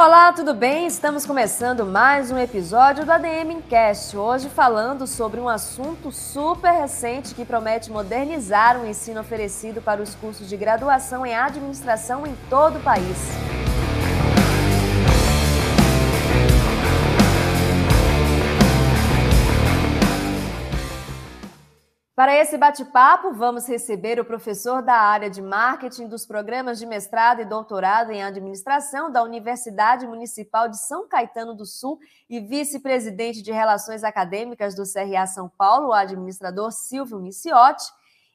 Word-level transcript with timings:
Olá, 0.00 0.32
tudo 0.32 0.54
bem? 0.54 0.86
Estamos 0.86 1.26
começando 1.26 1.84
mais 1.84 2.30
um 2.30 2.38
episódio 2.38 3.04
do 3.04 3.10
ADM 3.10 3.60
Cast. 3.68 4.16
Hoje 4.16 4.48
falando 4.48 5.08
sobre 5.08 5.40
um 5.40 5.48
assunto 5.48 6.12
super 6.12 6.70
recente 6.70 7.34
que 7.34 7.44
promete 7.44 7.90
modernizar 7.90 8.80
o 8.80 8.86
ensino 8.86 9.20
oferecido 9.20 9.82
para 9.82 10.00
os 10.00 10.14
cursos 10.14 10.48
de 10.48 10.56
graduação 10.56 11.26
em 11.26 11.34
administração 11.34 12.24
em 12.24 12.36
todo 12.48 12.78
o 12.78 12.80
país. 12.80 13.47
Para 22.18 22.34
esse 22.34 22.58
bate-papo, 22.58 23.32
vamos 23.32 23.68
receber 23.68 24.18
o 24.18 24.24
professor 24.24 24.82
da 24.82 24.96
área 24.96 25.30
de 25.30 25.40
marketing 25.40 26.08
dos 26.08 26.26
programas 26.26 26.76
de 26.76 26.84
mestrado 26.84 27.40
e 27.42 27.44
doutorado 27.44 28.10
em 28.10 28.24
administração 28.24 29.08
da 29.08 29.22
Universidade 29.22 30.04
Municipal 30.04 30.68
de 30.68 30.84
São 30.84 31.06
Caetano 31.06 31.54
do 31.54 31.64
Sul 31.64 32.00
e 32.28 32.40
vice-presidente 32.40 33.40
de 33.40 33.52
Relações 33.52 34.02
Acadêmicas 34.02 34.74
do 34.74 34.82
CRA 34.82 35.28
São 35.28 35.48
Paulo, 35.48 35.90
o 35.90 35.92
administrador 35.92 36.72
Silvio 36.72 37.20
Miciotti, 37.20 37.84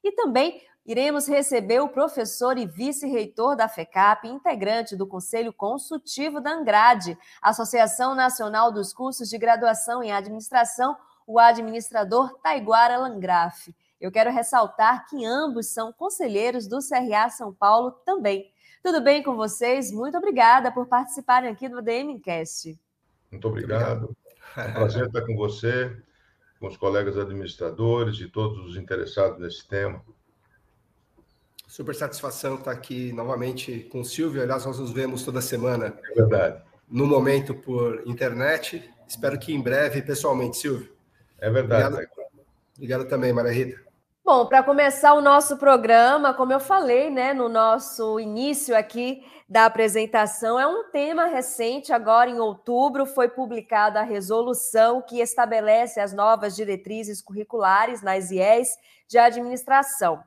e 0.01 0.13
também 0.13 0.61
iremos 0.85 1.27
receber 1.27 1.81
o 1.81 1.89
professor 1.89 2.57
e 2.57 2.65
vice-reitor 2.65 3.57
da 3.57 3.67
FECAP, 3.67 4.29
integrante 4.29 4.95
do 4.95 5.05
Conselho 5.05 5.51
Consultivo 5.51 6.39
da 6.39 6.51
Angrade, 6.51 7.17
Associação 7.41 8.15
Nacional 8.15 8.71
dos 8.71 8.93
Cursos 8.93 9.27
de 9.27 9.37
Graduação 9.37 10.01
em 10.01 10.13
Administração, 10.13 10.95
o 11.25 11.39
administrador 11.39 12.37
Taiguara 12.39 12.97
Langraf. 12.97 13.73
Eu 14.03 14.11
quero 14.11 14.33
ressaltar 14.33 15.07
que 15.07 15.23
ambos 15.23 15.67
são 15.67 15.93
conselheiros 15.93 16.67
do 16.67 16.79
CRA 16.79 17.29
São 17.29 17.53
Paulo 17.53 17.91
também. 18.05 18.51
Tudo 18.83 18.99
bem 18.99 19.23
com 19.23 19.37
vocês? 19.37 19.93
Muito 19.93 20.17
obrigada 20.17 20.69
por 20.73 20.87
participarem 20.87 21.49
aqui 21.49 21.69
do 21.69 21.81
DMcast. 21.81 22.77
Muito 23.31 23.47
obrigado. 23.47 24.13
É 24.57 24.67
um 24.67 24.73
prazer 24.73 25.07
estar 25.07 25.21
com 25.21 25.37
você, 25.37 25.95
com 26.59 26.67
os 26.67 26.75
colegas 26.75 27.17
administradores 27.17 28.19
e 28.19 28.27
todos 28.27 28.59
os 28.65 28.75
interessados 28.75 29.39
nesse 29.39 29.65
tema. 29.65 30.03
Super 31.65 31.95
satisfação 31.95 32.55
estar 32.55 32.71
aqui 32.71 33.13
novamente 33.13 33.87
com 33.89 34.01
o 34.01 34.05
Silvio. 34.05 34.41
Aliás, 34.41 34.65
nós 34.65 34.79
nos 34.79 34.91
vemos 34.91 35.23
toda 35.23 35.39
semana. 35.39 35.97
É 36.11 36.13
verdade. 36.13 36.61
No 36.89 37.07
momento 37.07 37.55
por 37.55 38.05
internet. 38.05 38.83
Espero 39.07 39.39
que 39.39 39.53
em 39.53 39.61
breve, 39.61 40.01
pessoalmente, 40.01 40.57
Silvio. 40.57 40.93
É 41.39 41.49
verdade. 41.49 41.87
Obrigado, 41.87 42.17
Obrigado 42.75 43.05
também, 43.05 43.31
Maria 43.31 43.53
Rita. 43.53 43.92
Bom, 44.25 44.45
para 44.45 44.63
começar 44.63 45.15
o 45.15 45.21
nosso 45.21 45.57
programa, 45.57 46.33
como 46.33 46.53
eu 46.53 46.59
falei, 46.61 47.09
né, 47.09 47.33
no 47.33 47.49
nosso 47.49 48.17
início 48.21 48.73
aqui 48.73 49.21
da 49.49 49.65
apresentação, 49.65 50.57
é 50.57 50.65
um 50.65 50.89
tema 50.91 51.25
recente. 51.25 51.91
Agora, 51.91 52.29
em 52.29 52.39
outubro, 52.39 53.05
foi 53.05 53.27
publicada 53.27 53.99
a 53.99 54.03
resolução 54.03 55.01
que 55.01 55.19
estabelece 55.19 55.99
as 55.99 56.13
novas 56.13 56.55
diretrizes 56.55 57.21
curriculares 57.21 58.01
nas 58.01 58.31
IES 58.31 58.69
de 59.09 59.17
administração. 59.17 60.23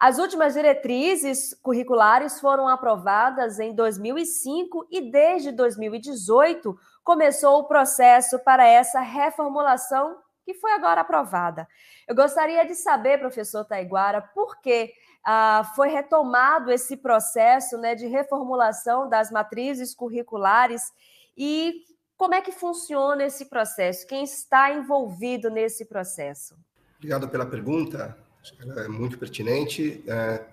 As 0.00 0.18
últimas 0.18 0.54
diretrizes 0.54 1.52
curriculares 1.62 2.40
foram 2.40 2.66
aprovadas 2.66 3.60
em 3.60 3.74
2005 3.74 4.88
e 4.90 5.10
desde 5.10 5.52
2018 5.52 6.74
começou 7.04 7.58
o 7.58 7.68
processo 7.68 8.38
para 8.38 8.66
essa 8.66 9.00
reformulação 9.00 10.16
que 10.44 10.54
foi 10.54 10.72
agora 10.72 11.00
aprovada. 11.00 11.66
Eu 12.06 12.14
gostaria 12.14 12.64
de 12.66 12.74
saber, 12.74 13.18
professor 13.18 13.64
Taiguara, 13.64 14.20
por 14.20 14.60
que 14.60 14.92
ah, 15.24 15.70
foi 15.76 15.88
retomado 15.88 16.70
esse 16.70 16.96
processo 16.96 17.78
né, 17.78 17.94
de 17.94 18.06
reformulação 18.06 19.08
das 19.08 19.30
matrizes 19.30 19.94
curriculares 19.94 20.92
e 21.36 21.84
como 22.16 22.34
é 22.34 22.40
que 22.40 22.52
funciona 22.52 23.24
esse 23.24 23.46
processo? 23.46 24.06
Quem 24.06 24.22
está 24.24 24.72
envolvido 24.72 25.50
nesse 25.50 25.84
processo? 25.84 26.54
Obrigado 26.96 27.28
pela 27.28 27.46
pergunta, 27.46 28.16
ela 28.60 28.84
é 28.84 28.88
muito 28.88 29.18
pertinente. 29.18 30.04
É, 30.06 30.44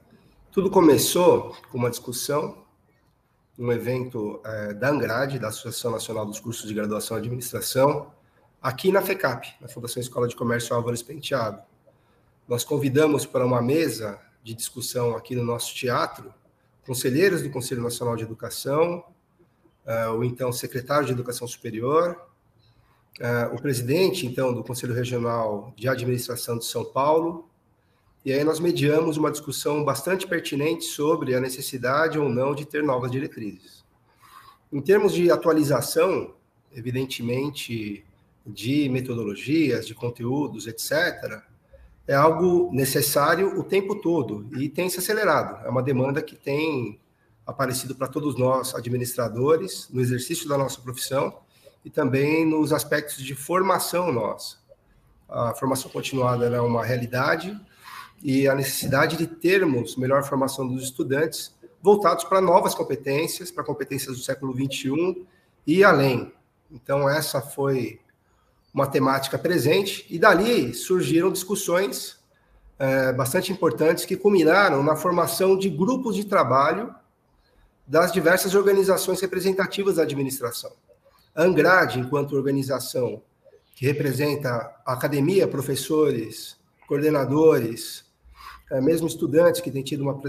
tudo 0.51 0.71
começou 0.71 1.55
com 1.71 1.77
uma 1.77 1.89
discussão 1.89 2.65
um 3.59 3.71
evento 3.73 4.41
é, 4.45 4.73
da 4.73 4.89
Angrade, 4.89 5.37
da 5.37 5.49
Associação 5.49 5.91
Nacional 5.91 6.25
dos 6.25 6.39
Cursos 6.39 6.65
de 6.65 6.73
Graduação 6.73 7.17
em 7.17 7.19
Administração, 7.19 8.09
aqui 8.61 8.91
na 8.91 9.01
FECAP, 9.01 9.55
na 9.61 9.67
Fundação 9.67 10.01
Escola 10.01 10.27
de 10.27 10.35
Comércio 10.35 10.75
Álvares 10.75 11.01
Penteado. 11.01 11.61
Nós 12.47 12.63
convidamos 12.63 13.25
para 13.25 13.45
uma 13.45 13.61
mesa 13.61 14.19
de 14.43 14.53
discussão 14.53 15.15
aqui 15.15 15.35
no 15.35 15.43
nosso 15.43 15.73
teatro 15.73 16.33
conselheiros 16.85 17.43
do 17.43 17.49
Conselho 17.51 17.83
Nacional 17.83 18.15
de 18.15 18.23
Educação, 18.23 19.05
uh, 19.85 20.11
o 20.17 20.23
então 20.23 20.51
secretário 20.51 21.05
de 21.05 21.11
Educação 21.11 21.47
Superior, 21.47 22.19
uh, 23.19 23.55
o 23.55 23.61
presidente 23.61 24.25
então 24.25 24.53
do 24.53 24.63
Conselho 24.63 24.93
Regional 24.93 25.71
de 25.77 25.87
Administração 25.87 26.57
de 26.57 26.65
São 26.65 26.83
Paulo, 26.83 27.47
e 28.25 28.33
aí 28.33 28.43
nós 28.43 28.59
mediamos 28.59 29.17
uma 29.17 29.31
discussão 29.31 29.85
bastante 29.85 30.27
pertinente 30.27 30.85
sobre 30.85 31.35
a 31.35 31.39
necessidade 31.39 32.17
ou 32.17 32.27
não 32.27 32.53
de 32.55 32.65
ter 32.65 32.83
novas 32.83 33.11
diretrizes. 33.11 33.85
Em 34.73 34.81
termos 34.81 35.13
de 35.13 35.31
atualização, 35.31 36.33
evidentemente, 36.71 38.03
de 38.45 38.89
metodologias, 38.89 39.85
de 39.87 39.93
conteúdos, 39.93 40.67
etc., 40.67 41.41
é 42.07 42.15
algo 42.15 42.71
necessário 42.73 43.59
o 43.59 43.63
tempo 43.63 43.93
todo 43.95 44.49
e 44.59 44.67
tem 44.67 44.89
se 44.89 44.97
acelerado. 44.97 45.63
É 45.63 45.69
uma 45.69 45.83
demanda 45.83 46.23
que 46.23 46.35
tem 46.35 46.99
aparecido 47.45 47.93
para 47.93 48.07
todos 48.07 48.35
nós, 48.35 48.73
administradores, 48.73 49.87
no 49.91 50.01
exercício 50.01 50.49
da 50.49 50.57
nossa 50.57 50.81
profissão 50.81 51.37
e 51.85 51.89
também 51.89 52.45
nos 52.45 52.73
aspectos 52.73 53.17
de 53.17 53.35
formação 53.35 54.11
nossa. 54.11 54.57
A 55.27 55.53
formação 55.53 55.91
continuada 55.91 56.47
é 56.47 56.59
uma 56.59 56.83
realidade, 56.83 57.55
e 58.21 58.47
a 58.47 58.55
necessidade 58.55 59.17
de 59.17 59.27
termos 59.27 59.95
melhor 59.95 60.23
formação 60.23 60.67
dos 60.67 60.83
estudantes 60.83 61.55
voltados 61.81 62.25
para 62.25 62.41
novas 62.41 62.75
competências, 62.75 63.51
para 63.51 63.63
competências 63.63 64.17
do 64.17 64.23
século 64.23 64.53
XXI 64.53 65.25
e 65.65 65.83
além. 65.83 66.31
Então, 66.69 67.09
essa 67.09 67.41
foi 67.41 67.99
uma 68.73 68.87
temática 68.87 69.37
presente, 69.37 70.05
e 70.09 70.19
dali 70.19 70.73
surgiram 70.73 71.31
discussões 71.31 72.17
é, 72.77 73.11
bastante 73.11 73.51
importantes 73.51 74.05
que 74.05 74.15
culminaram 74.15 74.83
na 74.83 74.95
formação 74.95 75.57
de 75.57 75.69
grupos 75.69 76.15
de 76.15 76.25
trabalho 76.25 76.93
das 77.85 78.11
diversas 78.11 78.53
organizações 78.53 79.19
representativas 79.19 79.95
da 79.95 80.03
administração. 80.03 80.71
A 81.35 81.43
Angrade, 81.43 81.99
enquanto 81.99 82.35
organização 82.35 83.21
que 83.75 83.85
representa 83.85 84.49
a 84.85 84.93
academia, 84.93 85.47
professores, 85.47 86.57
coordenadores, 86.87 88.05
é, 88.71 88.79
mesmo 88.79 89.07
estudantes 89.07 89.61
que 89.61 89.71
têm 89.71 89.83
tido 89.83 90.01
uma 90.01 90.21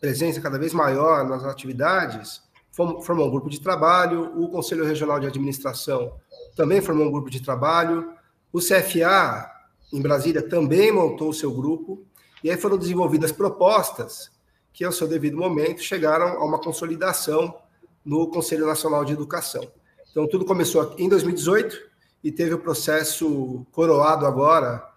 presença 0.00 0.40
cada 0.40 0.58
vez 0.58 0.72
maior 0.72 1.26
nas 1.28 1.44
atividades, 1.44 2.42
formou 2.72 3.28
um 3.28 3.30
grupo 3.30 3.48
de 3.48 3.60
trabalho, 3.60 4.32
o 4.40 4.48
Conselho 4.48 4.84
Regional 4.84 5.18
de 5.18 5.26
Administração 5.26 6.12
também 6.54 6.80
formou 6.80 7.06
um 7.06 7.10
grupo 7.10 7.30
de 7.30 7.42
trabalho, 7.42 8.12
o 8.52 8.58
CFA, 8.58 9.50
em 9.92 10.00
Brasília, 10.00 10.42
também 10.42 10.92
montou 10.92 11.30
o 11.30 11.34
seu 11.34 11.52
grupo, 11.52 12.04
e 12.42 12.50
aí 12.50 12.56
foram 12.56 12.78
desenvolvidas 12.78 13.32
propostas 13.32 14.30
que, 14.72 14.84
ao 14.84 14.92
seu 14.92 15.06
devido 15.06 15.36
momento, 15.36 15.82
chegaram 15.82 16.40
a 16.40 16.44
uma 16.44 16.58
consolidação 16.58 17.56
no 18.04 18.28
Conselho 18.28 18.66
Nacional 18.66 19.04
de 19.04 19.12
Educação. 19.12 19.62
Então, 20.10 20.26
tudo 20.26 20.44
começou 20.44 20.94
em 20.98 21.08
2018 21.08 21.76
e 22.22 22.32
teve 22.32 22.54
o 22.54 22.58
processo 22.58 23.66
coroado 23.72 24.26
agora 24.26 24.89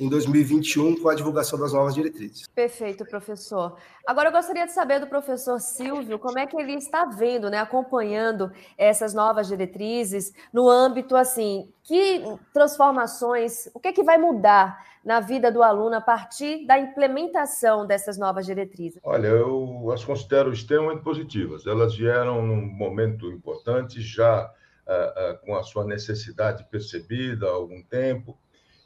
em 0.00 0.08
2021 0.08 0.96
com 0.96 1.10
a 1.10 1.14
divulgação 1.14 1.58
das 1.58 1.74
novas 1.74 1.94
diretrizes. 1.94 2.48
Perfeito, 2.54 3.04
professor. 3.04 3.76
Agora 4.06 4.30
eu 4.30 4.32
gostaria 4.32 4.64
de 4.64 4.72
saber 4.72 4.98
do 4.98 5.06
professor 5.06 5.60
Silvio 5.60 6.18
como 6.18 6.38
é 6.38 6.46
que 6.46 6.56
ele 6.56 6.72
está 6.72 7.04
vendo, 7.04 7.50
né, 7.50 7.58
acompanhando 7.58 8.50
essas 8.78 9.12
novas 9.12 9.46
diretrizes 9.46 10.32
no 10.50 10.70
âmbito 10.70 11.14
assim, 11.14 11.70
que 11.82 12.24
transformações, 12.54 13.68
o 13.74 13.78
que 13.78 13.88
é 13.88 13.92
que 13.92 14.02
vai 14.02 14.16
mudar 14.16 14.82
na 15.04 15.20
vida 15.20 15.52
do 15.52 15.62
aluno 15.62 15.96
a 15.96 16.00
partir 16.00 16.66
da 16.66 16.78
implementação 16.78 17.86
dessas 17.86 18.16
novas 18.16 18.46
diretrizes? 18.46 18.98
Olha, 19.02 19.28
eu 19.28 19.90
as 19.92 20.02
considero 20.02 20.50
extremamente 20.50 21.02
positivas. 21.02 21.66
Elas 21.66 21.94
vieram 21.94 22.40
num 22.46 22.62
momento 22.62 23.30
importante 23.30 24.00
já 24.00 24.46
uh, 24.46 25.34
uh, 25.34 25.38
com 25.44 25.54
a 25.56 25.62
sua 25.62 25.84
necessidade 25.84 26.64
percebida 26.70 27.46
há 27.46 27.50
algum 27.50 27.82
tempo 27.82 28.38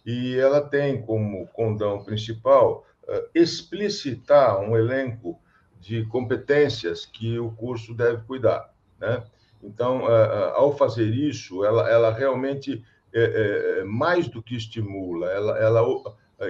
e 0.04 0.36
ela 0.38 0.60
tem 0.60 1.00
como 1.02 1.46
condão 1.48 2.02
principal 2.04 2.84
uh, 3.04 3.28
explicitar 3.34 4.60
um 4.60 4.76
elenco 4.76 5.38
de 5.80 6.04
competências 6.06 7.06
que 7.06 7.38
o 7.38 7.50
curso 7.52 7.94
deve 7.94 8.22
cuidar, 8.24 8.72
né? 9.00 9.24
Então, 9.62 10.04
uh, 10.04 10.54
ao 10.54 10.76
fazer 10.76 11.08
isso, 11.08 11.64
ela, 11.64 11.88
ela 11.88 12.12
realmente 12.12 12.84
é, 13.14 13.80
é, 13.80 13.84
mais 13.84 14.28
do 14.28 14.42
que 14.42 14.56
estimula, 14.56 15.30
ela, 15.30 15.58
ela 15.58 15.82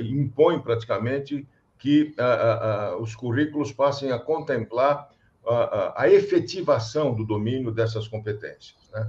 impõe 0.00 0.58
praticamente 0.58 1.46
que 1.78 2.14
os 2.98 3.14
currículos 3.14 3.70
passem 3.70 4.10
a 4.10 4.18
contemplar 4.18 5.10
a, 5.46 6.04
a 6.04 6.10
efetivação 6.10 7.14
do 7.14 7.24
domínio 7.24 7.70
dessas 7.70 8.08
competências. 8.08 8.76
Né? 8.92 9.06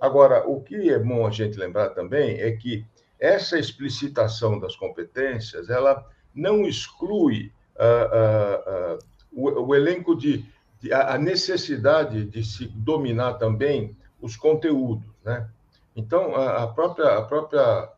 Agora, 0.00 0.46
o 0.46 0.60
que 0.60 0.90
é 0.90 0.98
bom 0.98 1.26
a 1.26 1.30
gente 1.30 1.58
lembrar 1.58 1.90
também 1.90 2.38
é 2.40 2.52
que 2.52 2.84
essa 3.18 3.58
explicitação 3.58 4.58
das 4.58 4.76
competências 4.76 5.70
ela 5.70 6.04
não 6.34 6.66
exclui 6.66 7.52
uh, 7.76 8.94
uh, 8.94 8.94
uh, 8.94 8.98
o, 9.32 9.68
o, 9.68 9.74
elenco 9.74 10.14
de, 10.14 10.44
de, 10.80 10.92
a 10.92 11.18
necessidade 11.18 12.24
de 12.24 12.44
se 12.44 12.66
dominar 12.68 13.34
também 13.34 13.96
os 14.20 14.36
conteúdos, 14.36 15.08
né? 15.24 15.48
Então 15.96 16.34
a, 16.36 16.64
a 16.64 16.66
própria 16.68 17.18
a 17.18 17.22
própria 17.22 17.88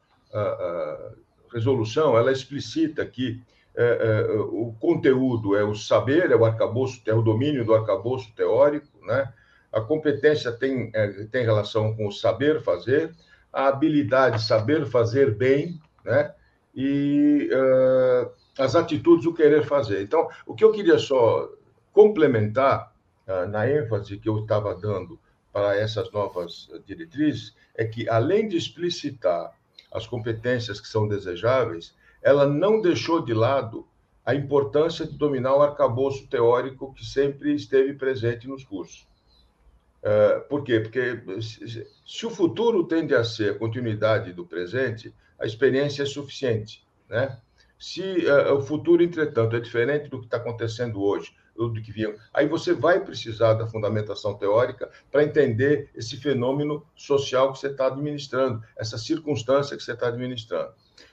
resolução 1.52 2.16
ela 2.16 2.30
explicita 2.30 3.04
que 3.04 3.42
é, 3.76 3.82
é, 3.82 4.32
o 4.32 4.74
conteúdo 4.80 5.56
é 5.56 5.62
o 5.62 5.74
saber, 5.74 6.30
é 6.30 6.36
o 6.36 6.44
arcabouço, 6.44 7.00
é 7.06 7.14
o 7.14 7.22
domínio 7.22 7.64
do 7.64 7.74
arcabouço 7.74 8.32
teórico, 8.34 8.88
né? 9.06 9.32
A 9.72 9.80
competência 9.80 10.50
tem, 10.50 10.90
é, 10.92 11.06
tem 11.30 11.44
relação 11.44 11.94
com 11.94 12.08
o 12.08 12.12
saber 12.12 12.60
fazer, 12.62 13.12
a 13.52 13.68
habilidade, 13.68 14.42
saber 14.42 14.86
fazer 14.86 15.34
bem, 15.34 15.80
né? 16.04 16.34
E 16.74 17.50
uh, 17.52 18.30
as 18.58 18.76
atitudes, 18.76 19.26
o 19.26 19.34
querer 19.34 19.64
fazer. 19.64 20.02
Então, 20.02 20.28
o 20.46 20.54
que 20.54 20.64
eu 20.64 20.72
queria 20.72 20.98
só 20.98 21.48
complementar 21.92 22.92
uh, 23.26 23.48
na 23.48 23.68
ênfase 23.68 24.18
que 24.18 24.28
eu 24.28 24.40
estava 24.40 24.74
dando 24.74 25.18
para 25.52 25.76
essas 25.76 26.10
novas 26.12 26.68
diretrizes 26.86 27.54
é 27.74 27.84
que, 27.84 28.08
além 28.08 28.46
de 28.46 28.56
explicitar 28.56 29.52
as 29.92 30.06
competências 30.06 30.80
que 30.80 30.86
são 30.86 31.08
desejáveis, 31.08 31.94
ela 32.22 32.46
não 32.46 32.80
deixou 32.80 33.24
de 33.24 33.34
lado 33.34 33.86
a 34.24 34.34
importância 34.34 35.06
de 35.06 35.16
dominar 35.16 35.56
o 35.56 35.62
arcabouço 35.62 36.28
teórico 36.28 36.92
que 36.94 37.04
sempre 37.04 37.54
esteve 37.54 37.94
presente 37.94 38.46
nos 38.46 38.62
cursos. 38.62 39.09
Uh, 40.02 40.40
por 40.48 40.64
quê? 40.64 40.80
Porque 40.80 41.20
se 42.06 42.26
o 42.26 42.30
futuro 42.30 42.84
tende 42.84 43.14
a 43.14 43.22
ser 43.22 43.52
a 43.52 43.58
continuidade 43.58 44.32
do 44.32 44.46
presente, 44.46 45.14
a 45.38 45.44
experiência 45.44 46.02
é 46.02 46.06
suficiente. 46.06 46.86
Né? 47.08 47.38
Se 47.78 48.02
uh, 48.26 48.54
o 48.54 48.62
futuro, 48.62 49.02
entretanto, 49.02 49.56
é 49.56 49.60
diferente 49.60 50.08
do 50.08 50.18
que 50.18 50.26
está 50.26 50.38
acontecendo 50.38 51.02
hoje, 51.02 51.34
do 51.54 51.82
que 51.82 51.92
vinha, 51.92 52.14
aí 52.32 52.46
você 52.46 52.72
vai 52.72 53.00
precisar 53.00 53.54
da 53.54 53.66
fundamentação 53.66 54.34
teórica 54.34 54.90
para 55.10 55.22
entender 55.22 55.90
esse 55.94 56.16
fenômeno 56.16 56.86
social 56.96 57.52
que 57.52 57.58
você 57.58 57.66
está 57.66 57.88
administrando, 57.88 58.62
essa 58.76 58.96
circunstância 58.96 59.76
que 59.76 59.82
você 59.82 59.92
está 59.92 60.08
administrando. 60.08 60.72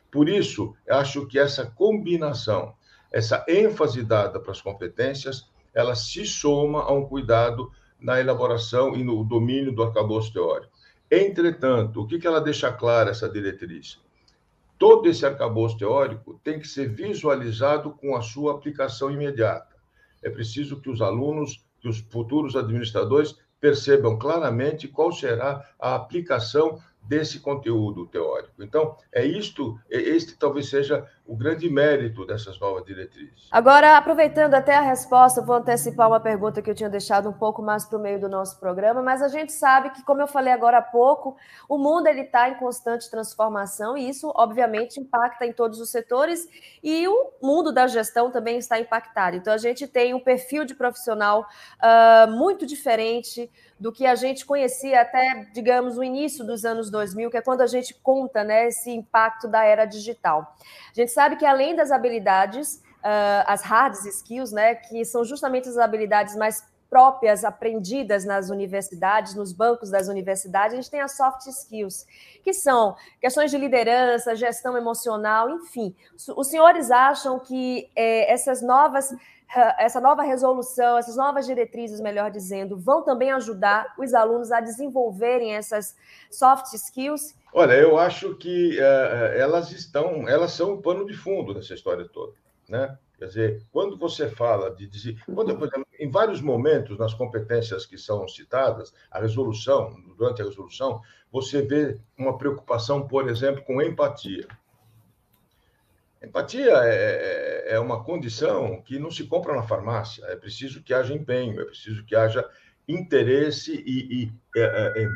Por 0.09 0.29
isso, 0.29 0.73
acho 0.89 1.27
que 1.27 1.37
essa 1.37 1.65
combinação, 1.65 2.73
essa 3.11 3.43
ênfase 3.47 4.03
dada 4.03 4.39
para 4.39 4.51
as 4.51 4.61
competências, 4.61 5.49
ela 5.73 5.95
se 5.95 6.25
soma 6.25 6.81
a 6.83 6.93
um 6.93 7.05
cuidado 7.05 7.69
na 7.99 8.19
elaboração 8.19 8.95
e 8.95 9.03
no 9.03 9.23
domínio 9.23 9.71
do 9.71 9.83
arcabouço 9.83 10.31
teórico. 10.31 10.71
Entretanto, 11.09 12.01
o 12.01 12.07
que 12.07 12.27
ela 12.27 12.41
deixa 12.41 12.71
clara, 12.71 13.11
essa 13.11 13.29
diretriz? 13.29 13.99
Todo 14.77 15.09
esse 15.09 15.25
arcabouço 15.25 15.77
teórico 15.77 16.39
tem 16.43 16.59
que 16.59 16.67
ser 16.67 16.89
visualizado 16.89 17.91
com 17.91 18.15
a 18.15 18.21
sua 18.21 18.53
aplicação 18.53 19.09
imediata. 19.09 19.75
É 20.21 20.29
preciso 20.29 20.79
que 20.79 20.89
os 20.89 21.01
alunos, 21.01 21.65
que 21.79 21.87
os 21.87 21.99
futuros 21.99 22.55
administradores 22.55 23.35
percebam 23.59 24.17
claramente 24.19 24.87
qual 24.87 25.11
será 25.11 25.65
a 25.79 25.95
aplicação 25.95 26.79
desse 27.01 27.39
conteúdo 27.39 28.05
teórico. 28.05 28.61
Então, 28.61 28.97
é 29.11 29.25
isto, 29.25 29.79
este 29.89 30.37
talvez 30.37 30.69
seja 30.69 31.09
o 31.27 31.35
grande 31.35 31.69
mérito 31.69 32.25
dessas 32.25 32.57
novas 32.59 32.85
diretrizes. 32.85 33.47
Agora, 33.51 33.97
aproveitando 33.97 34.53
até 34.53 34.75
a 34.75 34.81
resposta, 34.81 35.41
vou 35.41 35.57
antecipar 35.57 36.07
uma 36.07 36.19
pergunta 36.19 36.61
que 36.61 36.69
eu 36.69 36.75
tinha 36.75 36.89
deixado 36.89 37.27
um 37.27 37.33
pouco 37.33 37.61
mais 37.61 37.85
para 37.85 37.97
o 37.97 38.01
meio 38.01 38.19
do 38.19 38.29
nosso 38.29 38.57
programa, 38.59 39.01
mas 39.01 39.21
a 39.21 39.27
gente 39.27 39.51
sabe 39.51 39.89
que, 39.89 40.03
como 40.03 40.21
eu 40.21 40.27
falei 40.27 40.53
agora 40.53 40.77
há 40.77 40.81
pouco, 40.81 41.35
o 41.67 41.77
mundo 41.77 42.07
ele 42.07 42.21
está 42.21 42.49
em 42.49 42.55
constante 42.55 43.11
transformação 43.11 43.97
e 43.97 44.07
isso, 44.07 44.31
obviamente, 44.35 44.99
impacta 44.99 45.45
em 45.45 45.51
todos 45.51 45.81
os 45.81 45.89
setores 45.89 46.47
e 46.81 47.07
o 47.07 47.31
mundo 47.41 47.73
da 47.73 47.87
gestão 47.87 48.31
também 48.31 48.57
está 48.57 48.79
impactado. 48.79 49.35
Então, 49.35 49.53
a 49.53 49.57
gente 49.57 49.85
tem 49.85 50.13
um 50.13 50.19
perfil 50.19 50.63
de 50.63 50.73
profissional 50.73 51.45
uh, 51.81 52.31
muito 52.31 52.65
diferente 52.65 53.51
do 53.79 53.91
que 53.91 54.05
a 54.05 54.15
gente 54.15 54.45
conhecia 54.45 55.01
até, 55.01 55.47
digamos, 55.53 55.97
o 55.97 56.03
início 56.03 56.43
dos 56.43 56.65
anos 56.65 56.89
2000, 56.89 57.29
que 57.29 57.37
é 57.37 57.41
quando 57.41 57.61
a 57.61 57.67
gente 57.67 57.93
conta 57.93 58.43
né, 58.43 58.67
esse 58.67 58.89
impacto 58.89 59.47
da 59.47 59.63
era 59.63 59.85
digital. 59.85 60.55
A 60.91 60.93
gente 60.93 61.11
sabe 61.17 61.35
que 61.35 61.45
além 61.47 61.75
das 61.75 61.89
habilidades, 61.89 62.75
uh, 62.97 63.43
as 63.47 63.63
hard 63.63 63.95
skills, 64.05 64.51
né, 64.51 64.75
que 64.75 65.03
são 65.03 65.25
justamente 65.25 65.67
as 65.67 65.75
habilidades 65.75 66.35
mais 66.35 66.63
próprias 66.87 67.43
aprendidas 67.43 68.23
nas 68.23 68.51
universidades, 68.51 69.33
nos 69.33 69.51
bancos 69.51 69.89
das 69.89 70.07
universidades, 70.07 70.73
a 70.73 70.75
gente 70.75 70.91
tem 70.91 71.01
as 71.01 71.17
soft 71.17 71.47
skills, 71.47 72.05
que 72.43 72.53
são 72.53 72.95
questões 73.19 73.49
de 73.49 73.57
liderança, 73.57 74.35
gestão 74.35 74.77
emocional, 74.77 75.49
enfim. 75.49 75.95
Os 76.35 76.47
senhores 76.47 76.91
acham 76.91 77.39
que 77.39 77.89
eh, 77.95 78.31
essas 78.31 78.61
novas 78.61 79.11
essa 79.77 80.01
nova 80.01 80.23
resolução, 80.23 80.97
essas 80.97 81.15
novas 81.15 81.45
diretrizes, 81.45 82.01
melhor 82.01 82.29
dizendo, 82.29 82.77
vão 82.77 83.01
também 83.01 83.31
ajudar 83.31 83.93
os 83.97 84.13
alunos 84.13 84.51
a 84.51 84.59
desenvolverem 84.59 85.55
essas 85.55 85.95
soft 86.29 86.73
skills? 86.73 87.33
Olha, 87.59 87.73
eu 87.73 87.97
acho 87.97 88.35
que 88.35 88.77
uh, 88.77 89.33
elas 89.33 89.71
estão, 89.71 90.29
elas 90.29 90.51
são 90.51 90.73
o 90.73 90.77
pano 90.79 91.07
de 91.07 91.15
fundo 91.15 91.55
dessa 91.55 91.73
história 91.73 92.07
toda, 92.07 92.33
né? 92.69 92.95
Quer 93.17 93.25
dizer, 93.25 93.63
quando 93.71 93.97
você 93.97 94.29
fala 94.29 94.69
de, 94.75 94.85
de 94.85 95.17
quando, 95.25 95.49
exemplo, 95.49 95.87
em 95.99 96.07
vários 96.07 96.39
momentos 96.39 96.99
nas 96.99 97.15
competências 97.15 97.83
que 97.83 97.97
são 97.97 98.27
citadas, 98.27 98.93
a 99.09 99.19
resolução, 99.19 99.99
durante 100.15 100.39
a 100.39 100.45
resolução, 100.45 101.01
você 101.31 101.63
vê 101.63 101.99
uma 102.15 102.37
preocupação, 102.37 103.07
por 103.07 103.27
exemplo, 103.27 103.63
com 103.63 103.81
empatia. 103.81 104.47
Empatia 106.23 106.73
é, 106.83 107.65
é, 107.69 107.73
é 107.73 107.79
uma 107.79 108.03
condição 108.03 108.83
que 108.83 108.99
não 108.99 109.09
se 109.09 109.23
compra 109.23 109.55
na 109.55 109.63
farmácia. 109.63 110.23
É 110.27 110.35
preciso 110.35 110.83
que 110.83 110.93
haja 110.93 111.11
empenho, 111.11 111.59
é 111.59 111.65
preciso 111.65 112.05
que 112.05 112.15
haja 112.15 112.47
interesse 112.87 113.83
e, 113.83 114.25
e 114.25 114.31
é, 114.55 115.03
é, 115.03 115.09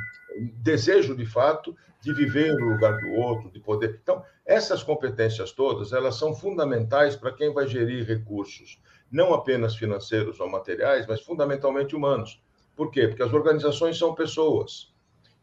desejo 0.56 1.16
de 1.16 1.26
fato 1.28 1.78
de 2.02 2.14
viver 2.14 2.56
no 2.56 2.72
lugar 2.72 3.00
do 3.00 3.12
outro, 3.12 3.52
de 3.52 3.60
poder. 3.60 4.00
Então, 4.02 4.24
essas 4.46 4.82
competências 4.82 5.52
todas, 5.52 5.94
elas 5.94 6.16
são 6.16 6.34
fundamentais 6.34 7.16
para 7.16 7.32
quem 7.32 7.54
vai 7.54 7.68
gerir 7.68 8.06
recursos, 8.06 8.82
não 9.12 9.34
apenas 9.34 9.76
financeiros 9.76 10.40
ou 10.40 10.50
materiais, 10.50 11.06
mas 11.06 11.22
fundamentalmente 11.22 11.96
humanos. 11.96 12.42
Por 12.76 12.90
quê? 12.90 13.08
Porque 13.08 13.24
as 13.24 13.34
organizações 13.34 13.98
são 13.98 14.16
pessoas. 14.16 14.92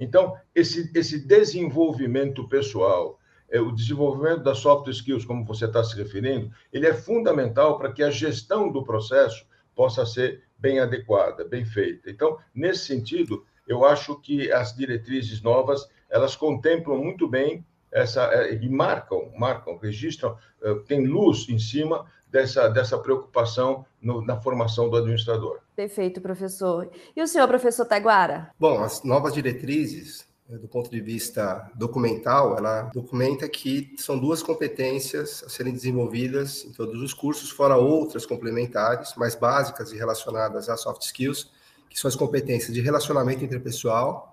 Então, 0.00 0.36
esse, 0.54 0.90
esse 0.94 1.26
desenvolvimento 1.26 2.48
pessoal, 2.48 3.18
é, 3.50 3.60
o 3.60 3.72
desenvolvimento 3.72 4.42
das 4.42 4.58
soft 4.58 4.88
skills, 4.88 5.24
como 5.24 5.44
você 5.44 5.66
está 5.66 5.82
se 5.84 5.96
referindo, 5.96 6.50
ele 6.72 6.86
é 6.86 6.94
fundamental 6.94 7.78
para 7.78 7.92
que 7.92 8.02
a 8.02 8.10
gestão 8.10 8.70
do 8.70 8.84
processo 8.84 9.46
possa 9.74 10.04
ser 10.04 10.42
bem 10.58 10.80
adequada, 10.80 11.44
bem 11.44 11.64
feita. 11.64 12.10
Então, 12.10 12.36
nesse 12.52 12.84
sentido, 12.86 13.46
eu 13.66 13.84
acho 13.84 14.20
que 14.20 14.50
as 14.50 14.74
diretrizes 14.74 15.40
novas 15.40 15.88
elas 16.10 16.34
contemplam 16.36 16.98
muito 16.98 17.28
bem 17.28 17.64
essa 17.90 18.24
é, 18.32 18.54
e 18.54 18.68
marcam, 18.68 19.30
marcam, 19.36 19.78
registram, 19.78 20.36
é, 20.62 20.74
tem 20.86 21.06
luz 21.06 21.48
em 21.48 21.58
cima 21.58 22.06
dessa, 22.30 22.68
dessa 22.68 22.98
preocupação 22.98 23.84
no, 24.00 24.24
na 24.24 24.40
formação 24.40 24.88
do 24.88 24.96
administrador. 24.96 25.58
Perfeito, 25.74 26.20
professor. 26.20 26.90
E 27.16 27.22
o 27.22 27.26
senhor, 27.26 27.48
professor 27.48 27.86
Taguara? 27.86 28.50
Bom, 28.58 28.82
as 28.82 29.02
novas 29.02 29.32
diretrizes 29.32 30.26
né, 30.48 30.58
do 30.58 30.66
ponto 30.66 30.90
de 30.90 31.00
vista 31.00 31.70
documental, 31.74 32.56
ela 32.56 32.90
documenta 32.94 33.48
que 33.48 33.94
são 33.98 34.18
duas 34.18 34.42
competências 34.42 35.42
a 35.46 35.48
serem 35.48 35.72
desenvolvidas 35.72 36.64
em 36.64 36.72
todos 36.72 37.00
os 37.02 37.12
cursos, 37.12 37.50
fora 37.50 37.76
outras 37.76 38.24
complementares, 38.24 39.14
mais 39.14 39.34
básicas 39.34 39.92
e 39.92 39.96
relacionadas 39.96 40.68
a 40.68 40.76
soft 40.76 41.02
skills, 41.02 41.50
que 41.88 41.98
são 41.98 42.08
as 42.08 42.16
competências 42.16 42.74
de 42.74 42.80
relacionamento 42.80 43.44
interpessoal 43.44 44.27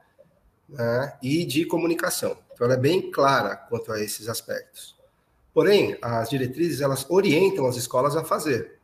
né, 0.68 1.18
e 1.22 1.46
de 1.46 1.66
comunicação. 1.66 2.38
Então, 2.54 2.66
ela 2.66 2.76
é 2.76 2.80
bem 2.80 3.12
clara 3.12 3.56
quanto 3.56 3.92
a 3.92 4.00
esses 4.00 4.30
aspectos. 4.30 4.96
Porém, 5.54 5.98
as 6.02 6.30
diretrizes 6.30 6.82
elas 6.82 7.06
orientam 7.10 7.66
as 7.66 7.76
escolas 7.76 8.16
a 8.16 8.24
fazer. 8.24 8.80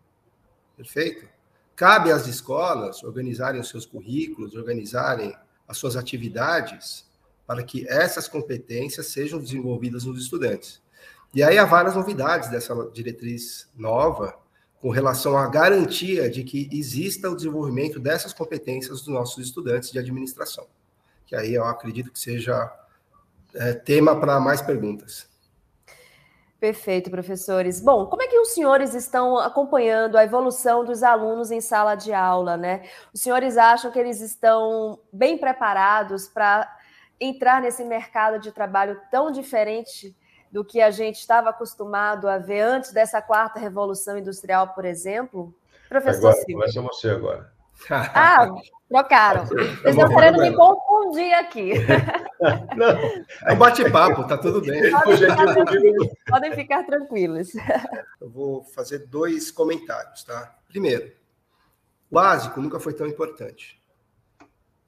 Perfeito? 0.77 1.27
Cabe 1.75 2.11
às 2.11 2.27
escolas 2.27 3.03
organizarem 3.03 3.59
os 3.59 3.69
seus 3.69 3.85
currículos, 3.85 4.55
organizarem 4.55 5.35
as 5.67 5.77
suas 5.77 5.95
atividades 5.95 7.09
para 7.45 7.63
que 7.63 7.87
essas 7.89 8.27
competências 8.27 9.07
sejam 9.07 9.39
desenvolvidas 9.39 10.05
nos 10.05 10.21
estudantes. 10.21 10.81
E 11.33 11.41
aí 11.41 11.57
há 11.57 11.65
várias 11.65 11.95
novidades 11.95 12.49
dessa 12.49 12.75
diretriz 12.93 13.69
nova 13.75 14.37
com 14.81 14.89
relação 14.89 15.37
à 15.37 15.47
garantia 15.47 16.29
de 16.29 16.43
que 16.43 16.69
exista 16.71 17.29
o 17.29 17.35
desenvolvimento 17.35 17.99
dessas 17.99 18.33
competências 18.33 18.99
dos 18.99 19.07
nossos 19.07 19.45
estudantes 19.45 19.91
de 19.91 19.99
administração. 19.99 20.67
Que 21.31 21.35
aí 21.37 21.53
eu 21.53 21.63
acredito 21.63 22.11
que 22.11 22.19
seja 22.19 22.69
é, 23.55 23.71
tema 23.71 24.19
para 24.19 24.37
mais 24.37 24.61
perguntas. 24.61 25.29
Perfeito, 26.59 27.09
professores. 27.09 27.79
Bom, 27.79 28.05
como 28.07 28.21
é 28.21 28.27
que 28.27 28.37
os 28.37 28.49
senhores 28.49 28.93
estão 28.93 29.37
acompanhando 29.37 30.17
a 30.17 30.25
evolução 30.25 30.83
dos 30.83 31.03
alunos 31.03 31.49
em 31.49 31.61
sala 31.61 31.95
de 31.95 32.11
aula, 32.11 32.57
né? 32.57 32.83
Os 33.13 33.21
senhores 33.21 33.57
acham 33.57 33.89
que 33.93 33.97
eles 33.97 34.19
estão 34.19 34.99
bem 35.09 35.37
preparados 35.37 36.27
para 36.27 36.69
entrar 37.17 37.61
nesse 37.61 37.85
mercado 37.85 38.37
de 38.37 38.51
trabalho 38.51 38.99
tão 39.09 39.31
diferente 39.31 40.13
do 40.51 40.65
que 40.65 40.81
a 40.81 40.91
gente 40.91 41.15
estava 41.15 41.51
acostumado 41.51 42.27
a 42.27 42.37
ver 42.37 42.59
antes 42.59 42.91
dessa 42.91 43.21
quarta 43.21 43.57
revolução 43.57 44.17
industrial, 44.17 44.73
por 44.73 44.83
exemplo? 44.83 45.55
Professor 45.87 46.27
agora, 46.27 46.35
Silvio. 46.35 46.55
Começa 46.55 46.81
você 46.81 47.09
agora. 47.09 47.60
Ah, 47.89 48.47
trocaram. 48.89 49.45
Vocês 49.47 49.95
estão 49.95 50.09
querendo 50.09 50.41
me 50.41 50.55
confundir 50.55 51.33
aqui. 51.33 51.73
Não, 52.75 52.89
é 53.45 53.53
um 53.53 53.57
bate-papo, 53.57 54.27
tá 54.27 54.37
tudo 54.37 54.61
bem. 54.61 54.91
Podem 54.91 55.17
ficar, 55.17 55.53
tranquilos. 55.53 56.07
Podem 56.27 56.55
ficar 56.55 56.83
tranquilos. 56.83 57.51
Eu 58.19 58.29
vou 58.29 58.63
fazer 58.63 59.07
dois 59.07 59.51
comentários, 59.51 60.23
tá? 60.23 60.55
Primeiro, 60.67 61.11
o 62.09 62.15
básico 62.15 62.59
nunca 62.59 62.79
foi 62.79 62.93
tão 62.93 63.07
importante. 63.07 63.79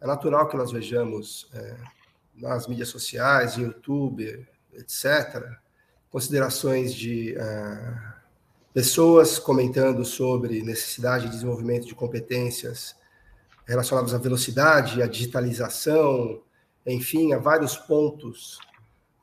É 0.01 0.07
natural 0.07 0.47
que 0.47 0.57
nós 0.57 0.71
vejamos 0.71 1.50
é, 1.53 1.77
nas 2.35 2.67
mídias 2.67 2.89
sociais, 2.89 3.55
YouTube, 3.55 4.47
etc., 4.73 5.43
considerações 6.09 6.93
de 6.93 7.35
uh, 7.38 8.13
pessoas 8.74 9.38
comentando 9.38 10.03
sobre 10.03 10.63
necessidade 10.63 11.25
de 11.25 11.32
desenvolvimento 11.32 11.86
de 11.86 11.94
competências 11.94 12.96
relacionadas 13.65 14.13
à 14.13 14.18
velocidade, 14.18 15.01
à 15.01 15.08
digitalização, 15.08 16.42
enfim, 16.86 17.34
a 17.34 17.38
vários 17.38 17.77
pontos 17.77 18.58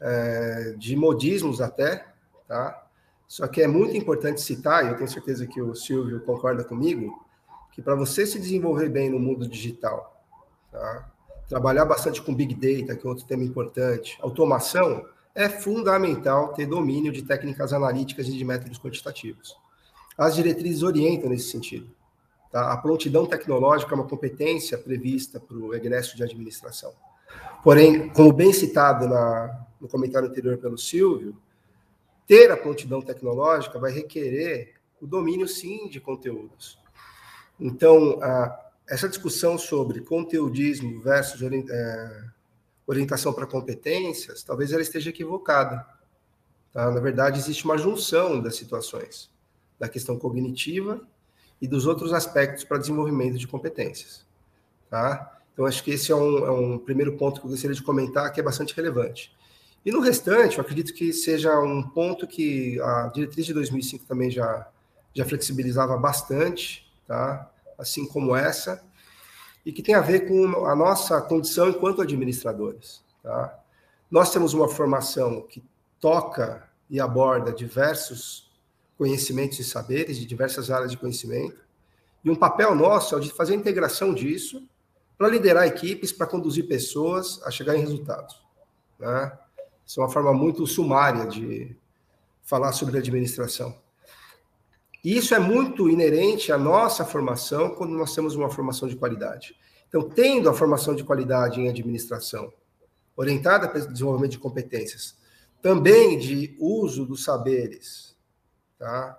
uh, 0.00 0.78
de 0.78 0.96
modismos 0.96 1.60
até, 1.60 2.06
tá? 2.46 2.86
Só 3.26 3.46
que 3.46 3.62
é 3.62 3.66
muito 3.66 3.96
importante 3.96 4.40
citar, 4.40 4.84
e 4.84 4.88
eu 4.88 4.96
tenho 4.96 5.08
certeza 5.08 5.46
que 5.46 5.60
o 5.60 5.74
Silvio 5.74 6.20
concorda 6.20 6.64
comigo, 6.64 7.24
que 7.72 7.82
para 7.82 7.94
você 7.94 8.26
se 8.26 8.38
desenvolver 8.38 8.88
bem 8.88 9.10
no 9.10 9.20
mundo 9.20 9.46
digital, 9.46 10.24
tá? 10.72 11.08
trabalhar 11.48 11.84
bastante 11.84 12.22
com 12.22 12.34
Big 12.34 12.54
Data, 12.54 12.96
que 12.96 13.06
é 13.06 13.08
outro 13.08 13.26
tema 13.26 13.44
importante, 13.44 14.16
automação, 14.20 15.04
é 15.34 15.48
fundamental 15.48 16.52
ter 16.52 16.66
domínio 16.66 17.12
de 17.12 17.22
técnicas 17.22 17.72
analíticas 17.72 18.28
e 18.28 18.32
de 18.32 18.44
métodos 18.44 18.78
quantitativos. 18.78 19.56
As 20.16 20.34
diretrizes 20.34 20.82
orientam 20.82 21.30
nesse 21.30 21.50
sentido. 21.50 21.90
Tá? 22.50 22.72
A 22.72 22.76
prontidão 22.76 23.26
tecnológica 23.26 23.92
é 23.92 23.94
uma 23.94 24.06
competência 24.06 24.76
prevista 24.76 25.38
para 25.38 25.56
o 25.56 25.74
egresso 25.74 26.16
de 26.16 26.22
administração. 26.22 26.92
Porém, 27.62 28.08
como 28.08 28.32
bem 28.32 28.52
citado 28.52 29.08
na, 29.08 29.66
no 29.80 29.88
comentário 29.88 30.28
anterior 30.28 30.58
pelo 30.58 30.76
Silvio, 30.76 31.36
ter 32.26 32.50
a 32.50 32.56
prontidão 32.56 33.00
tecnológica 33.00 33.78
vai 33.78 33.92
requerer 33.92 34.74
o 35.00 35.06
domínio, 35.06 35.48
sim, 35.48 35.88
de 35.88 36.00
conteúdos. 36.00 36.78
Então, 37.58 38.18
a, 38.22 38.70
essa 38.88 39.08
discussão 39.08 39.56
sobre 39.56 40.00
conteudismo 40.00 41.00
versus 41.00 41.40
é, 41.42 42.24
orientação 42.90 43.32
para 43.32 43.46
competências, 43.46 44.42
talvez 44.42 44.72
ela 44.72 44.82
esteja 44.82 45.10
equivocada. 45.10 45.86
Tá? 46.72 46.90
Na 46.90 47.00
verdade, 47.00 47.38
existe 47.38 47.64
uma 47.64 47.78
junção 47.78 48.40
das 48.40 48.56
situações, 48.56 49.30
da 49.78 49.88
questão 49.88 50.18
cognitiva 50.18 51.00
e 51.60 51.68
dos 51.68 51.86
outros 51.86 52.12
aspectos 52.12 52.64
para 52.64 52.78
desenvolvimento 52.78 53.38
de 53.38 53.46
competências. 53.46 54.26
Tá? 54.88 55.38
Então, 55.52 55.66
acho 55.66 55.84
que 55.84 55.92
esse 55.92 56.10
é 56.10 56.16
um, 56.16 56.38
é 56.38 56.50
um, 56.50 56.78
primeiro 56.78 57.16
ponto 57.16 57.40
que 57.40 57.46
eu 57.46 57.50
gostaria 57.50 57.76
de 57.76 57.82
comentar, 57.82 58.32
que 58.32 58.40
é 58.40 58.42
bastante 58.42 58.74
relevante. 58.74 59.32
E 59.84 59.92
no 59.92 60.00
restante, 60.00 60.58
eu 60.58 60.62
acredito 60.62 60.92
que 60.92 61.12
seja 61.12 61.58
um 61.60 61.82
ponto 61.82 62.26
que 62.26 62.80
a 62.80 63.10
diretriz 63.14 63.46
de 63.46 63.54
2005 63.54 64.04
também 64.04 64.30
já, 64.30 64.68
já 65.14 65.24
flexibilizava 65.24 65.96
bastante, 65.96 66.90
tá? 67.06 67.50
assim 67.78 68.06
como 68.06 68.34
essa, 68.34 68.82
e 69.64 69.72
que 69.72 69.82
tem 69.82 69.94
a 69.94 70.00
ver 70.00 70.28
com 70.28 70.66
a 70.66 70.74
nossa 70.74 71.20
condição 71.20 71.68
enquanto 71.68 72.00
administradores. 72.02 73.02
Tá? 73.22 73.58
Nós 74.10 74.32
temos 74.32 74.54
uma 74.54 74.68
formação 74.68 75.42
que 75.42 75.62
toca 76.00 76.68
e 76.88 77.00
aborda 77.00 77.52
diversos 77.52 78.50
conhecimentos 78.96 79.58
e 79.58 79.64
saberes 79.64 80.16
de 80.18 80.26
diversas 80.26 80.70
áreas 80.70 80.90
de 80.90 80.96
conhecimento, 80.96 81.58
e 82.22 82.30
um 82.30 82.36
papel 82.36 82.74
nosso 82.74 83.14
é 83.14 83.18
o 83.18 83.20
de 83.20 83.30
fazer 83.32 83.54
a 83.54 83.56
integração 83.56 84.12
disso 84.12 84.62
para 85.16 85.28
liderar 85.28 85.66
equipes, 85.66 86.12
para 86.12 86.26
conduzir 86.26 86.66
pessoas 86.68 87.40
a 87.44 87.50
chegar 87.50 87.76
em 87.76 87.80
resultados. 87.80 88.42
Né? 88.98 89.32
Isso 89.86 90.00
é 90.00 90.04
uma 90.04 90.10
forma 90.10 90.32
muito 90.32 90.66
sumária 90.66 91.26
de 91.26 91.74
falar 92.42 92.72
sobre 92.72 92.98
administração. 92.98 93.74
E 95.02 95.16
isso 95.16 95.34
é 95.34 95.38
muito 95.38 95.88
inerente 95.88 96.52
à 96.52 96.58
nossa 96.58 97.04
formação 97.04 97.70
quando 97.70 97.92
nós 97.92 98.14
temos 98.14 98.34
uma 98.36 98.50
formação 98.50 98.86
de 98.88 98.96
qualidade. 98.96 99.56
Então, 99.88 100.08
tendo 100.08 100.48
a 100.48 100.54
formação 100.54 100.94
de 100.94 101.02
qualidade 101.02 101.60
em 101.60 101.68
administração, 101.68 102.52
orientada 103.16 103.68
para 103.68 103.82
o 103.82 103.92
desenvolvimento 103.92 104.32
de 104.32 104.38
competências, 104.38 105.16
também 105.60 106.18
de 106.18 106.56
uso 106.58 107.04
dos 107.04 107.24
saberes, 107.24 108.16
tá? 108.78 109.18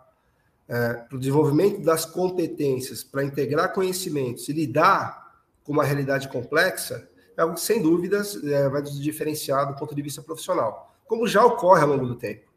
É, 0.67 0.93
para 0.93 1.15
o 1.17 1.19
desenvolvimento 1.19 1.81
das 1.81 2.05
competências, 2.05 3.03
para 3.03 3.23
integrar 3.23 3.73
conhecimentos 3.73 4.47
e 4.47 4.53
lidar 4.53 5.43
com 5.63 5.73
uma 5.73 5.83
realidade 5.83 6.29
complexa, 6.29 7.09
é 7.35 7.41
algo 7.41 7.55
que, 7.55 7.61
sem 7.61 7.81
dúvidas, 7.81 8.41
é, 8.43 8.69
vai 8.69 8.81
nos 8.81 9.01
diferenciar 9.01 9.67
do 9.67 9.77
ponto 9.77 9.93
de 9.93 10.01
vista 10.01 10.21
profissional, 10.21 10.95
como 11.05 11.27
já 11.27 11.43
ocorre 11.43 11.81
ao 11.81 11.89
longo 11.89 12.05
do 12.05 12.15
tempo. 12.15 12.49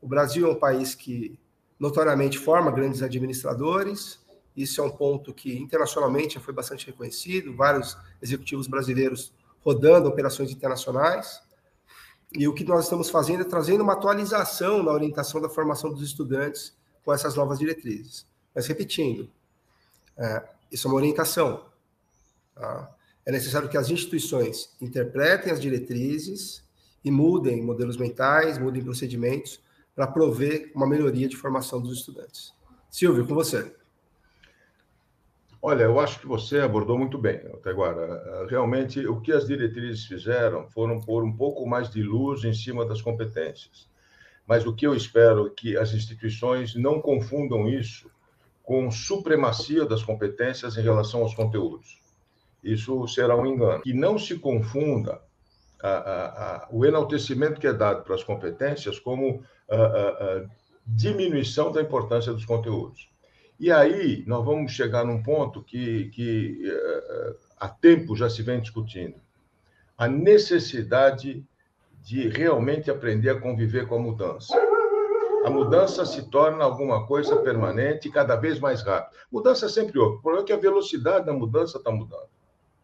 O 0.00 0.06
Brasil 0.06 0.46
é 0.46 0.50
um 0.50 0.58
país 0.58 0.94
que 0.94 1.38
notoriamente 1.80 2.38
forma 2.38 2.70
grandes 2.70 3.02
administradores. 3.02 4.20
Isso 4.54 4.82
é 4.82 4.84
um 4.84 4.90
ponto 4.90 5.32
que 5.32 5.56
internacionalmente 5.56 6.34
já 6.34 6.40
foi 6.40 6.52
bastante 6.52 6.86
reconhecido, 6.86 7.56
vários 7.56 7.96
executivos 8.20 8.66
brasileiros 8.66 9.32
rodando 9.64 10.06
operações 10.06 10.50
internacionais. 10.50 11.40
E 12.32 12.46
o 12.46 12.52
que 12.52 12.64
nós 12.64 12.84
estamos 12.84 13.08
fazendo 13.08 13.40
é 13.40 13.44
trazendo 13.44 13.82
uma 13.82 13.94
atualização 13.94 14.82
na 14.82 14.92
orientação 14.92 15.40
da 15.40 15.48
formação 15.48 15.90
dos 15.90 16.02
estudantes 16.02 16.76
com 17.02 17.12
essas 17.12 17.34
novas 17.34 17.58
diretrizes. 17.58 18.26
Mas 18.54 18.66
repetindo, 18.66 19.28
é, 20.16 20.42
isso 20.70 20.86
é 20.86 20.90
uma 20.90 20.98
orientação. 20.98 21.64
Tá? 22.54 22.94
É 23.24 23.32
necessário 23.32 23.68
que 23.68 23.78
as 23.78 23.88
instituições 23.88 24.76
interpretem 24.80 25.52
as 25.52 25.60
diretrizes 25.60 26.62
e 27.02 27.10
mudem 27.10 27.62
modelos 27.62 27.96
mentais, 27.96 28.58
mudem 28.58 28.82
procedimentos 28.82 29.60
para 30.00 30.06
prover 30.06 30.72
uma 30.74 30.86
melhoria 30.86 31.28
de 31.28 31.36
formação 31.36 31.78
dos 31.78 31.98
estudantes. 31.98 32.54
Silvio, 32.88 33.26
com 33.26 33.34
você. 33.34 33.70
Olha, 35.60 35.82
eu 35.82 36.00
acho 36.00 36.20
que 36.20 36.26
você 36.26 36.60
abordou 36.60 36.96
muito 36.96 37.18
bem 37.18 37.36
até 37.52 37.68
agora. 37.68 38.46
Realmente, 38.48 39.06
o 39.06 39.20
que 39.20 39.30
as 39.30 39.46
diretrizes 39.46 40.06
fizeram 40.06 40.66
foram 40.70 40.98
pôr 41.02 41.22
um 41.22 41.36
pouco 41.36 41.66
mais 41.68 41.90
de 41.90 42.02
luz 42.02 42.44
em 42.44 42.54
cima 42.54 42.86
das 42.86 43.02
competências. 43.02 43.90
Mas 44.46 44.64
o 44.64 44.74
que 44.74 44.86
eu 44.86 44.94
espero 44.94 45.48
é 45.48 45.50
que 45.50 45.76
as 45.76 45.92
instituições 45.92 46.74
não 46.74 46.98
confundam 46.98 47.68
isso 47.68 48.10
com 48.62 48.90
supremacia 48.90 49.84
das 49.84 50.02
competências 50.02 50.78
em 50.78 50.82
relação 50.82 51.20
aos 51.20 51.34
conteúdos. 51.34 52.00
Isso 52.64 53.06
será 53.06 53.36
um 53.36 53.44
engano. 53.44 53.82
Que 53.82 53.92
não 53.92 54.18
se 54.18 54.38
confunda 54.38 55.20
a, 55.82 56.64
a, 56.64 56.68
o 56.70 56.84
enaltecimento 56.84 57.60
que 57.60 57.66
é 57.66 57.72
dado 57.72 58.02
para 58.02 58.14
as 58.14 58.24
competências 58.24 58.98
como 58.98 59.42
diminuição 60.86 61.70
da 61.70 61.80
importância 61.80 62.32
dos 62.32 62.44
conteúdos. 62.44 63.10
E 63.60 63.70
aí 63.70 64.24
nós 64.26 64.42
vamos 64.42 64.72
chegar 64.72 65.04
num 65.04 65.22
ponto 65.22 65.62
que, 65.62 66.08
que 66.10 66.66
uh, 66.66 67.36
há 67.58 67.68
tempo 67.68 68.16
já 68.16 68.30
se 68.30 68.42
vem 68.42 68.58
discutindo: 68.58 69.16
a 69.98 70.08
necessidade 70.08 71.44
de 72.02 72.28
realmente 72.28 72.90
aprender 72.90 73.28
a 73.28 73.38
conviver 73.38 73.86
com 73.86 73.96
a 73.96 73.98
mudança. 73.98 74.58
A 75.44 75.50
mudança 75.50 76.06
se 76.06 76.30
torna 76.30 76.64
alguma 76.64 77.06
coisa 77.06 77.36
permanente 77.36 78.08
e 78.08 78.10
cada 78.10 78.36
vez 78.36 78.58
mais 78.58 78.82
rápida. 78.82 79.14
Mudança 79.30 79.66
é 79.66 79.68
sempre 79.68 79.98
outra. 79.98 80.18
O 80.18 80.22
problema 80.22 80.44
é 80.44 80.46
que 80.46 80.52
a 80.52 80.56
velocidade 80.56 81.26
da 81.26 81.32
mudança 81.32 81.76
está 81.76 81.90
mudando. 81.90 82.28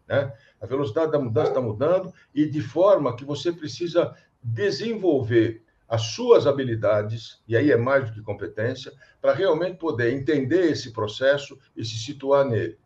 Né? 0.08 0.32
A 0.60 0.66
velocidade 0.66 1.12
da 1.12 1.18
mudança 1.18 1.50
está 1.50 1.60
mudando 1.60 2.12
e 2.34 2.46
de 2.46 2.60
forma 2.60 3.16
que 3.16 3.24
você 3.24 3.52
precisa 3.52 4.14
desenvolver 4.42 5.62
as 5.88 6.02
suas 6.02 6.46
habilidades, 6.46 7.40
e 7.46 7.56
aí 7.56 7.70
é 7.70 7.76
mais 7.76 8.06
do 8.06 8.12
que 8.12 8.22
competência, 8.22 8.92
para 9.20 9.32
realmente 9.32 9.78
poder 9.78 10.12
entender 10.12 10.70
esse 10.70 10.92
processo 10.92 11.58
e 11.76 11.84
se 11.84 11.96
situar 11.96 12.44
nele. 12.44 12.76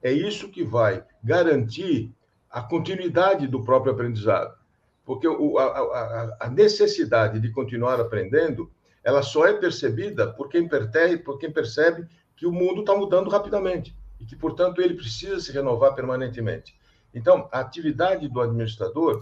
É 0.00 0.12
isso 0.12 0.48
que 0.48 0.62
vai 0.62 1.04
garantir 1.22 2.14
a 2.48 2.62
continuidade 2.62 3.48
do 3.48 3.64
próprio 3.64 3.92
aprendizado. 3.92 4.56
Porque 5.04 5.26
o, 5.26 5.58
a, 5.58 5.64
a, 5.64 6.36
a, 6.42 6.50
necessidade 6.50 7.40
de 7.40 7.50
continuar 7.50 8.00
aprendendo, 8.00 8.70
ela 9.02 9.22
só 9.22 9.46
é 9.46 9.54
percebida 9.54 10.32
por 10.32 10.48
quem, 10.48 10.68
perteve, 10.68 11.18
por 11.18 11.38
quem 11.38 11.50
percebe 11.50 12.06
que 12.36 12.46
o 12.46 12.52
mundo 12.52 12.80
está 12.80 12.94
mudando 12.94 13.30
rapidamente 13.30 13.97
e 14.20 14.24
que, 14.24 14.36
portanto, 14.36 14.80
ele 14.80 14.94
precisa 14.94 15.40
se 15.40 15.52
renovar 15.52 15.94
permanentemente. 15.94 16.76
Então, 17.14 17.48
a 17.52 17.60
atividade 17.60 18.28
do 18.28 18.40
administrador 18.40 19.20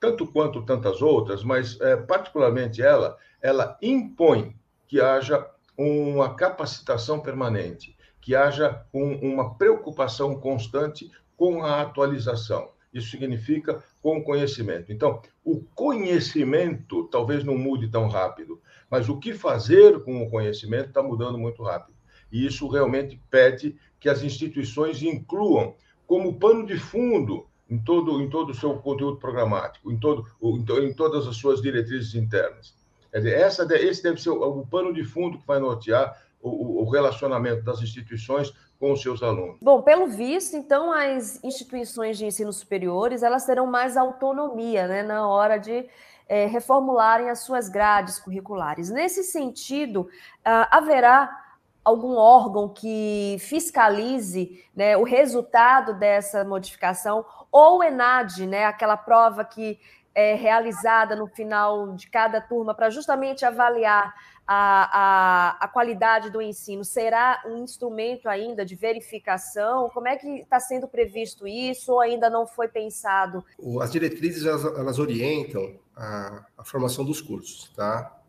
tanto 0.00 0.26
quanto 0.26 0.62
tantas 0.62 1.02
outras, 1.02 1.44
mas 1.44 1.78
é, 1.78 1.94
particularmente 1.94 2.80
ela, 2.80 3.18
ela 3.42 3.76
impõe 3.82 4.56
que 4.88 4.98
haja 4.98 5.46
uma 5.76 6.34
capacitação 6.34 7.20
permanente, 7.20 7.94
que 8.20 8.34
haja 8.34 8.82
um, 8.92 9.32
uma 9.32 9.54
preocupação 9.54 10.34
constante 10.40 11.10
com 11.36 11.62
a 11.62 11.82
atualização. 11.82 12.70
Isso 12.92 13.10
significa 13.10 13.84
com 14.02 14.24
conhecimento. 14.24 14.90
Então, 14.90 15.22
o 15.44 15.60
conhecimento 15.74 17.04
talvez 17.04 17.44
não 17.44 17.56
mude 17.56 17.88
tão 17.88 18.08
rápido, 18.08 18.60
mas 18.90 19.08
o 19.08 19.18
que 19.18 19.32
fazer 19.32 20.02
com 20.02 20.22
o 20.22 20.30
conhecimento 20.30 20.88
está 20.88 21.02
mudando 21.02 21.38
muito 21.38 21.62
rápido. 21.62 21.96
E 22.32 22.46
isso 22.46 22.68
realmente 22.68 23.20
pede 23.30 23.78
que 24.00 24.08
as 24.08 24.22
instituições 24.22 25.02
incluam 25.02 25.74
como 26.06 26.38
pano 26.38 26.66
de 26.66 26.78
fundo 26.78 27.46
em 27.68 27.78
todo, 27.78 28.20
em 28.20 28.28
todo 28.28 28.50
o 28.50 28.54
seu 28.54 28.74
conteúdo 28.78 29.18
programático, 29.18 29.92
em, 29.92 29.96
todo, 29.96 30.26
em 30.42 30.92
todas 30.92 31.28
as 31.28 31.36
suas 31.36 31.62
diretrizes 31.62 32.14
internas. 32.14 32.74
Essa, 33.12 33.64
esse 33.76 34.02
deve 34.02 34.20
ser 34.20 34.30
o, 34.30 34.42
o 34.42 34.66
pano 34.66 34.92
de 34.92 35.04
fundo 35.04 35.38
que 35.38 35.46
vai 35.46 35.60
nortear 35.60 36.20
o, 36.42 36.82
o 36.82 36.90
relacionamento 36.90 37.62
das 37.62 37.80
instituições 37.80 38.52
com 38.78 38.92
os 38.92 39.02
seus 39.02 39.22
alunos. 39.22 39.58
Bom, 39.60 39.82
pelo 39.82 40.06
visto, 40.06 40.56
então, 40.56 40.90
as 40.90 41.42
instituições 41.44 42.16
de 42.16 42.24
ensino 42.24 42.52
superiores 42.52 43.22
elas 43.22 43.44
terão 43.44 43.66
mais 43.66 43.96
autonomia 43.96 44.88
né, 44.88 45.02
na 45.02 45.28
hora 45.28 45.58
de 45.58 45.86
é, 46.26 46.46
reformularem 46.46 47.28
as 47.28 47.40
suas 47.40 47.68
grades 47.68 48.18
curriculares. 48.18 48.88
Nesse 48.88 49.22
sentido, 49.22 50.02
uh, 50.02 50.66
haverá 50.70 51.39
algum 51.84 52.14
órgão 52.16 52.68
que 52.68 53.36
fiscalize 53.40 54.62
né, 54.74 54.96
o 54.96 55.02
resultado 55.02 55.98
dessa 55.98 56.44
modificação, 56.44 57.24
ou 57.50 57.78
o 57.78 57.82
ENAD, 57.82 58.46
né, 58.46 58.64
aquela 58.64 58.96
prova 58.96 59.44
que 59.44 59.78
é 60.14 60.34
realizada 60.34 61.14
no 61.14 61.26
final 61.26 61.94
de 61.94 62.10
cada 62.10 62.40
turma 62.40 62.74
para 62.74 62.90
justamente 62.90 63.44
avaliar 63.44 64.12
a, 64.46 64.90
a, 64.92 65.64
a, 65.64 65.68
qualidade 65.68 66.28
do 66.28 66.42
ensino, 66.42 66.84
será 66.84 67.40
um 67.46 67.58
instrumento 67.58 68.28
ainda 68.28 68.64
de 68.66 68.74
verificação? 68.74 69.88
Como 69.90 70.08
é 70.08 70.16
que 70.16 70.26
está 70.40 70.58
sendo 70.58 70.88
previsto 70.88 71.46
isso 71.46 71.92
ou 71.92 72.00
ainda 72.00 72.28
não 72.28 72.46
foi 72.46 72.66
pensado? 72.66 73.44
As 73.80 73.92
diretrizes, 73.92 74.44
elas, 74.44 74.64
elas 74.64 74.98
orientam 74.98 75.78
a, 75.94 76.44
a 76.58 76.64
formação 76.64 77.04
dos 77.04 77.20
cursos, 77.20 77.68
tá? 77.76 78.19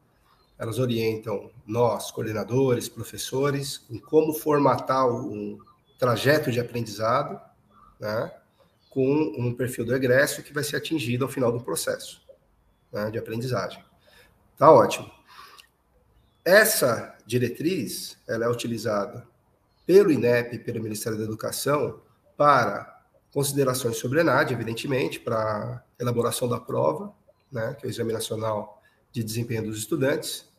Elas 0.61 0.77
orientam 0.77 1.49
nós, 1.65 2.11
coordenadores, 2.11 2.87
professores, 2.87 3.83
em 3.89 3.97
como 3.97 4.31
formatar 4.31 5.09
um 5.09 5.57
trajeto 5.97 6.51
de 6.51 6.59
aprendizado, 6.59 7.41
né, 7.99 8.31
com 8.87 9.33
um 9.39 9.55
perfil 9.55 9.83
do 9.83 9.95
egresso 9.95 10.43
que 10.43 10.53
vai 10.53 10.63
ser 10.63 10.75
atingido 10.75 11.25
ao 11.25 11.31
final 11.31 11.51
do 11.51 11.63
processo 11.63 12.21
né, 12.93 13.09
de 13.09 13.17
aprendizagem. 13.17 13.83
Tá 14.55 14.71
ótimo. 14.71 15.09
Essa 16.45 17.17
diretriz, 17.25 18.19
ela 18.27 18.45
é 18.45 18.47
utilizada 18.47 19.27
pelo 19.83 20.11
INEP, 20.11 20.59
pelo 20.59 20.83
Ministério 20.83 21.17
da 21.17 21.23
Educação, 21.23 22.03
para 22.37 23.01
considerações 23.33 23.97
sobre 23.97 24.19
a 24.19 24.21
ENAD, 24.21 24.53
evidentemente, 24.53 25.19
para 25.19 25.83
elaboração 25.99 26.47
da 26.47 26.59
prova, 26.59 27.11
né, 27.51 27.75
que 27.79 27.83
é 27.83 27.87
o 27.87 27.89
Exame 27.89 28.13
Nacional 28.13 28.79
de 29.11 29.23
Desempenho 29.23 29.63
dos 29.63 29.79
Estudantes, 29.79 30.50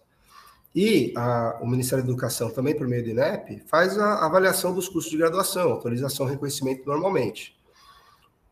e 0.74 1.12
a, 1.16 1.58
o 1.60 1.66
Ministério 1.66 2.04
da 2.04 2.10
Educação, 2.10 2.50
também 2.50 2.74
por 2.74 2.88
meio 2.88 3.02
do 3.02 3.10
INEP, 3.10 3.62
faz 3.66 3.98
a 3.98 4.24
avaliação 4.24 4.74
dos 4.74 4.88
cursos 4.88 5.10
de 5.10 5.18
graduação, 5.18 5.70
autorização 5.70 6.26
reconhecimento 6.26 6.86
normalmente. 6.86 7.58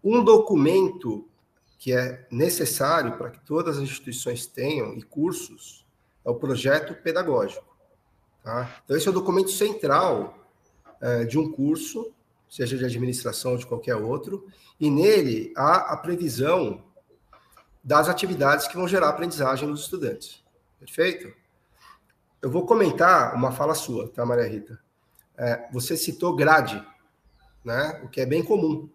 Um 0.05 0.23
documento 0.23 1.27
que 1.79 1.93
é 1.93 2.27
necessário 2.31 3.17
para 3.17 3.31
que 3.31 3.41
todas 3.41 3.79
as 3.79 3.83
instituições 3.83 4.47
tenham 4.47 4.95
e 4.95 5.03
cursos 5.03 5.87
é 6.25 6.31
o 6.31 6.35
projeto 6.35 6.95
pedagógico. 7.03 7.65
Tá? 8.45 8.81
Então, 8.85 8.97
esse 8.97 9.09
é 9.09 9.11
o 9.11 9.15
documento 9.15 9.51
central 9.51 10.39
é, 11.01 11.25
de 11.25 11.39
um 11.39 11.51
curso, 11.51 12.13
seja 12.49 12.77
de 12.77 12.85
administração 12.85 13.53
ou 13.53 13.59
de 13.59 13.67
qualquer 13.67 13.97
outro, 13.97 14.47
e 14.79 14.91
nele 14.91 15.53
há 15.57 15.93
a 15.93 15.97
previsão 15.97 16.85
das 17.83 18.11
atividades 18.11 18.69
que 18.69 18.77
vão 18.77 18.87
gerar 18.87 19.09
aprendizagem 19.09 19.67
nos 19.67 19.81
estudantes. 19.81 20.45
Perfeito? 20.79 21.40
Eu 22.43 22.51
vou 22.51 22.65
comentar 22.65 23.35
uma 23.35 23.53
fala 23.53 23.75
sua, 23.75 24.09
tá, 24.09 24.25
Maria 24.25 24.49
Rita? 24.49 24.81
É, 25.37 25.69
você 25.71 25.97
citou 25.97 26.35
grade, 26.35 26.83
né? 27.63 28.01
O 28.03 28.09
que 28.09 28.21
é 28.21 28.27
bem 28.27 28.43
comum. 28.43 28.89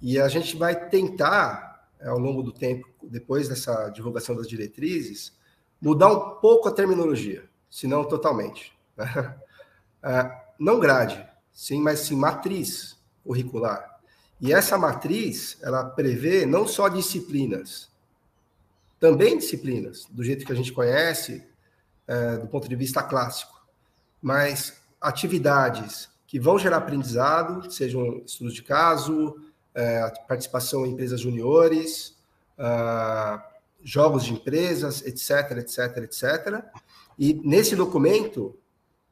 E 0.00 0.18
a 0.18 0.26
gente 0.26 0.56
vai 0.56 0.88
tentar, 0.88 1.86
é, 2.00 2.08
ao 2.08 2.18
longo 2.18 2.42
do 2.42 2.50
tempo, 2.50 2.88
depois 3.02 3.46
dessa 3.46 3.90
divulgação 3.90 4.34
das 4.34 4.48
diretrizes, 4.48 5.36
mudar 5.80 6.08
um 6.08 6.40
pouco 6.40 6.66
a 6.66 6.72
terminologia, 6.72 7.44
se 7.70 7.86
não 7.86 8.04
totalmente. 8.04 8.72
Né? 8.96 9.38
É, 10.04 10.28
não 10.58 10.80
grade, 10.80 11.24
sim, 11.52 11.80
mas 11.80 12.00
sim 12.00 12.16
matriz 12.16 13.00
curricular. 13.22 14.00
E 14.40 14.52
essa 14.52 14.76
matriz, 14.76 15.56
ela 15.62 15.84
prevê 15.84 16.44
não 16.44 16.66
só 16.66 16.88
disciplinas, 16.88 17.88
também 18.98 19.38
disciplinas, 19.38 20.04
do 20.10 20.24
jeito 20.24 20.44
que 20.44 20.50
a 20.50 20.56
gente 20.56 20.72
conhece, 20.72 21.46
é, 22.06 22.36
do 22.36 22.48
ponto 22.48 22.68
de 22.68 22.76
vista 22.76 23.02
clássico, 23.02 23.60
mas 24.20 24.80
atividades 25.00 26.10
que 26.26 26.40
vão 26.40 26.58
gerar 26.58 26.78
aprendizado, 26.78 27.70
sejam 27.70 28.22
estudos 28.24 28.54
de 28.54 28.62
caso, 28.62 29.36
é, 29.74 30.10
participação 30.26 30.86
em 30.86 30.92
empresas 30.92 31.20
juniores, 31.20 32.16
uh, 32.58 33.40
jogos 33.82 34.24
de 34.24 34.32
empresas, 34.32 35.02
etc, 35.02 35.58
etc, 35.58 35.96
etc. 35.98 36.64
E 37.18 37.34
nesse 37.34 37.74
documento, 37.76 38.56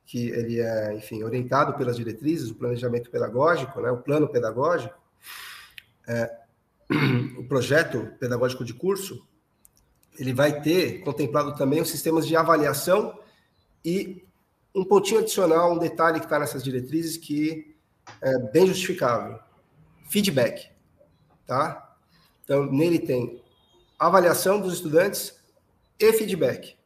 que 0.07 0.31
ele 0.31 0.61
é, 0.61 0.95
enfim, 0.95 1.23
orientado 1.23 1.75
pelas 1.75 1.97
diretrizes, 1.97 2.51
o 2.51 2.55
planejamento 2.55 3.11
pedagógico, 3.11 3.81
né, 3.81 3.91
o 3.91 3.99
plano 3.99 4.29
pedagógico, 4.29 4.95
é, 6.09 6.39
o 7.39 7.45
projeto 7.45 8.13
pedagógico 8.19 8.65
de 8.65 8.75
curso, 8.75 9.27
ele 10.19 10.33
vai 10.33 10.61
ter 10.61 11.01
contemplado 11.03 11.55
também 11.55 11.81
os 11.81 11.89
sistemas 11.89 12.27
de 12.27 12.37
avaliação 12.37 13.19
e 13.85 14.25
um 14.75 14.85
pontinho 14.85 15.21
adicional, 15.21 15.73
um 15.73 15.79
detalhe 15.79 16.21
que 16.21 16.27
está 16.27 16.39
nessas 16.39 16.63
diretrizes 16.63 17.17
que 17.17 17.75
é 18.21 18.39
bem 18.51 18.67
justificável. 18.67 19.39
Feedback, 20.09 20.71
tá? 21.47 21.97
Então, 22.45 22.67
nele 22.67 22.99
tem 22.99 23.43
avaliação 23.99 24.61
dos 24.61 24.75
estudantes 24.75 25.39
e 25.99 26.13
feedback. 26.13 26.77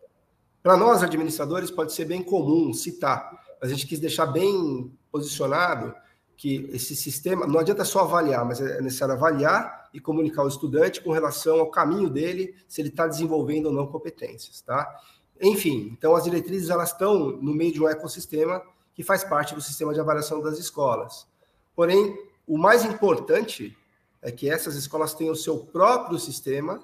Para 0.62 0.76
nós, 0.76 1.02
administradores, 1.02 1.70
pode 1.70 1.92
ser 1.92 2.04
bem 2.06 2.22
comum 2.22 2.72
citar. 2.72 3.38
A 3.62 3.66
gente 3.66 3.86
quis 3.86 4.00
deixar 4.00 4.26
bem 4.26 4.92
posicionado 5.10 5.94
que 6.36 6.68
esse 6.72 6.96
sistema, 6.96 7.46
não 7.46 7.60
adianta 7.60 7.84
só 7.84 8.00
avaliar, 8.00 8.44
mas 8.44 8.60
é 8.60 8.80
necessário 8.80 9.14
avaliar 9.14 9.83
e 9.94 10.00
comunicar 10.00 10.42
ao 10.42 10.48
estudante 10.48 11.00
com 11.00 11.12
relação 11.12 11.60
ao 11.60 11.70
caminho 11.70 12.10
dele, 12.10 12.56
se 12.66 12.80
ele 12.80 12.88
está 12.88 13.06
desenvolvendo 13.06 13.66
ou 13.66 13.72
não 13.72 13.86
competências, 13.86 14.60
tá? 14.60 15.00
Enfim, 15.40 15.96
então 15.96 16.16
as 16.16 16.24
diretrizes 16.24 16.68
elas 16.68 16.90
estão 16.90 17.30
no 17.36 17.54
meio 17.54 17.72
de 17.72 17.80
um 17.80 17.88
ecossistema 17.88 18.60
que 18.92 19.04
faz 19.04 19.22
parte 19.22 19.54
do 19.54 19.60
sistema 19.60 19.94
de 19.94 20.00
avaliação 20.00 20.42
das 20.42 20.58
escolas. 20.58 21.28
Porém, 21.76 22.16
o 22.44 22.58
mais 22.58 22.84
importante 22.84 23.76
é 24.20 24.32
que 24.32 24.50
essas 24.50 24.74
escolas 24.74 25.14
tenham 25.14 25.32
o 25.32 25.36
seu 25.36 25.58
próprio 25.58 26.18
sistema, 26.18 26.82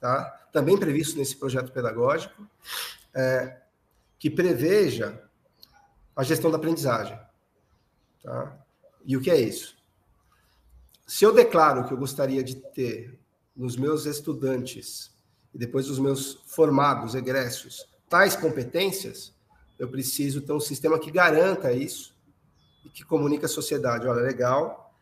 tá? 0.00 0.48
Também 0.52 0.78
previsto 0.78 1.18
nesse 1.18 1.36
projeto 1.36 1.72
pedagógico, 1.72 2.46
é, 3.14 3.62
que 4.16 4.30
preveja 4.30 5.24
a 6.14 6.22
gestão 6.22 6.52
da 6.52 6.56
aprendizagem, 6.56 7.18
tá? 8.22 8.56
E 9.04 9.16
o 9.16 9.20
que 9.20 9.30
é 9.30 9.40
isso? 9.40 9.77
Se 11.08 11.24
eu 11.24 11.32
declaro 11.32 11.86
que 11.86 11.92
eu 11.94 11.96
gostaria 11.96 12.44
de 12.44 12.54
ter 12.54 13.18
nos 13.56 13.78
meus 13.78 14.04
estudantes 14.04 15.10
e 15.54 15.58
depois 15.58 15.86
dos 15.86 15.98
meus 15.98 16.34
formados, 16.44 17.14
egressos, 17.14 17.88
tais 18.10 18.36
competências, 18.36 19.34
eu 19.78 19.88
preciso 19.88 20.42
ter 20.42 20.52
um 20.52 20.60
sistema 20.60 20.98
que 20.98 21.10
garanta 21.10 21.72
isso 21.72 22.14
e 22.84 22.90
que 22.90 23.02
comunique 23.06 23.46
à 23.46 23.48
sociedade, 23.48 24.06
olha, 24.06 24.20
legal, 24.20 24.92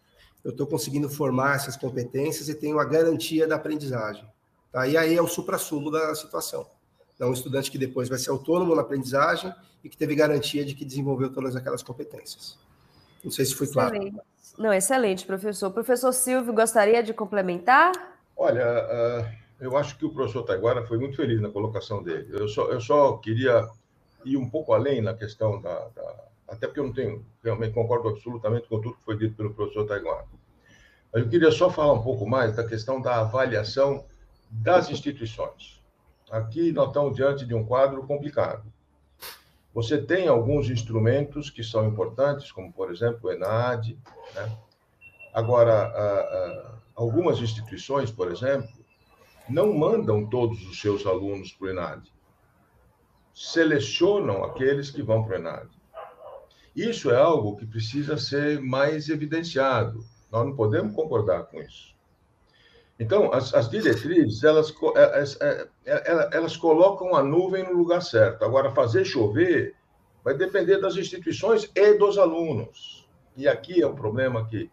eu 0.44 0.52
estou 0.52 0.64
conseguindo 0.64 1.08
formar 1.08 1.56
essas 1.56 1.76
competências 1.76 2.48
e 2.48 2.54
tenho 2.54 2.78
a 2.78 2.84
garantia 2.84 3.44
da 3.44 3.56
aprendizagem. 3.56 4.24
Tá? 4.70 4.86
E 4.86 4.96
aí 4.96 5.16
é 5.16 5.20
o 5.20 5.26
supra-sumo 5.26 5.90
da 5.90 6.14
situação. 6.14 6.70
É 7.18 7.26
um 7.26 7.32
estudante 7.32 7.68
que 7.68 7.78
depois 7.78 8.08
vai 8.08 8.20
ser 8.20 8.30
autônomo 8.30 8.76
na 8.76 8.82
aprendizagem 8.82 9.52
e 9.82 9.88
que 9.88 9.96
teve 9.96 10.14
garantia 10.14 10.64
de 10.64 10.72
que 10.72 10.84
desenvolveu 10.84 11.32
todas 11.32 11.56
aquelas 11.56 11.82
competências. 11.82 12.56
Não 13.24 13.32
sei 13.32 13.44
se 13.44 13.56
foi 13.56 13.66
claro. 13.66 13.98
Não, 14.58 14.72
excelente, 14.72 15.26
professor. 15.26 15.70
Professor 15.70 16.12
Silvio, 16.12 16.52
gostaria 16.52 17.02
de 17.02 17.12
complementar? 17.12 17.92
Olha, 18.36 18.64
uh, 18.64 19.26
eu 19.60 19.76
acho 19.76 19.96
que 19.98 20.04
o 20.04 20.10
professor 20.10 20.42
Taiguara 20.42 20.86
foi 20.86 20.98
muito 20.98 21.16
feliz 21.16 21.40
na 21.40 21.48
colocação 21.48 22.02
dele. 22.02 22.28
Eu 22.30 22.48
só, 22.48 22.68
eu 22.70 22.80
só 22.80 23.16
queria 23.18 23.68
ir 24.24 24.36
um 24.36 24.48
pouco 24.48 24.72
além 24.72 25.00
na 25.00 25.14
questão 25.14 25.60
da, 25.60 25.88
da, 25.94 26.24
Até 26.48 26.66
porque 26.66 26.80
eu 26.80 26.84
não 26.84 26.92
tenho, 26.92 27.24
realmente 27.42 27.72
concordo 27.72 28.08
absolutamente 28.08 28.68
com 28.68 28.80
tudo 28.80 28.96
que 28.96 29.04
foi 29.04 29.16
dito 29.16 29.36
pelo 29.36 29.54
professor 29.54 29.86
Taiguara. 29.86 30.26
Mas 31.12 31.22
eu 31.22 31.28
queria 31.28 31.50
só 31.50 31.70
falar 31.70 31.92
um 31.92 32.02
pouco 32.02 32.26
mais 32.26 32.56
da 32.56 32.66
questão 32.66 33.00
da 33.00 33.20
avaliação 33.20 34.04
das 34.50 34.90
instituições. 34.90 35.82
Aqui 36.30 36.72
nós 36.72 36.88
estamos 36.88 37.14
diante 37.14 37.44
de 37.46 37.54
um 37.54 37.64
quadro 37.64 38.02
complicado. 38.06 38.64
Você 39.76 39.98
tem 39.98 40.26
alguns 40.26 40.70
instrumentos 40.70 41.50
que 41.50 41.62
são 41.62 41.86
importantes, 41.86 42.50
como, 42.50 42.72
por 42.72 42.90
exemplo, 42.90 43.28
o 43.28 43.30
ENAD. 43.30 43.98
Né? 44.34 44.58
Agora, 45.34 46.80
algumas 46.94 47.40
instituições, 47.40 48.10
por 48.10 48.32
exemplo, 48.32 48.70
não 49.46 49.74
mandam 49.74 50.24
todos 50.24 50.66
os 50.66 50.80
seus 50.80 51.04
alunos 51.04 51.52
para 51.52 51.66
o 51.66 51.70
ENAD. 51.70 52.10
Selecionam 53.34 54.44
aqueles 54.44 54.90
que 54.90 55.02
vão 55.02 55.22
para 55.22 55.36
o 55.36 55.40
ENAD. 55.40 55.68
Isso 56.74 57.10
é 57.10 57.20
algo 57.20 57.54
que 57.58 57.66
precisa 57.66 58.16
ser 58.16 58.58
mais 58.62 59.10
evidenciado. 59.10 60.02
Nós 60.32 60.46
não 60.46 60.56
podemos 60.56 60.94
concordar 60.94 61.44
com 61.44 61.60
isso. 61.60 61.94
Então, 62.98 63.32
as, 63.32 63.52
as 63.52 63.68
diretrizes, 63.68 64.42
elas, 64.42 64.74
elas, 64.94 65.40
é, 65.40 65.68
é, 65.84 66.10
elas, 66.10 66.32
elas 66.32 66.56
colocam 66.56 67.14
a 67.14 67.22
nuvem 67.22 67.62
no 67.64 67.72
lugar 67.72 68.00
certo. 68.00 68.44
Agora, 68.44 68.70
fazer 68.72 69.04
chover 69.04 69.74
vai 70.24 70.34
depender 70.34 70.78
das 70.78 70.96
instituições 70.96 71.70
e 71.74 71.94
dos 71.94 72.16
alunos. 72.18 73.06
E 73.36 73.46
aqui 73.46 73.82
é 73.82 73.86
um 73.86 73.94
problema 73.94 74.46
que 74.46 74.70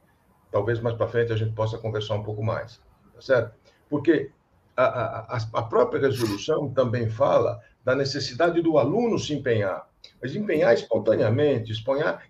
talvez 0.51 0.79
mais 0.79 0.95
para 0.95 1.07
frente 1.07 1.33
a 1.33 1.35
gente 1.35 1.53
possa 1.53 1.77
conversar 1.77 2.15
um 2.15 2.23
pouco 2.23 2.41
mais, 2.43 2.81
tá 3.13 3.21
certo? 3.21 3.53
Porque 3.89 4.31
a, 4.75 5.35
a, 5.35 5.37
a 5.53 5.61
própria 5.63 6.01
resolução 6.01 6.69
também 6.73 7.09
fala 7.09 7.59
da 7.83 7.93
necessidade 7.95 8.61
do 8.61 8.77
aluno 8.77 9.19
se 9.19 9.33
empenhar, 9.33 9.87
mas 10.21 10.35
empenhar 10.35 10.73
espontaneamente, 10.73 11.73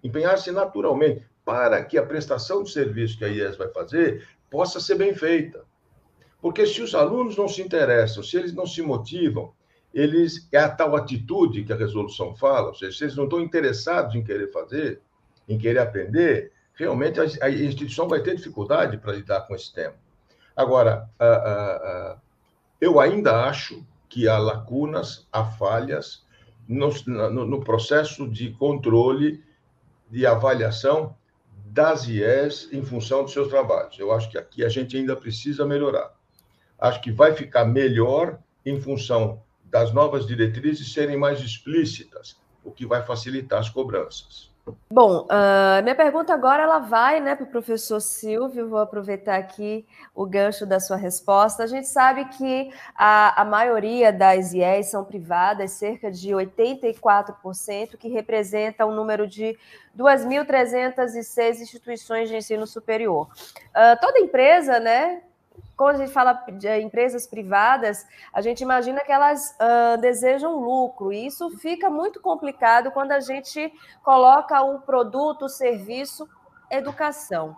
empenhar-se 0.04 0.52
naturalmente, 0.52 1.26
para 1.46 1.84
que 1.84 1.98
a 1.98 2.06
prestação 2.06 2.64
de 2.64 2.72
serviço 2.72 3.18
que 3.18 3.26
a 3.26 3.28
IES 3.28 3.58
vai 3.58 3.68
fazer 3.70 4.28
possa 4.50 4.80
ser 4.80 4.96
bem 4.96 5.14
feita. 5.14 5.64
Porque 6.44 6.66
se 6.66 6.82
os 6.82 6.94
alunos 6.94 7.38
não 7.38 7.48
se 7.48 7.62
interessam, 7.62 8.22
se 8.22 8.36
eles 8.36 8.54
não 8.54 8.68
se 8.68 8.82
motivam, 8.82 9.54
eles 9.94 10.46
é 10.52 10.58
a 10.58 10.68
tal 10.68 10.94
atitude 10.94 11.64
que 11.64 11.72
a 11.72 11.78
resolução 11.78 12.36
fala, 12.36 12.68
ou 12.68 12.76
seja, 12.76 12.98
se 12.98 13.04
eles 13.06 13.16
não 13.16 13.24
estão 13.24 13.40
interessados 13.40 14.14
em 14.14 14.22
querer 14.22 14.52
fazer, 14.52 15.00
em 15.48 15.58
querer 15.58 15.80
aprender, 15.80 16.52
realmente 16.74 17.18
a, 17.18 17.24
a 17.46 17.50
instituição 17.50 18.10
vai 18.10 18.22
ter 18.22 18.36
dificuldade 18.36 18.98
para 18.98 19.14
lidar 19.14 19.48
com 19.48 19.56
esse 19.56 19.74
tema. 19.74 19.96
Agora, 20.54 21.10
a, 21.18 21.26
a, 21.26 22.18
eu 22.82 23.00
ainda 23.00 23.46
acho 23.46 23.82
que 24.10 24.28
há 24.28 24.38
lacunas, 24.38 25.26
há 25.32 25.46
falhas 25.46 26.26
no, 26.68 26.90
no, 27.08 27.46
no 27.46 27.64
processo 27.64 28.28
de 28.28 28.52
controle 28.52 29.42
e 30.12 30.26
avaliação 30.26 31.16
das 31.68 32.06
IES 32.06 32.68
em 32.74 32.84
função 32.84 33.24
dos 33.24 33.32
seus 33.32 33.48
trabalhos. 33.48 33.98
Eu 33.98 34.12
acho 34.12 34.30
que 34.30 34.38
aqui 34.38 34.66
a 34.66 34.68
gente 34.68 34.98
ainda 34.98 35.16
precisa 35.16 35.66
melhorar 35.66 36.14
acho 36.84 37.02
que 37.02 37.12
vai 37.12 37.34
ficar 37.34 37.64
melhor 37.64 38.40
em 38.66 38.80
função 38.80 39.42
das 39.64 39.94
novas 39.94 40.28
diretrizes 40.28 40.92
serem 40.92 41.16
mais 41.16 41.40
explícitas, 41.40 42.38
o 42.62 42.72
que 42.72 42.86
vai 42.86 43.02
facilitar 43.02 43.60
as 43.60 43.70
cobranças. 43.70 44.52
Bom, 44.90 45.24
uh, 45.24 45.84
minha 45.84 45.96
pergunta 45.96 46.34
agora 46.34 46.64
ela 46.64 46.80
vai 46.80 47.20
né, 47.20 47.36
para 47.36 47.46
o 47.46 47.50
professor 47.50 48.00
Silvio, 48.00 48.70
vou 48.70 48.80
aproveitar 48.80 49.38
aqui 49.38 49.86
o 50.16 50.26
gancho 50.26 50.66
da 50.66 50.80
sua 50.80 50.96
resposta. 50.96 51.64
A 51.64 51.68
gente 51.68 51.88
sabe 51.88 52.26
que 52.26 52.72
a, 52.96 53.42
a 53.42 53.46
maioria 53.46 54.12
das 54.12 54.54
IES 54.54 54.88
são 54.88 55.04
privadas, 55.04 55.72
cerca 55.72 56.12
de 56.12 56.30
84%, 56.30 57.98
que 57.98 58.08
representa 58.08 58.86
um 58.86 58.96
número 58.96 59.28
de 59.28 59.58
2.306 59.98 61.60
instituições 61.60 62.30
de 62.30 62.38
ensino 62.38 62.66
superior. 62.66 63.30
Uh, 63.70 64.00
toda 64.00 64.20
empresa, 64.20 64.80
né, 64.80 65.24
quando 65.76 65.96
a 65.96 66.00
gente 66.00 66.12
fala 66.12 66.34
de 66.34 66.80
empresas 66.80 67.28
privadas, 67.28 68.06
a 68.32 68.42
gente 68.42 68.62
imagina 68.62 69.02
que 69.02 69.12
elas 69.12 69.56
uh, 69.60 70.00
desejam 70.00 70.60
lucro, 70.60 71.12
e 71.12 71.26
isso 71.26 71.50
fica 71.58 71.90
muito 71.90 72.22
complicado 72.22 72.92
quando 72.92 73.12
a 73.12 73.20
gente 73.20 73.72
coloca 74.04 74.62
o 74.62 74.82
produto, 74.82 75.46
o 75.46 75.50
serviço, 75.50 76.28
educação. 76.70 77.58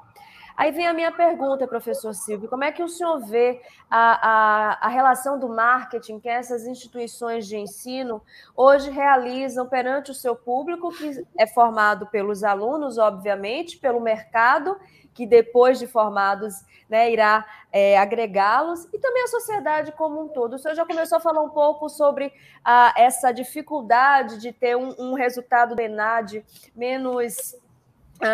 Aí 0.57 0.71
vem 0.71 0.87
a 0.87 0.93
minha 0.93 1.11
pergunta, 1.11 1.67
professor 1.67 2.13
Silvio: 2.13 2.47
como 2.47 2.63
é 2.63 2.71
que 2.71 2.81
o 2.81 2.87
senhor 2.87 3.19
vê 3.19 3.61
a, 3.89 4.29
a, 4.29 4.87
a, 4.87 4.87
relação 4.87 5.37
do 5.37 5.49
marketing 5.49 6.17
que 6.19 6.29
essas 6.29 6.65
instituições 6.65 7.45
de 7.45 7.57
ensino 7.57 8.21
hoje 8.55 8.89
realizam 8.89 9.67
perante 9.67 10.11
o 10.11 10.13
seu 10.13 10.33
público, 10.33 10.91
que 10.91 11.25
é 11.37 11.45
formado 11.45 12.07
pelos 12.07 12.41
alunos, 12.41 12.97
obviamente, 12.97 13.77
pelo 13.77 13.99
mercado 13.99 14.77
que 15.15 15.25
depois 15.25 15.79
de 15.79 15.87
formados 15.87 16.53
né, 16.89 17.09
irá 17.09 17.45
é, 17.71 17.97
agregá-los 17.97 18.87
e 18.93 18.99
também 18.99 19.23
a 19.23 19.27
sociedade 19.27 19.93
como 19.93 20.21
um 20.21 20.27
todo. 20.27 20.53
O 20.53 20.59
senhor 20.59 20.75
já 20.75 20.85
começou 20.85 21.17
a 21.17 21.21
falar 21.21 21.41
um 21.41 21.49
pouco 21.49 21.89
sobre 21.89 22.31
a, 22.63 22.93
essa 22.97 23.31
dificuldade 23.31 24.37
de 24.39 24.51
ter 24.51 24.75
um, 24.75 24.93
um 24.99 25.13
resultado 25.13 25.73
do 25.73 25.81
ENAD 25.81 26.45
menos 26.75 27.55
ah, 27.55 27.64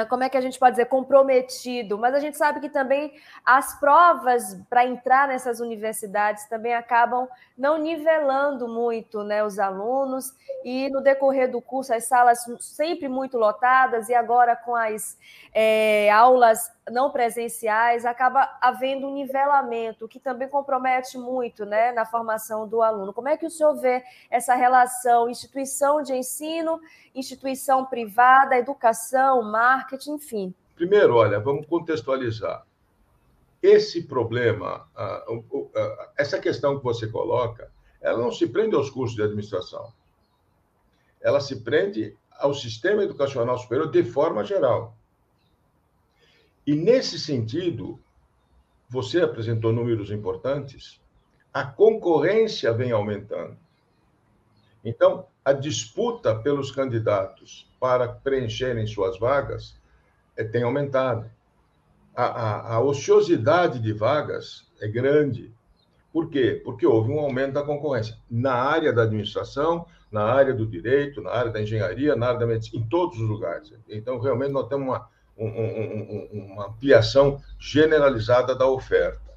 como 0.09 0.23
é 0.23 0.29
que 0.29 0.37
a 0.37 0.41
gente 0.41 0.59
pode 0.59 0.71
dizer, 0.71 0.85
comprometido, 0.85 1.97
mas 1.97 2.13
a 2.13 2.19
gente 2.19 2.37
sabe 2.37 2.59
que 2.59 2.69
também 2.69 3.13
as 3.43 3.79
provas 3.79 4.59
para 4.69 4.85
entrar 4.85 5.27
nessas 5.27 5.59
universidades 5.59 6.47
também 6.47 6.73
acabam 6.73 7.27
não 7.57 7.77
nivelando 7.77 8.67
muito 8.67 9.23
né, 9.23 9.43
os 9.43 9.57
alunos, 9.57 10.33
e 10.63 10.89
no 10.89 11.01
decorrer 11.01 11.49
do 11.49 11.61
curso, 11.61 11.93
as 11.93 12.05
salas 12.05 12.45
sempre 12.59 13.07
muito 13.07 13.37
lotadas, 13.37 14.07
e 14.07 14.13
agora 14.13 14.55
com 14.55 14.75
as 14.75 15.17
é, 15.53 16.11
aulas 16.11 16.71
não 16.89 17.11
presenciais, 17.11 18.05
acaba 18.05 18.57
havendo 18.59 19.07
um 19.07 19.13
nivelamento 19.13 20.07
que 20.07 20.19
também 20.19 20.47
compromete 20.47 21.17
muito 21.17 21.65
né, 21.65 21.91
na 21.91 22.05
formação 22.05 22.67
do 22.67 22.81
aluno. 22.81 23.13
Como 23.13 23.27
é 23.27 23.37
que 23.37 23.45
o 23.45 23.51
senhor 23.51 23.75
vê 23.75 24.03
essa 24.29 24.55
relação 24.55 25.29
instituição 25.29 26.01
de 26.01 26.13
ensino, 26.13 26.79
instituição 27.13 27.85
privada, 27.85 28.57
educação, 28.57 29.43
marketing, 29.43 30.13
enfim? 30.13 30.55
Primeiro, 30.75 31.15
olha, 31.15 31.39
vamos 31.39 31.67
contextualizar. 31.67 32.65
Esse 33.61 34.07
problema, 34.07 34.87
essa 36.17 36.39
questão 36.39 36.77
que 36.79 36.83
você 36.83 37.07
coloca, 37.07 37.71
ela 38.01 38.17
não 38.17 38.31
se 38.31 38.47
prende 38.47 38.75
aos 38.75 38.89
cursos 38.89 39.15
de 39.15 39.21
administração. 39.21 39.93
Ela 41.21 41.39
se 41.39 41.61
prende 41.61 42.17
ao 42.39 42.55
sistema 42.55 43.03
educacional 43.03 43.59
superior 43.59 43.91
de 43.91 44.03
forma 44.03 44.43
geral. 44.43 44.97
E, 46.65 46.75
nesse 46.75 47.19
sentido, 47.19 47.99
você 48.89 49.21
apresentou 49.21 49.71
números 49.71 50.11
importantes, 50.11 50.99
a 51.53 51.63
concorrência 51.63 52.71
vem 52.73 52.91
aumentando. 52.91 53.57
Então, 54.83 55.27
a 55.43 55.53
disputa 55.53 56.35
pelos 56.35 56.71
candidatos 56.71 57.69
para 57.79 58.07
preencherem 58.07 58.85
suas 58.85 59.17
vagas 59.17 59.79
é, 60.35 60.43
tem 60.43 60.63
aumentado. 60.63 61.29
A, 62.15 62.25
a, 62.25 62.75
a, 62.75 62.81
ociosidade 62.81 63.79
de 63.79 63.93
vagas 63.93 64.67
é 64.79 64.87
grande. 64.87 65.53
Por 66.11 66.29
quê? 66.29 66.61
Porque 66.63 66.85
houve 66.85 67.11
um 67.11 67.19
aumento 67.19 67.53
da 67.53 67.63
concorrência 67.63 68.17
na 68.29 68.53
área 68.53 68.91
da 68.91 69.03
administração, 69.03 69.85
na 70.11 70.23
área 70.23 70.53
do 70.53 70.65
direito, 70.65 71.21
na 71.21 71.31
área 71.31 71.51
da 71.51 71.61
engenharia, 71.61 72.15
na 72.15 72.27
área 72.27 72.39
da 72.39 72.47
medicina, 72.47 72.83
em 72.83 72.89
todos 72.89 73.19
os 73.19 73.27
lugares. 73.27 73.73
Então, 73.87 74.19
realmente, 74.19 74.51
nós 74.51 74.67
temos 74.67 74.85
uma, 74.85 75.07
um, 75.37 75.47
um, 75.47 76.51
uma 76.51 76.67
ampliação 76.67 77.41
generalizada 77.59 78.55
da 78.55 78.67
oferta. 78.67 79.31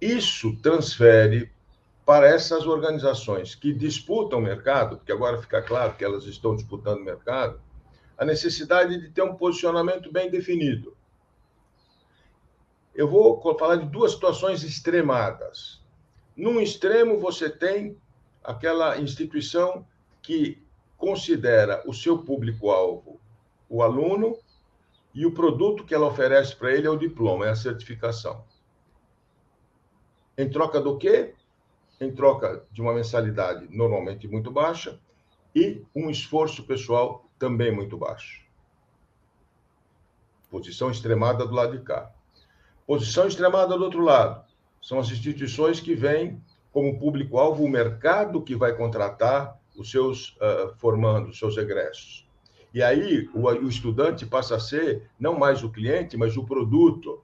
Isso 0.00 0.56
transfere 0.56 1.50
para 2.06 2.26
essas 2.26 2.66
organizações 2.66 3.54
que 3.54 3.72
disputam 3.72 4.38
o 4.38 4.42
mercado, 4.42 4.96
porque 4.96 5.12
agora 5.12 5.42
fica 5.42 5.60
claro 5.60 5.94
que 5.94 6.04
elas 6.04 6.24
estão 6.24 6.54
disputando 6.54 7.00
o 7.00 7.04
mercado, 7.04 7.60
a 8.16 8.24
necessidade 8.24 8.98
de 8.98 9.10
ter 9.10 9.22
um 9.22 9.34
posicionamento 9.34 10.10
bem 10.10 10.30
definido. 10.30 10.96
Eu 12.94 13.08
vou 13.08 13.40
falar 13.58 13.76
de 13.76 13.86
duas 13.86 14.12
situações 14.12 14.62
extremadas. 14.62 15.80
Num 16.36 16.60
extremo, 16.60 17.18
você 17.18 17.50
tem 17.50 17.96
aquela 18.42 18.98
instituição 18.98 19.86
que 20.22 20.62
considera 20.96 21.82
o 21.86 21.92
seu 21.92 22.18
público-alvo 22.18 23.20
o 23.68 23.82
aluno 23.82 24.36
e 25.14 25.26
o 25.26 25.32
produto 25.32 25.84
que 25.84 25.94
ela 25.94 26.06
oferece 26.06 26.54
para 26.54 26.72
ele 26.72 26.86
é 26.86 26.90
o 26.90 26.96
diploma, 26.96 27.46
é 27.46 27.50
a 27.50 27.56
certificação. 27.56 28.44
Em 30.36 30.48
troca 30.48 30.80
do 30.80 30.96
quê? 30.96 31.34
Em 32.00 32.14
troca 32.14 32.64
de 32.70 32.80
uma 32.80 32.94
mensalidade 32.94 33.66
normalmente 33.70 34.28
muito 34.28 34.50
baixa 34.50 35.00
e 35.54 35.84
um 35.94 36.08
esforço 36.08 36.62
pessoal 36.64 37.28
também 37.38 37.74
muito 37.74 37.96
baixo. 37.96 38.46
Posição 40.48 40.90
extremada 40.90 41.46
do 41.46 41.54
lado 41.54 41.76
de 41.76 41.84
cá. 41.84 42.12
Posição 42.86 43.26
extremada 43.26 43.76
do 43.76 43.84
outro 43.84 44.00
lado. 44.00 44.44
São 44.80 44.98
as 44.98 45.10
instituições 45.10 45.80
que 45.80 45.94
vêm 45.94 46.42
como 46.72 46.98
público-alvo 46.98 47.64
o 47.64 47.68
mercado 47.68 48.42
que 48.42 48.54
vai 48.54 48.76
contratar 48.76 49.58
os 49.76 49.90
seus 49.90 50.36
uh, 50.36 50.74
formandos, 50.76 51.32
os 51.32 51.38
seus 51.38 51.56
egressos. 51.56 52.27
E 52.72 52.82
aí 52.82 53.28
o, 53.34 53.46
o 53.46 53.68
estudante 53.68 54.26
passa 54.26 54.56
a 54.56 54.60
ser 54.60 55.08
não 55.18 55.38
mais 55.38 55.62
o 55.62 55.70
cliente, 55.70 56.16
mas 56.16 56.36
o 56.36 56.44
produto. 56.44 57.22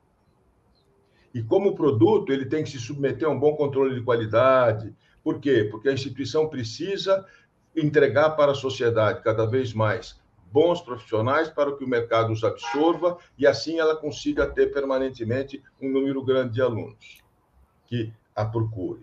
E 1.34 1.42
como 1.42 1.74
produto, 1.74 2.32
ele 2.32 2.46
tem 2.46 2.62
que 2.62 2.70
se 2.70 2.78
submeter 2.78 3.28
a 3.28 3.30
um 3.30 3.38
bom 3.38 3.56
controle 3.56 3.94
de 3.94 4.02
qualidade. 4.02 4.94
Por 5.22 5.40
quê? 5.40 5.68
Porque 5.70 5.88
a 5.88 5.92
instituição 5.92 6.48
precisa 6.48 7.26
entregar 7.74 8.30
para 8.30 8.52
a 8.52 8.54
sociedade 8.54 9.22
cada 9.22 9.44
vez 9.44 9.72
mais 9.72 10.22
bons 10.54 10.80
profissionais 10.80 11.48
para 11.48 11.76
que 11.76 11.82
o 11.82 11.88
mercado 11.88 12.32
os 12.32 12.44
absorva 12.44 13.18
e 13.36 13.44
assim 13.44 13.80
ela 13.80 13.96
consiga 13.96 14.46
ter 14.46 14.72
permanentemente 14.72 15.60
um 15.82 15.90
número 15.90 16.24
grande 16.24 16.54
de 16.54 16.62
alunos 16.62 17.18
que 17.88 18.12
a 18.36 18.44
procure. 18.44 19.02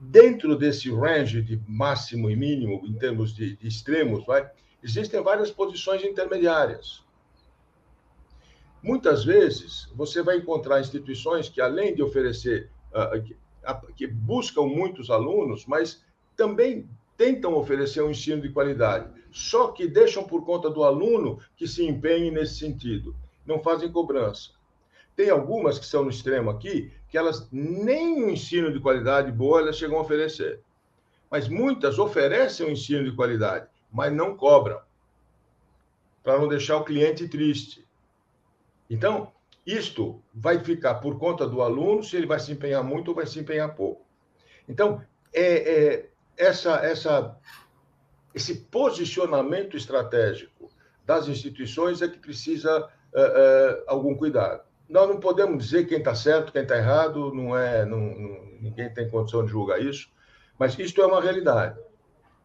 Dentro 0.00 0.56
desse 0.56 0.90
range 0.90 1.42
de 1.42 1.60
máximo 1.68 2.30
e 2.30 2.36
mínimo, 2.36 2.80
em 2.86 2.94
termos 2.94 3.34
de, 3.34 3.54
de 3.56 3.68
extremos, 3.68 4.24
vai, 4.24 4.50
existem 4.84 5.22
várias 5.22 5.50
posições 5.50 6.04
intermediárias. 6.04 7.02
Muitas 8.82 9.24
vezes, 9.24 9.90
você 9.94 10.22
vai 10.22 10.36
encontrar 10.36 10.78
instituições 10.78 11.48
que, 11.48 11.58
além 11.58 11.94
de 11.94 12.02
oferecer, 12.02 12.70
uh, 12.92 13.22
que, 13.22 13.32
uh, 13.32 13.92
que 13.94 14.06
buscam 14.06 14.66
muitos 14.66 15.08
alunos, 15.08 15.64
mas 15.64 16.04
também 16.36 16.86
tentam 17.16 17.54
oferecer 17.54 18.02
um 18.02 18.10
ensino 18.10 18.42
de 18.42 18.50
qualidade, 18.50 19.08
só 19.32 19.68
que 19.68 19.88
deixam 19.88 20.24
por 20.24 20.44
conta 20.44 20.68
do 20.68 20.84
aluno 20.84 21.40
que 21.56 21.66
se 21.66 21.82
empenhe 21.86 22.30
nesse 22.30 22.58
sentido, 22.58 23.16
não 23.46 23.62
fazem 23.62 23.90
cobrança. 23.90 24.50
Tem 25.16 25.30
algumas 25.30 25.78
que 25.78 25.86
são 25.86 26.04
no 26.04 26.10
extremo 26.10 26.50
aqui, 26.50 26.92
que 27.08 27.16
elas 27.16 27.48
nem 27.50 28.22
um 28.22 28.28
ensino 28.28 28.70
de 28.70 28.80
qualidade 28.80 29.32
boa 29.32 29.60
elas 29.60 29.78
chegam 29.78 29.96
a 29.96 30.02
oferecer. 30.02 30.60
Mas 31.30 31.48
muitas 31.48 31.98
oferecem 31.98 32.66
um 32.66 32.70
ensino 32.70 33.04
de 33.04 33.16
qualidade, 33.16 33.66
mas 33.94 34.12
não 34.12 34.36
cobram, 34.36 34.80
para 36.20 36.36
não 36.36 36.48
deixar 36.48 36.78
o 36.78 36.84
cliente 36.84 37.28
triste. 37.28 37.86
Então, 38.90 39.32
isto 39.64 40.20
vai 40.34 40.58
ficar 40.58 40.96
por 40.96 41.16
conta 41.16 41.46
do 41.46 41.62
aluno 41.62 42.02
se 42.02 42.16
ele 42.16 42.26
vai 42.26 42.40
se 42.40 42.50
empenhar 42.50 42.82
muito 42.82 43.08
ou 43.08 43.14
vai 43.14 43.24
se 43.24 43.38
empenhar 43.38 43.72
pouco. 43.76 44.04
Então, 44.68 45.00
é, 45.32 45.84
é 45.94 46.10
essa, 46.36 46.74
essa, 46.84 47.38
esse 48.34 48.56
posicionamento 48.62 49.76
estratégico 49.76 50.68
das 51.06 51.28
instituições 51.28 52.02
é 52.02 52.08
que 52.08 52.18
precisa 52.18 52.90
é, 53.14 53.20
é, 53.22 53.84
algum 53.86 54.16
cuidado. 54.16 54.62
Nós 54.88 55.08
não 55.08 55.20
podemos 55.20 55.64
dizer 55.64 55.86
quem 55.86 55.98
está 55.98 56.16
certo, 56.16 56.50
quem 56.50 56.62
está 56.62 56.76
errado, 56.76 57.32
não 57.32 57.56
é, 57.56 57.84
não, 57.84 58.00
não, 58.00 58.44
ninguém 58.60 58.92
tem 58.92 59.08
condição 59.08 59.44
de 59.44 59.52
julgar 59.52 59.80
isso, 59.80 60.10
mas 60.58 60.76
isto 60.78 61.00
é 61.00 61.06
uma 61.06 61.20
realidade. 61.20 61.78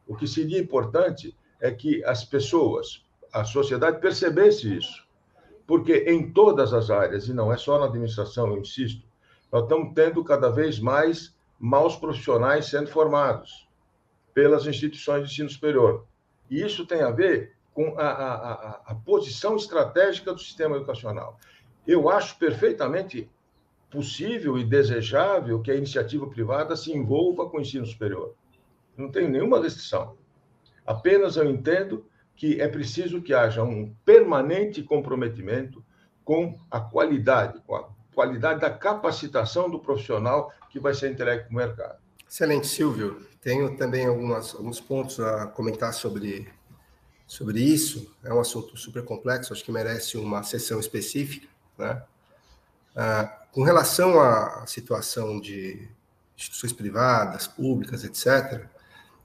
O 0.09 0.15
que 0.15 0.27
seria 0.27 0.59
importante 0.59 1.37
é 1.61 1.69
que 1.69 2.03
as 2.03 2.25
pessoas, 2.25 3.05
a 3.31 3.43
sociedade 3.43 4.01
percebesse 4.01 4.75
isso, 4.75 5.07
porque 5.67 5.97
em 6.07 6.31
todas 6.33 6.73
as 6.73 6.89
áreas, 6.89 7.27
e 7.27 7.33
não 7.33 7.53
é 7.53 7.57
só 7.57 7.77
na 7.77 7.85
administração, 7.85 8.47
eu 8.47 8.57
insisto, 8.57 9.05
nós 9.51 9.61
estamos 9.61 9.93
tendo 9.93 10.23
cada 10.23 10.49
vez 10.49 10.79
mais 10.79 11.35
maus 11.59 11.95
profissionais 11.95 12.65
sendo 12.65 12.87
formados 12.87 13.69
pelas 14.33 14.65
instituições 14.65 15.27
de 15.27 15.31
ensino 15.31 15.49
superior. 15.49 16.07
E 16.49 16.59
isso 16.59 16.87
tem 16.87 17.01
a 17.01 17.11
ver 17.11 17.53
com 17.71 17.93
a, 17.99 18.07
a, 18.07 18.81
a, 18.87 18.95
posição 18.95 19.55
estratégica 19.55 20.33
do 20.33 20.39
sistema 20.39 20.77
educacional. 20.77 21.37
Eu 21.85 22.09
acho 22.09 22.35
perfeitamente 22.39 23.29
possível 23.91 24.57
e 24.57 24.63
desejável 24.63 25.61
que 25.61 25.69
a 25.69 25.75
iniciativa 25.75 26.25
privada 26.27 26.75
se 26.75 26.91
envolva 26.91 27.47
com 27.47 27.57
o 27.57 27.61
ensino 27.61 27.85
superior. 27.85 28.33
Não 28.99 29.09
tenho 29.09 29.29
nenhuma 29.29 29.61
restrição. 29.61 30.17
Apenas 30.85 31.37
eu 31.37 31.49
entendo 31.49 32.05
que 32.35 32.59
é 32.59 32.67
preciso 32.67 33.21
que 33.21 33.33
haja 33.33 33.63
um 33.63 33.93
permanente 34.03 34.83
comprometimento 34.83 35.83
com 36.23 36.59
a 36.69 36.79
qualidade, 36.79 37.61
com 37.65 37.75
a 37.75 37.89
qualidade 38.13 38.59
da 38.59 38.69
capacitação 38.69 39.69
do 39.69 39.79
profissional 39.79 40.51
que 40.69 40.79
vai 40.79 40.93
ser 40.93 41.11
entregue 41.11 41.43
para 41.43 41.51
o 41.51 41.55
mercado. 41.55 41.99
Excelente, 42.29 42.67
Silvio. 42.67 43.25
Tenho 43.41 43.77
também 43.77 44.05
algumas, 44.05 44.53
alguns 44.53 44.81
pontos 44.81 45.19
a 45.19 45.47
comentar 45.47 45.93
sobre, 45.93 46.51
sobre 47.25 47.61
isso. 47.61 48.13
É 48.23 48.33
um 48.33 48.39
assunto 48.39 48.75
super 48.75 49.03
complexo, 49.05 49.53
acho 49.53 49.63
que 49.63 49.71
merece 49.71 50.17
uma 50.17 50.43
sessão 50.43 50.79
específica. 50.79 51.47
Né? 51.77 52.03
Ah, 52.95 53.45
com 53.51 53.63
relação 53.63 54.19
à 54.19 54.65
situação 54.67 55.39
de 55.39 55.87
instituições 56.37 56.73
privadas, 56.73 57.47
públicas, 57.47 58.03
etc., 58.03 58.67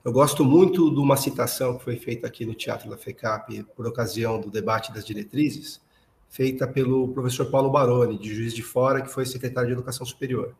eu 0.05 0.11
gosto 0.11 0.45
muito 0.45 0.93
de 0.93 0.99
uma 0.99 1.17
citação 1.17 1.79
que 1.79 1.83
foi 1.83 1.95
feita 1.95 2.27
aqui 2.27 2.45
no 2.45 2.53
Teatro 2.53 2.87
da 2.87 2.95
FECAP 2.95 3.63
por 3.75 3.87
ocasião 3.87 4.39
do 4.39 4.51
debate 4.51 4.93
das 4.93 5.03
diretrizes, 5.03 5.81
feita 6.29 6.67
pelo 6.67 7.07
professor 7.07 7.47
Paulo 7.47 7.71
Baroni, 7.71 8.19
de 8.19 8.31
Juiz 8.31 8.53
de 8.53 8.61
Fora, 8.61 9.01
que 9.01 9.09
foi 9.09 9.25
secretário 9.25 9.67
de 9.67 9.73
Educação 9.73 10.05
Superior. 10.05 10.55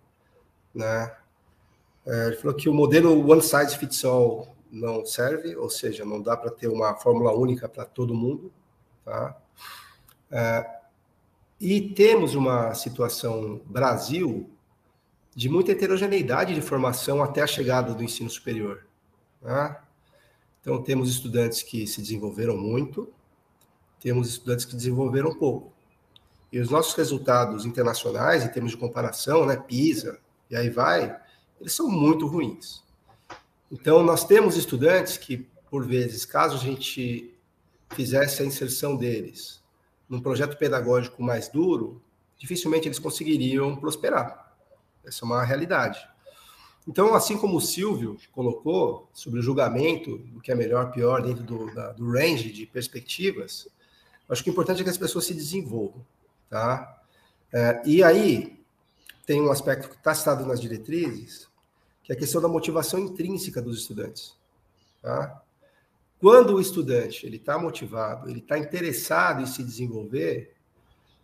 Né? 0.74 1.16
É, 2.08 2.28
ele 2.28 2.38
falou 2.38 2.56
que 2.56 2.68
o 2.68 2.74
modelo 2.74 3.30
one 3.30 3.40
size 3.40 3.78
fits 3.78 4.04
all 4.04 4.56
não 4.72 5.06
serve, 5.06 5.56
ou 5.56 5.70
seja, 5.70 6.04
não 6.04 6.20
dá 6.20 6.36
para 6.36 6.50
ter 6.50 6.68
uma 6.68 6.96
fórmula 6.96 7.32
única 7.32 7.70
para 7.70 7.86
todo 7.86 8.16
mundo. 8.16 8.52
Tá? 9.04 9.38
É, 10.32 10.66
e 11.62 11.90
temos 11.90 12.34
uma 12.34 12.74
situação 12.74 13.62
Brasil 13.68 14.50
de 15.36 15.48
muita 15.50 15.72
heterogeneidade 15.72 16.56
de 16.56 16.62
formação 16.62 17.22
até 17.22 17.44
a 17.44 17.48
chegada 17.48 17.94
do 17.94 18.04
ensino 18.04 18.30
superior. 18.30 18.88
Tá? 19.46 19.86
Então, 20.60 20.82
temos 20.82 21.08
estudantes 21.08 21.62
que 21.62 21.86
se 21.86 22.02
desenvolveram 22.02 22.58
muito, 22.58 23.14
temos 24.00 24.28
estudantes 24.28 24.66
que 24.66 24.76
desenvolveram 24.76 25.36
pouco. 25.36 25.72
E 26.52 26.60
os 26.60 26.72
nossos 26.72 26.96
resultados 26.96 27.64
internacionais, 27.64 28.44
em 28.44 28.48
termos 28.48 28.72
de 28.72 28.78
comparação, 28.78 29.46
né, 29.46 29.56
PISA, 29.56 30.20
e 30.50 30.56
aí 30.56 30.72
vai, 30.72 31.16
eles 31.62 31.74
são 31.74 31.88
muito 31.88 32.26
ruins. 32.26 32.84
Então, 33.72 34.02
nós 34.02 34.26
temos 34.26 34.58
estudantes 34.58 35.16
que, 35.16 35.48
por 35.70 35.86
vezes, 35.86 36.26
caso 36.26 36.56
a 36.56 36.60
gente 36.60 37.32
fizesse 37.92 38.42
a 38.42 38.46
inserção 38.48 38.98
deles 38.98 39.64
num 40.10 40.20
projeto 40.20 40.58
pedagógico 40.58 41.22
mais 41.22 41.50
duro, 41.50 42.02
dificilmente 42.36 42.88
eles 42.88 42.98
conseguiriam 42.98 43.76
prosperar. 43.76 44.56
Essa 45.06 45.24
é 45.24 45.26
uma 45.28 45.44
realidade. 45.44 46.00
Então, 46.88 47.16
assim 47.16 47.38
como 47.38 47.58
o 47.58 47.62
Silvio 47.62 48.18
colocou 48.32 49.10
sobre 49.14 49.40
o 49.40 49.44
julgamento 49.44 50.18
do 50.18 50.40
que 50.40 50.52
é 50.52 50.56
melhor, 50.56 50.92
pior, 50.92 51.22
dentro 51.22 51.44
do, 51.44 51.74
da, 51.74 51.92
do 51.94 52.12
range 52.12 52.52
de 52.52 52.66
perspectivas, 52.66 53.68
acho 54.30 54.44
que 54.44 54.50
o 54.50 54.52
importante 54.52 54.82
é 54.82 54.84
que 54.84 54.90
as 54.90 54.98
pessoas 54.98 55.26
se 55.26 55.34
desenvolvam. 55.34 56.06
Tá? 56.50 57.02
É, 57.52 57.82
e 57.86 58.04
aí, 58.04 58.64
tem 59.26 59.42
um 59.42 59.52
aspecto 59.52 59.90
que 59.90 59.96
está 59.96 60.14
citado 60.14 60.46
nas 60.46 60.62
diretrizes, 60.62 61.48
que 62.04 62.12
é 62.12 62.16
a 62.16 62.20
questão 62.20 62.40
da 62.40 62.48
motivação 62.48 63.00
intrínseca 63.00 63.62
dos 63.62 63.80
estudantes. 63.80 64.38
Tá? 65.02 65.42
Quando 66.20 66.56
o 66.56 66.62
estudante 66.62 67.26
ele 67.26 67.38
está 67.38 67.58
motivado, 67.58 68.30
ele 68.30 68.40
está 68.40 68.58
interessado 68.58 69.42
em 69.42 69.46
se 69.48 69.64
desenvolver, 69.64 70.54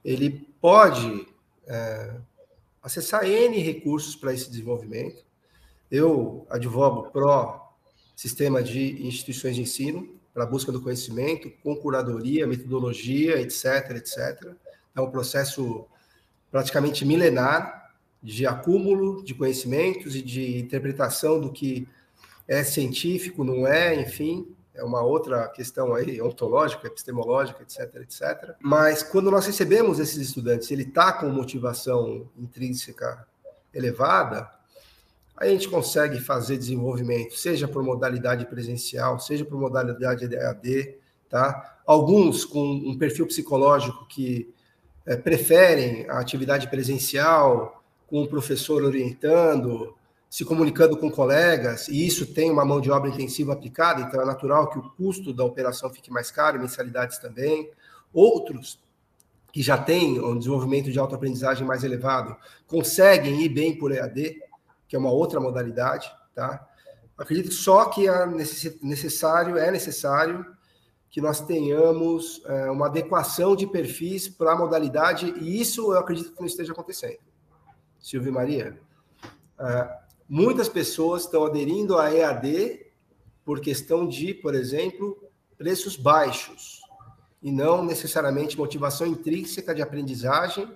ele 0.04 0.48
pode 0.60 1.28
é, 1.68 2.16
acessar 2.82 3.26
N 3.26 3.60
recursos 3.60 4.16
para 4.16 4.34
esse 4.34 4.50
desenvolvimento. 4.50 5.24
Eu 5.92 6.48
advogo 6.50 7.12
pró 7.12 7.76
sistema 8.16 8.64
de 8.64 9.06
instituições 9.06 9.56
de 9.56 9.64
ensino 9.64 10.16
para 10.34 10.46
busca 10.46 10.72
do 10.72 10.82
conhecimento, 10.82 11.52
com 11.62 11.76
curadoria, 11.76 12.48
metodologia, 12.48 13.42
etc, 13.42 13.92
etc. 13.98 14.56
É 14.96 15.02
um 15.02 15.12
processo 15.12 15.86
praticamente 16.50 17.04
milenar 17.04 17.92
de 18.24 18.46
acúmulo 18.46 19.24
de 19.24 19.34
conhecimentos 19.34 20.16
e 20.16 20.22
de 20.22 20.60
interpretação 20.60 21.42
do 21.42 21.52
que 21.52 21.88
é 22.48 22.64
científico, 22.64 23.44
não 23.44 23.68
é, 23.68 24.00
enfim, 24.00 24.56
é 24.74 24.84
uma 24.84 25.02
outra 25.02 25.48
questão 25.50 25.94
aí, 25.94 26.22
ontológica, 26.22 26.88
epistemológica, 26.88 27.62
etc, 27.64 27.96
etc. 27.96 28.56
Mas 28.62 29.04
quando 29.04 29.32
nós 29.32 29.46
recebemos 29.46 30.00
esses 30.00 30.18
estudantes, 30.18 30.70
ele 30.72 30.84
está 30.84 31.12
com 31.14 31.28
motivação 31.30 32.30
intrínseca 32.38 33.28
elevada, 33.74 34.50
a 35.42 35.48
gente 35.48 35.68
consegue 35.68 36.20
fazer 36.20 36.56
desenvolvimento, 36.58 37.36
seja 37.36 37.68
por 37.68 37.84
modalidade 37.84 38.46
presencial, 38.46 39.20
seja 39.20 39.44
por 39.44 39.60
modalidade 39.60 40.32
EAD, 40.34 40.96
tá? 41.28 41.80
Alguns 41.86 42.46
com 42.46 42.64
um 42.64 42.96
perfil 42.96 43.26
psicológico 43.26 44.06
que 44.08 44.54
é, 45.06 45.16
preferem 45.18 46.08
a 46.08 46.20
atividade 46.20 46.70
presencial, 46.70 47.84
com 48.06 48.22
o 48.22 48.28
professor 48.28 48.84
orientando, 48.84 49.96
se 50.30 50.46
comunicando 50.46 50.96
com 50.96 51.10
colegas, 51.10 51.88
e 51.88 52.06
isso 52.06 52.26
tem 52.34 52.52
uma 52.52 52.64
mão 52.64 52.80
de 52.80 52.92
obra 52.92 53.10
intensiva 53.10 53.54
aplicada, 53.54 54.02
então 54.02 54.22
é 54.22 54.26
natural 54.26 54.70
que 54.70 54.78
o 54.78 54.90
custo 54.92 55.34
da 55.34 55.44
operação 55.44 55.90
fique 55.90 56.12
mais 56.12 56.30
caro, 56.30 56.60
mensalidades 56.60 57.18
também. 57.18 57.70
Outros, 58.14 58.80
que 59.52 59.62
já 59.62 59.78
têm 59.78 60.22
um 60.22 60.38
desenvolvimento 60.38 60.92
de 60.92 61.00
autoaprendizagem 61.00 61.66
mais 61.66 61.84
elevado, 61.84 62.38
conseguem 62.68 63.42
ir 63.42 63.50
bem 63.50 63.76
por 63.76 63.92
EAD, 63.92 64.40
que 64.92 64.96
é 64.98 65.00
uma 65.00 65.10
outra 65.10 65.40
modalidade, 65.40 66.14
tá? 66.36 66.68
Acredito 67.18 67.54
só 67.54 67.86
que 67.86 68.10
é 68.10 68.26
necessário, 68.82 69.58
é 69.58 69.72
necessário 69.72 70.46
que 71.10 71.22
nós 71.22 71.40
tenhamos 71.40 72.42
é, 72.46 72.70
uma 72.70 72.88
adequação 72.88 73.56
de 73.56 73.66
perfis 73.66 74.28
para 74.28 74.52
a 74.52 74.58
modalidade, 74.58 75.34
e 75.40 75.62
isso 75.62 75.94
eu 75.94 75.98
acredito 75.98 76.34
que 76.34 76.40
não 76.42 76.46
esteja 76.46 76.74
acontecendo. 76.74 77.20
Silvio 78.02 78.34
Maria, 78.34 78.78
uh, 79.58 79.96
muitas 80.28 80.68
pessoas 80.68 81.24
estão 81.24 81.46
aderindo 81.46 81.98
à 81.98 82.14
EAD 82.14 82.86
por 83.46 83.62
questão 83.62 84.06
de, 84.06 84.34
por 84.34 84.54
exemplo, 84.54 85.24
preços 85.58 85.96
baixos 85.96 86.82
e 87.42 87.50
não 87.50 87.86
necessariamente 87.86 88.58
motivação 88.58 89.08
intrínseca 89.08 89.74
de 89.74 89.82
aprendizagem, 89.82 90.70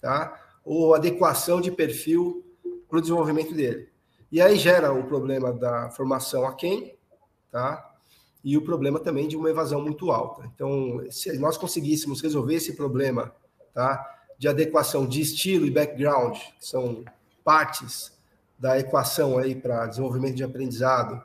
tá? 0.00 0.36
Ou 0.64 0.96
adequação 0.96 1.60
de 1.60 1.70
perfil 1.70 2.51
para 2.92 2.98
o 2.98 3.00
desenvolvimento 3.00 3.54
dele. 3.54 3.88
E 4.30 4.38
aí 4.38 4.54
gera 4.58 4.92
o 4.92 5.04
problema 5.04 5.50
da 5.50 5.88
formação 5.92 6.44
a 6.44 6.52
quem, 6.52 6.94
tá? 7.50 7.90
E 8.44 8.54
o 8.54 8.60
problema 8.60 9.00
também 9.00 9.26
de 9.26 9.34
uma 9.34 9.48
evasão 9.48 9.80
muito 9.80 10.10
alta. 10.10 10.42
Então, 10.54 11.02
se 11.10 11.38
nós 11.38 11.56
conseguíssemos 11.56 12.20
resolver 12.20 12.54
esse 12.54 12.76
problema, 12.76 13.34
tá? 13.72 14.06
De 14.38 14.46
adequação 14.46 15.06
de 15.06 15.22
estilo 15.22 15.64
e 15.64 15.70
background, 15.70 16.36
que 16.36 16.66
são 16.66 17.02
partes 17.42 18.12
da 18.58 18.78
equação 18.78 19.38
aí 19.38 19.54
para 19.54 19.86
desenvolvimento 19.86 20.34
de 20.34 20.44
aprendizado, 20.44 21.18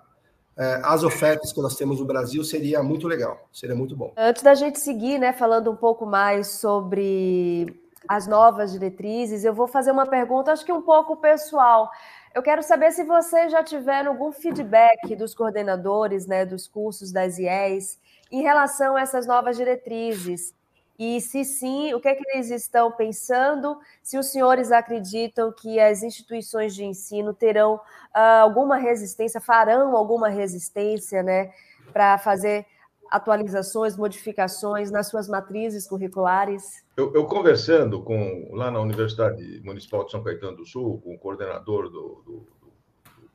é, 0.55 0.79
as 0.85 1.03
ofertas 1.03 1.51
que 1.51 1.61
nós 1.61 1.75
temos 1.75 1.99
no 1.99 2.05
Brasil 2.05 2.45
seria 2.45 2.81
muito 2.81 3.09
legal, 3.09 3.45
seria 3.51 3.75
muito 3.75 3.93
bom. 3.93 4.13
Antes 4.15 4.41
da 4.41 4.55
gente 4.55 4.79
seguir, 4.79 5.19
né, 5.19 5.33
falando 5.33 5.69
um 5.69 5.75
pouco 5.75 6.05
mais 6.05 6.47
sobre 6.47 7.77
as 8.07 8.27
novas 8.27 8.71
diretrizes, 8.71 9.43
eu 9.43 9.53
vou 9.53 9.67
fazer 9.67 9.91
uma 9.91 10.05
pergunta, 10.05 10.51
acho 10.51 10.65
que 10.65 10.71
um 10.71 10.81
pouco 10.81 11.17
pessoal. 11.17 11.89
Eu 12.33 12.41
quero 12.41 12.63
saber 12.63 12.91
se 12.91 13.03
vocês 13.03 13.51
já 13.51 13.63
tiveram 13.63 14.11
algum 14.11 14.31
feedback 14.31 15.15
dos 15.15 15.33
coordenadores, 15.33 16.25
né, 16.25 16.45
dos 16.45 16.67
cursos 16.67 17.11
das 17.11 17.37
IES, 17.37 17.99
em 18.31 18.41
relação 18.41 18.95
a 18.95 19.01
essas 19.01 19.25
novas 19.25 19.57
diretrizes. 19.57 20.53
E 20.99 21.21
se 21.21 21.43
sim, 21.43 21.93
o 21.93 21.99
que 21.99 22.07
é 22.07 22.15
que 22.15 22.23
eles 22.29 22.49
estão 22.49 22.91
pensando? 22.91 23.79
Se 24.01 24.17
os 24.17 24.27
senhores 24.27 24.71
acreditam 24.71 25.51
que 25.51 25.79
as 25.79 26.01
instituições 26.01 26.73
de 26.73 26.83
ensino 26.83 27.33
terão 27.33 27.75
uh, 27.75 28.41
alguma 28.41 28.77
resistência, 28.77 29.39
farão 29.39 29.95
alguma 29.95 30.27
resistência, 30.27 31.21
né, 31.21 31.51
para 31.93 32.17
fazer 32.17 32.65
atualizações, 33.11 33.95
modificações 33.95 34.89
nas 34.89 35.07
suas 35.07 35.27
matrizes 35.27 35.87
curriculares? 35.87 36.86
Eu, 36.97 37.13
eu, 37.13 37.25
conversando 37.25 38.01
com 38.01 38.49
lá 38.55 38.71
na 38.71 38.79
Universidade 38.79 39.61
Municipal 39.63 40.03
de 40.03 40.09
São 40.09 40.23
Caetano 40.23 40.57
do 40.57 40.65
Sul, 40.65 40.99
com 40.99 41.13
o 41.13 41.19
coordenador 41.19 41.91
do, 41.91 42.23
do, 42.25 42.47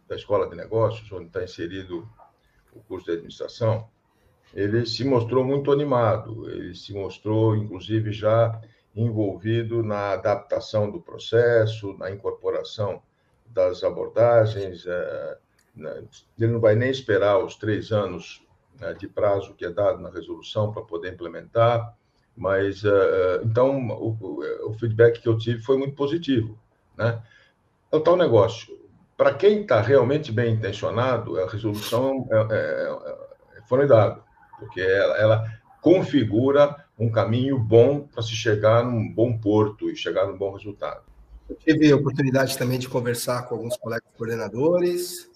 da 0.08 0.16
Escola 0.16 0.48
de 0.48 0.56
Negócios, 0.56 1.10
onde 1.12 1.26
está 1.26 1.44
inserido 1.44 2.08
o 2.74 2.80
curso 2.80 3.06
de 3.06 3.12
administração, 3.12 3.88
ele 4.52 4.84
se 4.84 5.04
mostrou 5.04 5.44
muito 5.44 5.70
animado, 5.70 6.50
ele 6.50 6.74
se 6.74 6.92
mostrou, 6.92 7.54
inclusive, 7.54 8.10
já 8.10 8.60
envolvido 8.96 9.80
na 9.80 10.10
adaptação 10.14 10.90
do 10.90 11.00
processo, 11.00 11.96
na 11.98 12.10
incorporação 12.10 13.00
das 13.46 13.84
abordagens. 13.84 14.84
É, 14.88 15.38
né, 15.76 16.02
ele 16.36 16.52
não 16.52 16.58
vai 16.58 16.74
nem 16.74 16.90
esperar 16.90 17.38
os 17.38 17.54
três 17.54 17.92
anos 17.92 18.44
né, 18.80 18.92
de 18.92 19.06
prazo 19.06 19.54
que 19.54 19.64
é 19.64 19.70
dado 19.70 20.00
na 20.00 20.10
resolução 20.10 20.72
para 20.72 20.82
poder 20.82 21.12
implementar, 21.12 21.96
mas 22.36 22.84
é, 22.84 23.40
então 23.44 23.88
o, 23.88 24.68
o 24.68 24.72
feedback 24.74 25.20
que 25.20 25.28
eu 25.28 25.38
tive 25.38 25.62
foi 25.62 25.76
muito 25.76 25.94
positivo, 25.94 26.58
né? 26.96 27.20
É 27.90 27.96
o 27.96 28.00
tal 28.00 28.16
negócio. 28.16 28.80
Para 29.16 29.34
quem 29.34 29.62
está 29.62 29.80
realmente 29.80 30.32
bem 30.32 30.54
intencionado, 30.54 31.38
a 31.38 31.48
resolução 31.48 32.26
é, 32.30 32.46
é, 32.50 33.58
é 33.58 33.62
formidável 33.68 34.22
porque 34.62 34.80
ela, 34.80 35.16
ela 35.18 35.52
configura 35.80 36.84
um 36.98 37.10
caminho 37.10 37.58
bom 37.58 38.06
para 38.06 38.22
se 38.22 38.30
chegar 38.30 38.84
num 38.84 39.12
bom 39.12 39.36
porto 39.36 39.90
e 39.90 39.96
chegar 39.96 40.26
num 40.26 40.38
bom 40.38 40.52
resultado. 40.52 41.02
Eu 41.48 41.56
tive 41.56 41.90
a 41.90 41.96
oportunidade 41.96 42.56
também 42.56 42.78
de 42.78 42.88
conversar 42.88 43.48
com 43.48 43.56
alguns 43.56 43.76
colegas 43.76 44.08
coordenadores. 44.16 45.28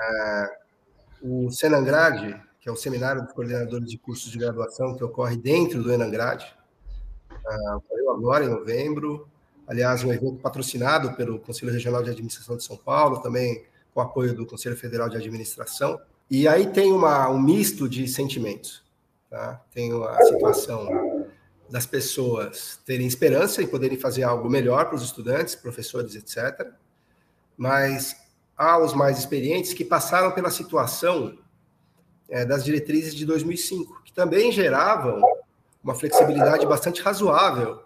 É, 0.00 0.46
o 1.22 1.50
Senangrade, 1.50 2.40
que 2.62 2.68
é 2.68 2.72
o 2.72 2.76
Seminário 2.76 3.22
dos 3.24 3.32
Coordenadores 3.32 3.90
de 3.90 3.98
Cursos 3.98 4.30
de 4.30 4.38
Graduação, 4.38 4.96
que 4.96 5.02
ocorre 5.02 5.36
dentro 5.36 5.82
do 5.82 5.92
Enangrade, 5.92 6.46
é, 7.28 7.74
ocorreu 7.74 8.10
agora, 8.12 8.44
em 8.44 8.48
novembro. 8.48 9.28
Aliás, 9.66 10.04
um 10.04 10.12
evento 10.12 10.36
patrocinado 10.36 11.12
pelo 11.14 11.40
Conselho 11.40 11.72
Regional 11.72 12.04
de 12.04 12.10
Administração 12.10 12.56
de 12.56 12.62
São 12.62 12.76
Paulo, 12.76 13.20
também 13.20 13.64
com 13.92 14.00
apoio 14.00 14.32
do 14.32 14.46
Conselho 14.46 14.76
Federal 14.76 15.08
de 15.08 15.16
Administração. 15.16 16.00
E 16.30 16.46
aí 16.46 16.68
tem 16.68 16.92
uma, 16.92 17.28
um 17.28 17.40
misto 17.40 17.88
de 17.88 18.06
sentimentos. 18.06 18.84
Tá? 19.28 19.60
Tem 19.74 19.90
a 19.92 20.22
situação 20.22 21.26
das 21.68 21.84
pessoas 21.84 22.78
terem 22.86 23.08
esperança 23.08 23.60
e 23.60 23.66
poderem 23.66 23.98
fazer 23.98 24.22
algo 24.22 24.48
melhor 24.48 24.84
para 24.84 24.94
os 24.94 25.02
estudantes, 25.02 25.56
professores, 25.56 26.14
etc. 26.14 26.70
Mas 27.56 28.14
há 28.56 28.78
os 28.78 28.94
mais 28.94 29.18
experientes 29.18 29.74
que 29.74 29.84
passaram 29.84 30.30
pela 30.30 30.50
situação 30.50 31.41
é, 32.32 32.46
das 32.46 32.64
diretrizes 32.64 33.14
de 33.14 33.26
2005, 33.26 34.02
que 34.04 34.12
também 34.12 34.50
geravam 34.50 35.20
uma 35.84 35.94
flexibilidade 35.94 36.64
bastante 36.64 37.02
razoável 37.02 37.82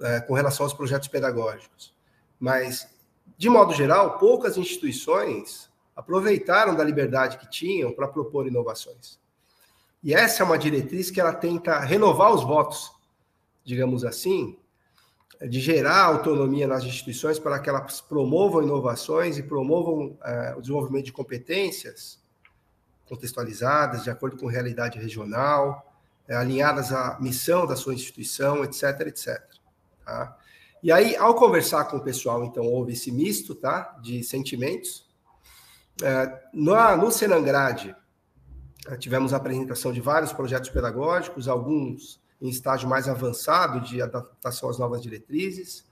é, 0.00 0.20
com 0.20 0.34
relação 0.34 0.66
aos 0.66 0.74
projetos 0.74 1.06
pedagógicos. 1.06 1.94
Mas, 2.40 2.88
de 3.36 3.48
modo 3.48 3.72
geral, 3.72 4.18
poucas 4.18 4.56
instituições 4.56 5.70
aproveitaram 5.94 6.74
da 6.74 6.82
liberdade 6.82 7.38
que 7.38 7.48
tinham 7.48 7.92
para 7.92 8.08
propor 8.08 8.48
inovações. 8.48 9.20
E 10.02 10.12
essa 10.12 10.42
é 10.42 10.46
uma 10.46 10.58
diretriz 10.58 11.08
que 11.08 11.20
ela 11.20 11.32
tenta 11.32 11.78
renovar 11.78 12.32
os 12.32 12.42
votos, 12.42 12.90
digamos 13.62 14.04
assim, 14.04 14.58
de 15.48 15.60
gerar 15.60 16.02
autonomia 16.02 16.66
nas 16.66 16.82
instituições 16.82 17.38
para 17.38 17.60
que 17.60 17.68
elas 17.68 18.00
promovam 18.00 18.60
inovações 18.60 19.38
e 19.38 19.42
promovam 19.44 20.18
é, 20.24 20.54
o 20.56 20.60
desenvolvimento 20.60 21.04
de 21.04 21.12
competências 21.12 22.18
contextualizadas, 23.08 24.04
de 24.04 24.10
acordo 24.10 24.36
com 24.36 24.46
realidade 24.46 24.98
regional, 24.98 25.92
é, 26.28 26.36
alinhadas 26.36 26.92
à 26.92 27.18
missão 27.20 27.66
da 27.66 27.74
sua 27.74 27.94
instituição, 27.94 28.62
etc, 28.62 28.82
etc. 29.06 29.42
Tá? 30.04 30.36
E 30.82 30.92
aí, 30.92 31.16
ao 31.16 31.34
conversar 31.34 31.86
com 31.86 31.96
o 31.96 32.02
pessoal, 32.02 32.44
então, 32.44 32.64
houve 32.64 32.92
esse 32.92 33.10
misto 33.10 33.54
tá, 33.54 33.98
de 34.02 34.22
sentimentos, 34.22 35.08
é, 36.02 36.42
no, 36.52 36.96
no 36.96 37.10
Senangrade, 37.10 37.96
é, 38.86 38.96
tivemos 38.96 39.34
a 39.34 39.38
apresentação 39.38 39.92
de 39.92 40.00
vários 40.00 40.32
projetos 40.32 40.70
pedagógicos, 40.70 41.48
alguns 41.48 42.22
em 42.40 42.48
estágio 42.48 42.88
mais 42.88 43.08
avançado 43.08 43.80
de 43.80 44.00
adaptação 44.00 44.70
às 44.70 44.78
novas 44.78 45.02
diretrizes, 45.02 45.84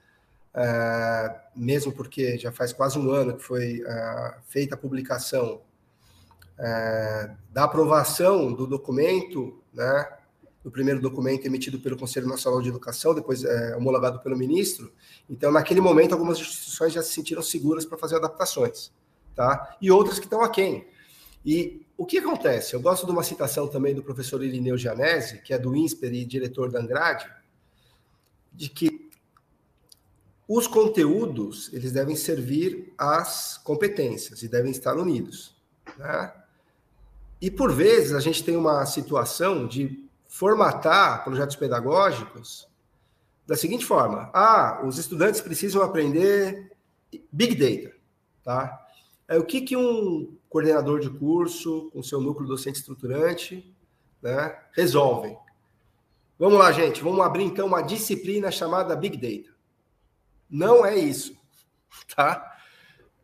é, 0.53 1.35
mesmo 1.55 1.91
porque 1.91 2.37
já 2.37 2.51
faz 2.51 2.71
quase 2.71 2.97
um 2.97 3.11
ano 3.11 3.35
que 3.35 3.43
foi 3.43 3.83
é, 3.85 4.37
feita 4.47 4.75
a 4.75 4.77
publicação 4.77 5.61
é, 6.59 7.31
da 7.51 7.63
aprovação 7.63 8.51
do 8.51 8.65
documento, 8.65 9.61
né, 9.73 10.07
do 10.63 10.71
primeiro 10.71 10.99
documento 10.99 11.45
emitido 11.45 11.79
pelo 11.79 11.97
Conselho 11.97 12.27
Nacional 12.27 12.61
de 12.61 12.69
Educação, 12.69 13.13
depois 13.13 13.43
é, 13.43 13.75
homologado 13.75 14.19
pelo 14.19 14.37
ministro. 14.37 14.91
Então, 15.29 15.51
naquele 15.51 15.79
momento, 15.79 16.11
algumas 16.13 16.39
instituições 16.39 16.93
já 16.93 17.01
se 17.01 17.13
sentiram 17.13 17.41
seguras 17.41 17.85
para 17.85 17.97
fazer 17.97 18.17
adaptações 18.17 18.91
tá? 19.35 19.77
e 19.81 19.89
outras 19.91 20.19
que 20.19 20.25
estão 20.25 20.41
aquém. 20.41 20.85
E 21.45 21.85
o 21.95 22.05
que 22.05 22.17
acontece? 22.17 22.73
Eu 22.73 22.81
gosto 22.81 23.05
de 23.05 23.11
uma 23.11 23.23
citação 23.23 23.67
também 23.67 23.95
do 23.95 24.03
professor 24.03 24.43
Irineu 24.43 24.77
Gianese, 24.77 25.41
que 25.41 25.53
é 25.53 25.57
do 25.57 25.75
INSPER 25.75 26.13
e 26.13 26.25
diretor 26.25 26.69
da 26.69 26.81
Angrade, 26.81 27.31
de 28.51 28.67
que 28.67 29.09
os 30.47 30.67
conteúdos 30.67 31.71
eles 31.71 31.91
devem 31.91 32.15
servir 32.15 32.93
às 32.97 33.57
competências 33.57 34.43
e 34.43 34.47
devem 34.47 34.71
estar 34.71 34.97
unidos. 34.97 35.55
Né? 35.97 36.33
E 37.41 37.51
por 37.51 37.71
vezes 37.71 38.13
a 38.13 38.19
gente 38.19 38.43
tem 38.43 38.55
uma 38.55 38.85
situação 38.85 39.67
de 39.67 40.07
formatar 40.27 41.23
projetos 41.23 41.55
pedagógicos 41.55 42.67
da 43.45 43.55
seguinte 43.55 43.85
forma: 43.85 44.29
ah, 44.33 44.81
os 44.85 44.97
estudantes 44.97 45.41
precisam 45.41 45.81
aprender 45.81 46.71
Big 47.31 47.55
Data, 47.55 47.95
tá? 48.43 48.87
É, 49.27 49.37
o 49.37 49.43
que, 49.43 49.61
que 49.61 49.75
um 49.75 50.37
coordenador 50.49 50.99
de 50.99 51.09
curso, 51.09 51.89
com 51.91 52.01
seu 52.01 52.21
núcleo 52.21 52.47
docente 52.47 52.79
estruturante, 52.79 53.73
né? 54.21 54.57
Vamos 56.39 56.59
lá, 56.59 56.71
gente, 56.71 57.01
vamos 57.01 57.19
abrir 57.19 57.43
então 57.43 57.67
uma 57.67 57.81
disciplina 57.81 58.51
chamada 58.51 58.95
Big 58.95 59.17
Data. 59.17 59.55
Não 60.49 60.85
é 60.85 60.95
isso, 60.97 61.35
tá? 62.15 62.56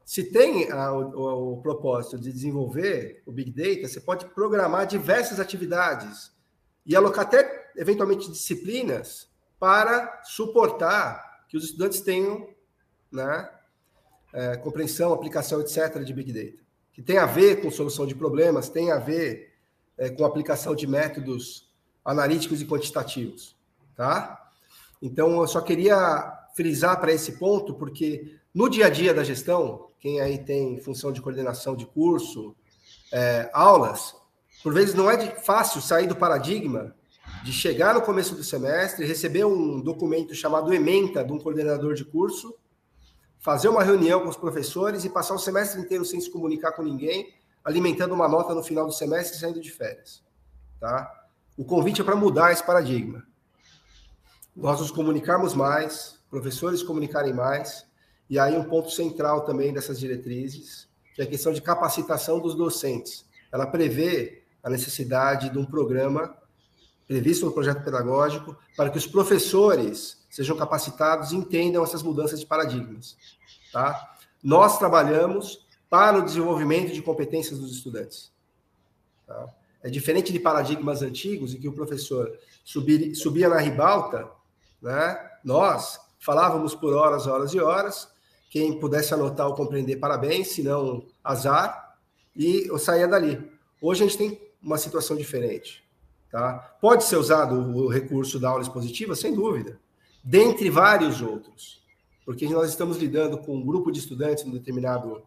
Se 0.06 0.24
tem 0.24 0.70
a, 0.70 0.92
o, 0.92 1.54
o, 1.54 1.62
propósito 1.62 2.20
de 2.20 2.32
desenvolver 2.32 3.24
o 3.26 3.32
Big 3.32 3.52
Data, 3.52 3.88
você 3.88 4.02
pode 4.02 4.26
programar 4.28 4.86
diversas 4.86 5.40
atividades 5.40 6.32
e 6.86 6.96
alocar 6.96 7.26
até, 7.26 7.72
eventualmente, 7.76 8.30
disciplinas 8.30 9.30
para 9.60 10.22
suportar 10.24 11.46
que 11.48 11.56
os 11.56 11.64
estudantes 11.64 12.02
tenham 12.02 12.50
né, 13.12 13.50
é, 14.34 14.58
compreensão, 14.58 15.14
aplicação, 15.14 15.62
etc., 15.62 16.04
de 16.04 16.14
Big 16.14 16.34
Data, 16.34 16.64
que 16.92 17.02
tem 17.02 17.18
a 17.18 17.26
ver 17.26 17.62
com 17.62 17.72
solução 17.72 18.06
de 18.06 18.16
problemas, 18.16 18.68
tem 18.68 18.92
a 18.92 18.98
ver 18.98 19.54
é, 19.98 20.10
com 20.10 20.26
aplicação 20.26 20.76
de 20.76 20.86
métodos 20.86 21.72
analíticos 22.04 22.62
e 22.62 22.66
quantitativos, 22.66 23.56
tá? 23.96 24.52
Então, 25.02 25.40
eu 25.42 25.48
só 25.48 25.62
queria 25.62 26.48
frisar 26.56 27.00
para 27.00 27.14
esse 27.14 27.34
ponto, 27.34 27.74
porque 27.74 28.38
no 28.54 28.70
dia 28.70 28.88
a 28.88 28.90
dia 28.90 29.14
da 29.14 29.24
gestão, 29.24 29.90
quem 30.04 30.20
aí 30.20 30.38
tem 30.38 30.78
função 30.82 31.14
de 31.14 31.22
coordenação 31.22 31.78
de 31.78 31.86
curso, 31.86 32.54
é, 33.10 33.50
aulas, 33.54 34.14
por 34.62 34.74
vezes 34.74 34.94
não 34.94 35.10
é 35.10 35.16
de, 35.16 35.46
fácil 35.46 35.82
sair 35.82 36.08
do 36.08 36.16
paradigma 36.16 36.94
de 37.42 37.54
chegar 37.54 37.94
no 37.94 38.02
começo 38.02 38.36
do 38.36 38.44
semestre, 38.44 39.06
receber 39.06 39.46
um 39.46 39.80
documento 39.80 40.36
chamado 40.36 40.74
ementa 40.74 41.24
de 41.24 41.32
um 41.32 41.40
coordenador 41.40 41.94
de 41.94 42.04
curso, 42.04 42.54
fazer 43.40 43.70
uma 43.70 43.82
reunião 43.82 44.20
com 44.20 44.28
os 44.28 44.36
professores 44.36 45.06
e 45.06 45.10
passar 45.10 45.36
o 45.36 45.40
semestre 45.40 45.80
inteiro 45.80 46.04
sem 46.04 46.20
se 46.20 46.30
comunicar 46.30 46.74
com 46.74 46.84
ninguém, 46.84 47.34
alimentando 47.64 48.14
uma 48.14 48.28
nota 48.28 48.54
no 48.54 48.62
final 48.62 48.86
do 48.86 48.92
semestre 48.92 49.38
e 49.38 49.40
saindo 49.40 49.62
de 49.62 49.72
férias. 49.72 50.22
Tá? 50.82 51.10
O 51.58 51.64
convite 51.64 52.02
é 52.02 52.04
para 52.04 52.18
mudar 52.18 52.52
esse 52.52 52.66
paradigma. 52.66 53.24
Nós 54.54 54.82
nos 54.82 54.92
comunicarmos 54.92 55.54
mais, 55.54 56.20
professores 56.30 56.84
comunicarem 56.84 57.32
mais, 57.32 57.86
e 58.34 58.40
aí 58.40 58.58
um 58.58 58.64
ponto 58.64 58.90
central 58.90 59.42
também 59.42 59.72
dessas 59.72 60.00
diretrizes, 60.00 60.88
que 61.14 61.22
é 61.22 61.24
a 61.24 61.28
questão 61.28 61.54
de 61.54 61.62
capacitação 61.62 62.40
dos 62.40 62.56
docentes. 62.56 63.24
Ela 63.52 63.68
prevê 63.68 64.42
a 64.64 64.72
necessidade 64.72 65.52
de 65.52 65.60
um 65.60 65.64
programa 65.64 66.36
previsto 67.08 67.46
no 67.46 67.52
projeto 67.52 67.84
pedagógico 67.84 68.58
para 68.76 68.90
que 68.90 68.98
os 68.98 69.06
professores 69.06 70.26
sejam 70.32 70.58
capacitados 70.58 71.32
e 71.32 71.36
entendam 71.36 71.84
essas 71.84 72.02
mudanças 72.02 72.40
de 72.40 72.48
paradigmas. 72.48 73.16
Tá? 73.72 74.16
Nós 74.42 74.80
trabalhamos 74.80 75.68
para 75.88 76.18
o 76.18 76.26
desenvolvimento 76.26 76.92
de 76.92 77.04
competências 77.04 77.60
dos 77.60 77.72
estudantes. 77.72 78.32
Tá? 79.28 79.48
É 79.84 79.92
diferente 79.92 80.34
de 80.34 80.40
paradigmas 80.40 81.04
antigos 81.04 81.54
em 81.54 81.60
que 81.60 81.68
o 81.68 81.74
professor 81.74 82.36
subir, 82.66 83.14
subia 83.14 83.48
na 83.48 83.60
ribalta, 83.60 84.28
né? 84.82 85.20
nós 85.44 86.00
falávamos 86.18 86.74
por 86.74 86.96
horas, 86.96 87.28
horas 87.28 87.54
e 87.54 87.60
horas, 87.60 88.12
quem 88.54 88.80
pudesse 88.80 89.12
anotar 89.16 89.48
ou 89.48 89.56
compreender, 89.56 89.96
parabéns, 89.96 90.50
se 90.50 90.62
não, 90.62 91.04
azar, 91.24 91.98
e 92.36 92.68
eu 92.68 92.78
saía 92.78 93.08
dali. 93.08 93.52
Hoje 93.82 94.04
a 94.04 94.08
gente 94.08 94.18
tem 94.20 94.42
uma 94.62 94.78
situação 94.78 95.18
diferente. 95.18 95.84
Tá? 96.30 96.78
Pode 96.80 97.04
ser 97.06 97.16
usado 97.16 97.56
o 97.56 97.88
recurso 97.88 98.40
da 98.40 98.50
aula 98.50 98.62
expositiva, 98.62 99.16
sem 99.16 99.34
dúvida, 99.34 99.80
dentre 100.24 100.70
vários 100.70 101.20
outros, 101.20 101.82
porque 102.24 102.48
nós 102.48 102.70
estamos 102.70 102.98
lidando 102.98 103.40
com 103.40 103.56
um 103.56 103.66
grupo 103.66 103.92
de 103.92 103.98
estudantes 103.98 104.44
num 104.44 104.52
determinado 104.52 105.24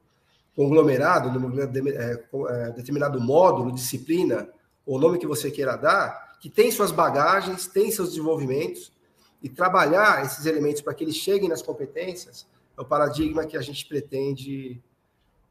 conglomerado, 0.54 1.36
num 1.36 1.52
é, 1.60 1.64
é, 1.64 2.72
determinado 2.74 3.20
módulo, 3.20 3.74
disciplina, 3.74 4.48
ou 4.86 5.00
nome 5.00 5.18
que 5.18 5.26
você 5.26 5.50
queira 5.50 5.74
dar, 5.74 6.38
que 6.38 6.48
tem 6.48 6.70
suas 6.70 6.92
bagagens, 6.92 7.66
tem 7.66 7.90
seus 7.90 8.10
desenvolvimentos, 8.10 8.92
e 9.42 9.48
trabalhar 9.48 10.24
esses 10.24 10.46
elementos 10.46 10.80
para 10.80 10.94
que 10.94 11.02
eles 11.02 11.16
cheguem 11.16 11.48
nas 11.48 11.60
competências 11.60 12.46
é 12.76 12.80
o 12.80 12.84
paradigma 12.84 13.46
que 13.46 13.56
a 13.56 13.62
gente 13.62 13.86
pretende 13.86 14.82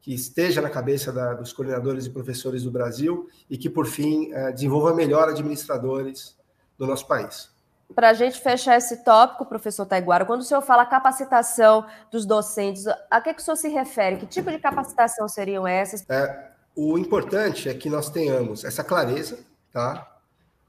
que 0.00 0.14
esteja 0.14 0.60
na 0.60 0.70
cabeça 0.70 1.12
da, 1.12 1.34
dos 1.34 1.52
coordenadores 1.52 2.06
e 2.06 2.10
professores 2.10 2.62
do 2.62 2.70
Brasil 2.70 3.28
e 3.50 3.58
que, 3.58 3.68
por 3.68 3.86
fim, 3.86 4.32
é, 4.32 4.52
desenvolva 4.52 4.94
melhor 4.94 5.28
administradores 5.28 6.36
do 6.78 6.86
nosso 6.86 7.08
país. 7.08 7.50
Para 7.92 8.10
a 8.10 8.14
gente 8.14 8.40
fechar 8.40 8.76
esse 8.76 9.02
tópico, 9.04 9.44
professor 9.46 9.84
Taiguara, 9.84 10.24
quando 10.24 10.42
o 10.42 10.44
senhor 10.44 10.62
fala 10.62 10.86
capacitação 10.86 11.86
dos 12.10 12.24
docentes, 12.24 12.84
a 13.10 13.20
que, 13.20 13.34
que 13.34 13.40
o 13.40 13.44
senhor 13.44 13.56
se 13.56 13.68
refere? 13.68 14.16
Que 14.16 14.26
tipo 14.26 14.50
de 14.50 14.58
capacitação 14.58 15.28
seriam 15.28 15.66
essas? 15.66 16.04
É, 16.08 16.50
o 16.74 16.98
importante 16.98 17.68
é 17.68 17.74
que 17.74 17.90
nós 17.90 18.08
tenhamos 18.08 18.64
essa 18.64 18.84
clareza, 18.84 19.38
tá? 19.72 20.18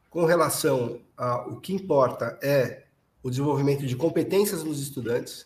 Com 0.10 0.26
relação 0.26 1.00
ao 1.16 1.60
que 1.60 1.74
importa 1.74 2.40
é 2.42 2.84
o 3.22 3.30
desenvolvimento 3.30 3.86
de 3.86 3.96
competências 3.96 4.64
nos 4.64 4.82
estudantes, 4.82 5.46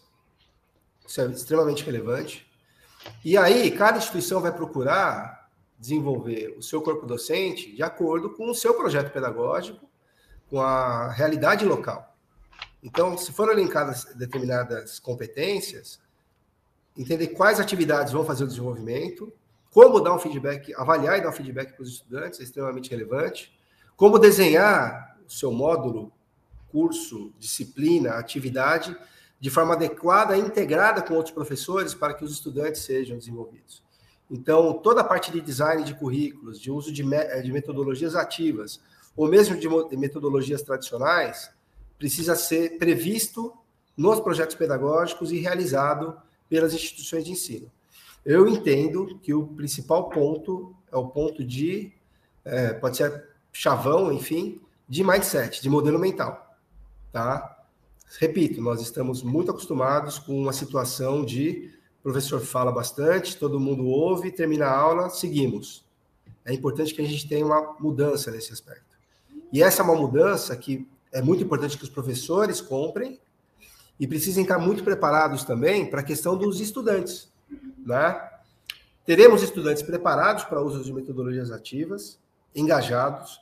isso 1.11 1.21
é 1.21 1.25
extremamente 1.25 1.83
relevante. 1.83 2.49
E 3.23 3.37
aí, 3.37 3.69
cada 3.71 3.97
instituição 3.97 4.39
vai 4.39 4.51
procurar 4.51 5.49
desenvolver 5.77 6.55
o 6.57 6.61
seu 6.61 6.81
corpo 6.81 7.05
docente 7.05 7.75
de 7.75 7.83
acordo 7.83 8.29
com 8.29 8.49
o 8.49 8.55
seu 8.55 8.73
projeto 8.73 9.11
pedagógico, 9.11 9.89
com 10.49 10.61
a 10.61 11.11
realidade 11.11 11.65
local. 11.65 12.15
Então, 12.81 13.17
se 13.17 13.33
foram 13.33 13.53
elencadas 13.53 14.05
determinadas 14.15 14.99
competências, 14.99 15.99
entender 16.97 17.27
quais 17.27 17.59
atividades 17.59 18.13
vão 18.13 18.23
fazer 18.23 18.45
o 18.45 18.47
desenvolvimento, 18.47 19.33
como 19.71 19.99
dar 19.99 20.13
um 20.13 20.19
feedback, 20.19 20.73
avaliar 20.75 21.17
e 21.17 21.21
dar 21.21 21.29
um 21.29 21.33
feedback 21.33 21.73
para 21.73 21.83
os 21.83 21.89
estudantes 21.89 22.39
é 22.39 22.43
extremamente 22.43 22.89
relevante, 22.89 23.57
como 23.95 24.19
desenhar 24.19 25.17
o 25.25 25.31
seu 25.31 25.51
módulo, 25.51 26.11
curso, 26.69 27.33
disciplina, 27.37 28.11
atividade 28.13 28.95
de 29.41 29.49
forma 29.49 29.73
adequada, 29.73 30.37
integrada 30.37 31.01
com 31.01 31.15
outros 31.15 31.33
professores, 31.33 31.95
para 31.95 32.13
que 32.13 32.23
os 32.23 32.31
estudantes 32.31 32.83
sejam 32.83 33.17
desenvolvidos. 33.17 33.83
Então, 34.29 34.73
toda 34.75 35.01
a 35.01 35.03
parte 35.03 35.31
de 35.31 35.41
design 35.41 35.83
de 35.83 35.95
currículos, 35.95 36.61
de 36.61 36.69
uso 36.69 36.93
de, 36.93 37.03
eh, 37.13 37.41
de 37.41 37.51
metodologias 37.51 38.15
ativas, 38.15 38.79
ou 39.17 39.27
mesmo 39.27 39.57
de 39.57 39.97
metodologias 39.97 40.61
tradicionais, 40.61 41.51
precisa 41.97 42.35
ser 42.35 42.77
previsto 42.77 43.51
nos 43.97 44.19
projetos 44.19 44.55
pedagógicos 44.55 45.31
e 45.31 45.39
realizado 45.39 46.15
pelas 46.47 46.73
instituições 46.73 47.25
de 47.25 47.31
ensino. 47.31 47.71
Eu 48.23 48.47
entendo 48.47 49.19
que 49.23 49.33
o 49.33 49.47
principal 49.47 50.09
ponto 50.09 50.75
é 50.91 50.95
o 50.95 51.07
ponto 51.07 51.43
de, 51.43 51.91
é, 52.45 52.73
pode 52.73 52.97
ser 52.97 53.27
chavão, 53.51 54.13
enfim, 54.13 54.61
de 54.87 55.03
mindset, 55.03 55.61
de 55.61 55.69
modelo 55.69 55.97
mental, 55.97 56.55
tá? 57.11 57.57
Repito, 58.19 58.61
nós 58.61 58.81
estamos 58.81 59.23
muito 59.23 59.51
acostumados 59.51 60.19
com 60.19 60.37
uma 60.37 60.53
situação 60.53 61.23
de 61.23 61.71
o 61.99 62.03
professor 62.03 62.41
fala 62.41 62.71
bastante, 62.71 63.37
todo 63.37 63.59
mundo 63.59 63.85
ouve, 63.85 64.31
termina 64.31 64.65
a 64.65 64.75
aula, 64.75 65.09
seguimos. 65.09 65.85
É 66.43 66.51
importante 66.51 66.93
que 66.93 67.01
a 67.01 67.07
gente 67.07 67.27
tenha 67.27 67.45
uma 67.45 67.75
mudança 67.79 68.31
nesse 68.31 68.51
aspecto. 68.51 68.97
E 69.53 69.61
essa 69.61 69.81
é 69.81 69.85
uma 69.85 69.95
mudança 69.95 70.55
que 70.57 70.87
é 71.11 71.21
muito 71.21 71.43
importante 71.43 71.77
que 71.77 71.83
os 71.83 71.89
professores 71.89 72.59
comprem 72.59 73.19
e 73.99 74.07
precisem 74.07 74.43
estar 74.43 74.57
muito 74.57 74.83
preparados 74.83 75.43
também 75.43 75.85
para 75.87 76.01
a 76.01 76.03
questão 76.03 76.35
dos 76.35 76.59
estudantes. 76.59 77.31
Né? 77.85 78.29
Teremos 79.05 79.43
estudantes 79.43 79.83
preparados 79.83 80.43
para 80.45 80.61
uso 80.61 80.83
de 80.83 80.91
metodologias 80.91 81.51
ativas, 81.51 82.19
engajados, 82.55 83.39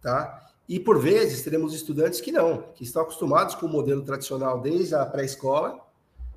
tá? 0.00 0.43
E, 0.68 0.80
por 0.80 0.98
vezes, 0.98 1.42
teremos 1.42 1.74
estudantes 1.74 2.20
que 2.20 2.32
não, 2.32 2.62
que 2.74 2.84
estão 2.84 3.02
acostumados 3.02 3.54
com 3.54 3.66
o 3.66 3.68
modelo 3.68 4.02
tradicional 4.02 4.60
desde 4.60 4.94
a 4.94 5.04
pré-escola, 5.04 5.78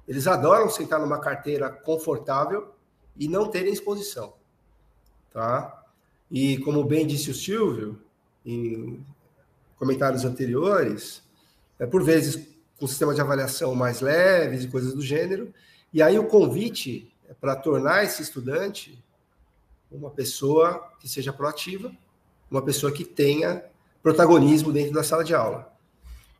eles 0.08 0.28
adoram 0.28 0.70
sentar 0.70 1.00
numa 1.00 1.20
carteira 1.20 1.70
confortável 1.70 2.74
e 3.16 3.28
não 3.28 3.50
terem 3.50 3.72
exposição. 3.72 4.34
Tá? 5.32 5.84
E, 6.30 6.58
como 6.60 6.84
bem 6.84 7.08
disse 7.08 7.32
o 7.32 7.34
Silvio, 7.34 8.02
em 8.46 9.06
comentários 9.78 10.26
anteriores, 10.26 11.22
é, 11.80 11.86
por 11.86 12.04
vezes 12.04 12.48
com 12.80 12.88
sistema 12.88 13.14
de 13.14 13.22
avaliação 13.22 13.74
mais 13.74 14.02
leves 14.02 14.64
e 14.64 14.68
coisas 14.68 14.94
do 14.94 15.02
gênero, 15.02 15.54
e 15.94 16.02
aí 16.02 16.20
o 16.20 16.28
convite 16.28 17.14
é 17.28 17.34
para 17.34 17.56
tornar 17.56 18.04
esse 18.04 18.22
estudante 18.22 19.04
uma 19.90 20.10
pessoa 20.10 20.92
que 21.00 21.08
seja 21.08 21.32
proativa, 21.32 21.92
uma 22.52 22.62
pessoa 22.62 22.92
que 22.92 23.06
tenha 23.06 23.64
protagonismo 24.08 24.72
dentro 24.72 24.94
da 24.94 25.04
sala 25.04 25.22
de 25.22 25.36
aula. 25.36 25.70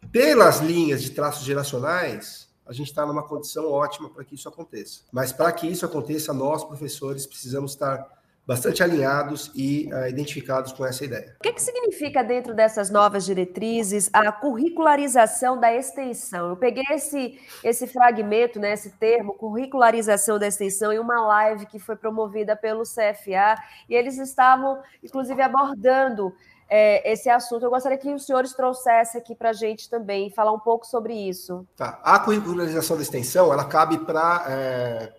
Pelas 0.10 0.60
linhas 0.60 1.04
de 1.04 1.10
traços 1.10 1.44
geracionais, 1.44 2.48
a 2.66 2.72
gente 2.72 2.88
está 2.88 3.06
numa 3.06 3.28
condição 3.28 3.70
ótima 3.70 4.10
para 4.10 4.24
que 4.24 4.36
isso 4.36 4.48
aconteça. 4.48 5.02
Mas 5.12 5.34
para 5.34 5.52
que 5.52 5.68
isso 5.68 5.86
aconteça, 5.86 6.34
nós, 6.34 6.64
professores, 6.64 7.26
precisamos 7.26 7.72
estar 7.72 8.08
bastante 8.46 8.82
alinhados 8.82 9.52
e 9.54 9.90
uh, 9.92 10.08
identificados 10.08 10.72
com 10.72 10.86
essa 10.86 11.04
ideia. 11.04 11.36
O 11.42 11.44
que, 11.44 11.52
que 11.52 11.62
significa 11.62 12.24
dentro 12.24 12.54
dessas 12.54 12.90
novas 12.90 13.26
diretrizes 13.26 14.10
a 14.14 14.32
curricularização 14.32 15.60
da 15.60 15.74
extensão? 15.76 16.52
Eu 16.52 16.56
peguei 16.56 16.86
esse, 16.92 17.38
esse 17.62 17.86
fragmento, 17.86 18.62
né, 18.62 18.72
esse 18.72 18.92
termo, 18.92 19.34
curricularização 19.34 20.40
da 20.40 20.48
extensão, 20.48 20.94
em 20.94 21.00
uma 21.00 21.20
live 21.20 21.66
que 21.66 21.80
foi 21.80 21.98
promovida 21.98 22.56
pelo 22.56 22.84
CFA, 22.84 23.62
e 23.90 23.94
eles 23.94 24.18
estavam, 24.18 24.82
inclusive, 25.04 25.42
abordando 25.42 26.34
é, 26.70 27.12
esse 27.12 27.30
assunto. 27.30 27.64
Eu 27.64 27.70
gostaria 27.70 27.98
que 27.98 28.14
os 28.14 28.26
senhores 28.26 28.54
trouxessem 28.54 29.20
aqui 29.20 29.36
para 29.36 29.50
a 29.50 29.54
gente 29.54 29.90
também, 29.90 30.30
falar 30.30 30.52
um 30.52 30.60
pouco 30.60 30.86
sobre 30.86 31.14
isso. 31.14 31.66
Tá. 31.76 32.00
A 32.04 32.20
curricularização 32.20 32.96
da 32.96 33.04
extensão, 33.04 33.52
ela 33.52 33.66
cabe 33.66 34.00
para 34.00 34.46
é, 34.48 35.14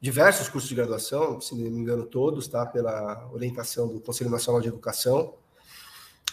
diversos 0.00 0.48
cursos 0.48 0.68
de 0.68 0.74
graduação, 0.74 1.40
se 1.40 1.54
não 1.54 1.70
me 1.70 1.80
engano 1.80 2.04
todos, 2.04 2.48
tá? 2.48 2.64
pela 2.66 3.28
orientação 3.32 3.88
do 3.88 4.00
Conselho 4.00 4.30
Nacional 4.30 4.60
de 4.60 4.68
Educação. 4.68 5.34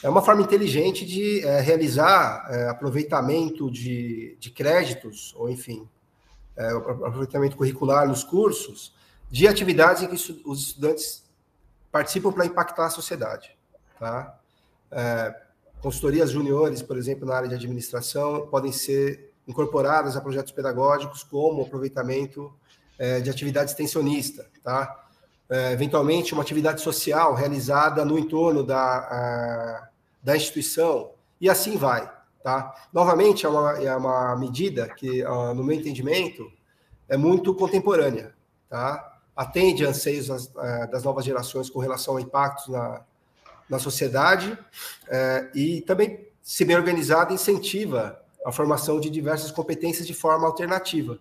É 0.04 0.10
uma 0.10 0.22
forma 0.22 0.44
inteligente 0.44 1.06
de 1.06 1.44
é, 1.44 1.60
realizar 1.60 2.48
é, 2.52 2.70
aproveitamento 2.70 3.72
de, 3.72 4.38
de 4.40 4.52
créditos, 4.52 5.34
ou 5.36 5.50
enfim, 5.50 5.90
é, 6.56 6.70
aproveitamento 6.70 7.58
curricular 7.58 8.08
nos 8.08 8.24
cursos, 8.24 8.96
de 9.30 9.48
atividades 9.48 10.04
em 10.04 10.08
que 10.08 10.16
os 10.46 10.68
estudantes 10.68 11.24
participam 11.92 12.32
para 12.32 12.46
impactar 12.46 12.86
a 12.86 12.90
sociedade. 12.90 13.57
Tá? 14.00 14.38
É, 14.92 15.36
consultorias 15.82 16.32
juniores, 16.32 16.82
por 16.82 16.98
exemplo, 16.98 17.26
na 17.28 17.36
área 17.36 17.50
de 17.50 17.56
administração, 17.56 18.48
podem 18.48 18.72
ser 18.72 19.32
incorporadas 19.48 20.16
a 20.16 20.22
projetos 20.22 20.52
pedagógicos, 20.52 21.24
como 21.24 21.62
aproveitamento 21.62 22.54
é, 23.00 23.22
de 23.22 23.30
atividade 23.30 23.72
extensionista, 23.72 24.46
tá? 24.64 25.06
É, 25.50 25.72
eventualmente, 25.72 26.34
uma 26.34 26.42
atividade 26.42 26.82
social 26.82 27.34
realizada 27.34 28.04
no 28.04 28.20
entorno 28.20 28.64
da, 28.64 28.98
a, 28.98 29.90
da 30.22 30.36
instituição, 30.36 31.12
e 31.40 31.50
assim 31.50 31.78
vai, 31.78 32.12
tá? 32.44 32.76
Novamente, 32.92 33.46
é 33.46 33.50
uma, 33.50 33.72
é 33.82 33.96
uma 33.96 34.36
medida 34.36 34.90
que, 34.90 35.24
no 35.56 35.64
meu 35.64 35.78
entendimento, 35.78 36.52
é 37.08 37.16
muito 37.16 37.56
contemporânea, 37.56 38.34
tá? 38.70 39.20
Atende 39.34 39.86
anseios 39.86 40.28
das, 40.28 40.48
das 40.92 41.04
novas 41.04 41.24
gerações 41.24 41.70
com 41.70 41.80
relação 41.80 42.18
a 42.18 42.22
impactos 42.22 42.68
na, 42.68 43.06
na 43.70 43.80
sociedade 43.80 44.58
é, 45.08 45.50
e 45.54 45.82
também, 45.82 46.28
se 46.42 46.64
bem 46.64 46.76
organizada, 46.76 47.34
incentiva 47.34 48.22
a 48.46 48.52
formação 48.52 49.00
de 49.00 49.10
diversas 49.10 49.52
competências 49.52 50.08
de 50.08 50.14
forma 50.14 50.48
alternativa, 50.48 51.20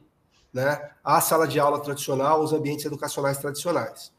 né? 0.53 0.91
À 1.03 1.21
sala 1.21 1.47
de 1.47 1.59
aula 1.59 1.81
tradicional, 1.81 2.43
os 2.43 2.53
ambientes 2.53 2.85
educacionais 2.85 3.39
tradicionais. 3.39 4.13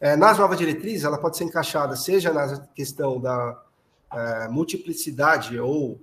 É, 0.00 0.16
nas 0.16 0.38
novas 0.38 0.58
diretrizes, 0.58 1.04
ela 1.04 1.18
pode 1.18 1.36
ser 1.36 1.44
encaixada 1.44 1.94
seja 1.94 2.32
na 2.32 2.58
questão 2.74 3.20
da 3.20 3.62
é, 4.12 4.48
multiplicidade 4.48 5.58
ou 5.58 6.00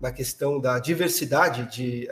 na 0.00 0.12
questão 0.12 0.60
da 0.60 0.78
diversidade 0.78 1.70
de 1.74 2.08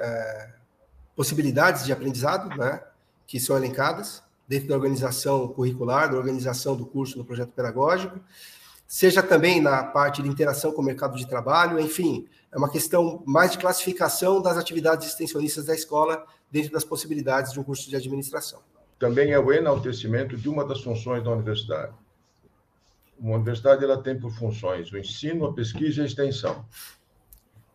possibilidades 1.14 1.84
de 1.84 1.92
aprendizado, 1.92 2.56
né? 2.56 2.80
Que 3.26 3.38
são 3.38 3.56
elencadas 3.56 4.22
dentro 4.48 4.68
da 4.68 4.74
organização 4.74 5.46
curricular, 5.48 6.10
da 6.10 6.16
organização 6.16 6.74
do 6.74 6.84
curso 6.84 7.16
do 7.16 7.24
projeto 7.24 7.52
pedagógico, 7.52 8.18
seja 8.90 9.22
também 9.22 9.60
na 9.60 9.84
parte 9.84 10.20
de 10.20 10.28
interação 10.28 10.72
com 10.72 10.82
o 10.82 10.84
mercado 10.84 11.16
de 11.16 11.24
trabalho, 11.24 11.78
enfim, 11.78 12.26
é 12.50 12.58
uma 12.58 12.68
questão 12.68 13.22
mais 13.24 13.52
de 13.52 13.58
classificação 13.58 14.42
das 14.42 14.56
atividades 14.56 15.06
extensionistas 15.06 15.66
da 15.66 15.74
escola 15.76 16.26
dentro 16.50 16.72
das 16.72 16.82
possibilidades 16.82 17.52
de 17.52 17.60
um 17.60 17.62
curso 17.62 17.88
de 17.88 17.94
administração. 17.94 18.60
Também 18.98 19.30
é 19.30 19.38
o 19.38 19.52
enaltecimento 19.52 20.36
de 20.36 20.48
uma 20.48 20.64
das 20.64 20.80
funções 20.80 21.22
da 21.22 21.30
universidade. 21.30 21.94
Uma 23.16 23.36
universidade 23.36 23.84
ela 23.84 24.02
tem 24.02 24.18
por 24.18 24.32
funções 24.32 24.90
o 24.90 24.98
ensino, 24.98 25.46
a 25.46 25.54
pesquisa 25.54 26.00
e 26.00 26.02
a 26.02 26.06
extensão. 26.06 26.64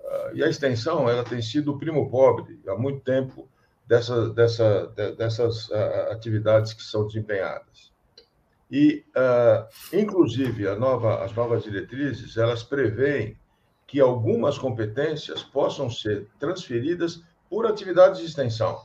Ah, 0.03 0.31
e 0.33 0.43
a 0.43 0.49
extensão 0.49 1.09
ela 1.09 1.23
tem 1.23 1.41
sido 1.41 1.71
o 1.71 1.79
primo 1.79 2.09
pobre 2.09 2.59
há 2.67 2.75
muito 2.75 2.99
tempo 2.99 3.47
dessa, 3.87 4.31
dessa, 4.31 4.87
dessas 5.17 5.71
ah, 5.71 6.09
atividades 6.11 6.73
que 6.73 6.83
são 6.83 7.07
desempenhadas. 7.07 7.94
E, 8.69 9.05
uh, 9.15 9.95
inclusive, 9.95 10.63
nova, 10.75 11.23
as 11.23 11.33
novas 11.33 11.63
diretrizes, 11.63 12.35
elas 12.37 12.63
preveem 12.63 13.37
que 13.85 13.99
algumas 13.99 14.57
competências 14.57 15.43
possam 15.43 15.89
ser 15.89 16.27
transferidas 16.39 17.21
por 17.49 17.67
atividades 17.67 18.19
de 18.19 18.25
extensão. 18.25 18.83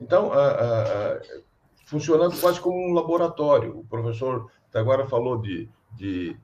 Então, 0.00 0.28
uh, 0.28 0.30
uh, 0.30 1.42
funcionando 1.86 2.38
quase 2.40 2.60
como 2.60 2.76
um 2.76 2.92
laboratório. 2.92 3.78
O 3.78 3.84
professor 3.84 4.50
agora 4.74 5.06
falou 5.06 5.40
de, 5.40 5.68
de 5.96 6.36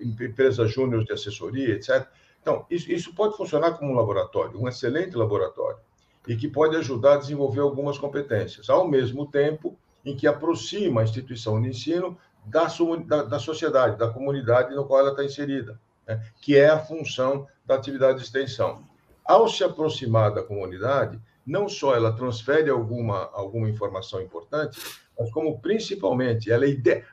empresas 0.00 0.72
júnior 0.72 1.04
de 1.04 1.12
assessoria, 1.12 1.74
etc. 1.74 2.06
Então, 2.40 2.66
isso, 2.68 2.90
isso 2.90 3.14
pode 3.14 3.36
funcionar 3.36 3.72
como 3.72 3.92
um 3.92 3.94
laboratório, 3.94 4.60
um 4.60 4.68
excelente 4.68 5.16
laboratório, 5.16 5.78
e 6.26 6.36
que 6.36 6.48
pode 6.48 6.76
ajudar 6.76 7.14
a 7.14 7.18
desenvolver 7.18 7.60
algumas 7.60 7.96
competências. 7.96 8.68
Ao 8.68 8.86
mesmo 8.86 9.26
tempo, 9.26 9.78
em 10.04 10.16
que 10.16 10.26
aproxima 10.26 11.00
a 11.00 11.04
instituição 11.04 11.60
de 11.60 11.68
ensino 11.68 12.16
da, 12.44 12.66
da, 13.06 13.22
da 13.22 13.38
sociedade, 13.38 13.98
da 13.98 14.10
comunidade 14.10 14.74
no 14.74 14.84
qual 14.84 15.00
ela 15.00 15.10
está 15.10 15.24
inserida, 15.24 15.80
né? 16.06 16.22
que 16.40 16.56
é 16.56 16.68
a 16.68 16.78
função 16.78 17.46
da 17.64 17.74
atividade 17.74 18.18
de 18.18 18.24
extensão. 18.24 18.82
Ao 19.24 19.48
se 19.48 19.64
aproximar 19.64 20.34
da 20.34 20.42
comunidade, 20.42 21.18
não 21.46 21.68
só 21.68 21.94
ela 21.94 22.12
transfere 22.12 22.68
alguma, 22.68 23.30
alguma 23.32 23.68
informação 23.68 24.20
importante, 24.20 24.78
mas 25.18 25.30
como 25.30 25.58
principalmente 25.60 26.50
ela, 26.50 26.64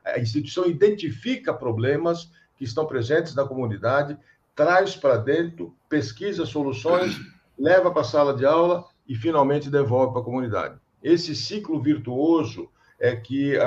a 0.05 0.19
instituição 0.19 0.65
identifica 0.65 1.53
problemas 1.53 2.29
que 2.57 2.65
estão 2.65 2.85
presentes 2.85 3.33
na 3.33 3.45
comunidade, 3.45 4.17
traz 4.55 4.95
para 4.95 5.17
dentro, 5.17 5.73
pesquisa 5.87 6.45
soluções, 6.45 7.17
leva 7.57 7.91
para 7.91 8.01
a 8.01 8.05
sala 8.05 8.33
de 8.33 8.45
aula 8.45 8.85
e 9.07 9.15
finalmente 9.15 9.69
devolve 9.69 10.13
para 10.13 10.21
a 10.21 10.25
comunidade. 10.25 10.75
Esse 11.03 11.35
ciclo 11.35 11.81
virtuoso 11.81 12.69
é 13.01 13.15
que 13.15 13.57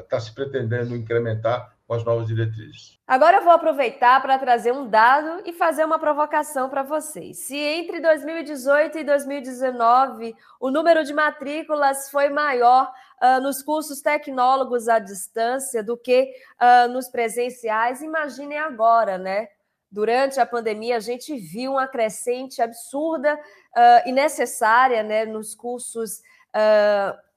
está 0.00 0.20
se 0.20 0.32
pretendendo 0.32 0.94
incrementar 0.94 1.76
com 1.86 1.94
as 1.94 2.04
novas 2.04 2.26
diretrizes. 2.26 2.98
Agora 3.06 3.38
eu 3.38 3.44
vou 3.44 3.52
aproveitar 3.52 4.20
para 4.20 4.38
trazer 4.38 4.72
um 4.72 4.88
dado 4.88 5.42
e 5.44 5.52
fazer 5.52 5.84
uma 5.84 5.98
provocação 5.98 6.68
para 6.68 6.82
vocês. 6.82 7.38
Se 7.38 7.56
entre 7.56 8.00
2018 8.00 8.98
e 8.98 9.04
2019 9.04 10.34
o 10.60 10.70
número 10.70 11.04
de 11.04 11.14
matrículas 11.14 12.10
foi 12.10 12.28
maior 12.28 12.92
uh, 13.22 13.40
nos 13.40 13.62
cursos 13.62 14.00
tecnólogos 14.00 14.88
à 14.88 14.98
distância 14.98 15.82
do 15.82 15.96
que 15.96 16.32
uh, 16.60 16.88
nos 16.88 17.08
presenciais, 17.08 18.02
imaginem 18.02 18.58
agora, 18.58 19.16
né? 19.16 19.48
Durante 19.88 20.40
a 20.40 20.44
pandemia, 20.44 20.96
a 20.96 21.00
gente 21.00 21.36
viu 21.36 21.72
uma 21.72 21.86
crescente 21.86 22.60
absurda 22.60 23.34
uh, 23.34 24.08
e 24.08 24.12
necessária 24.12 25.02
né, 25.04 25.24
nos 25.24 25.54
cursos 25.54 26.20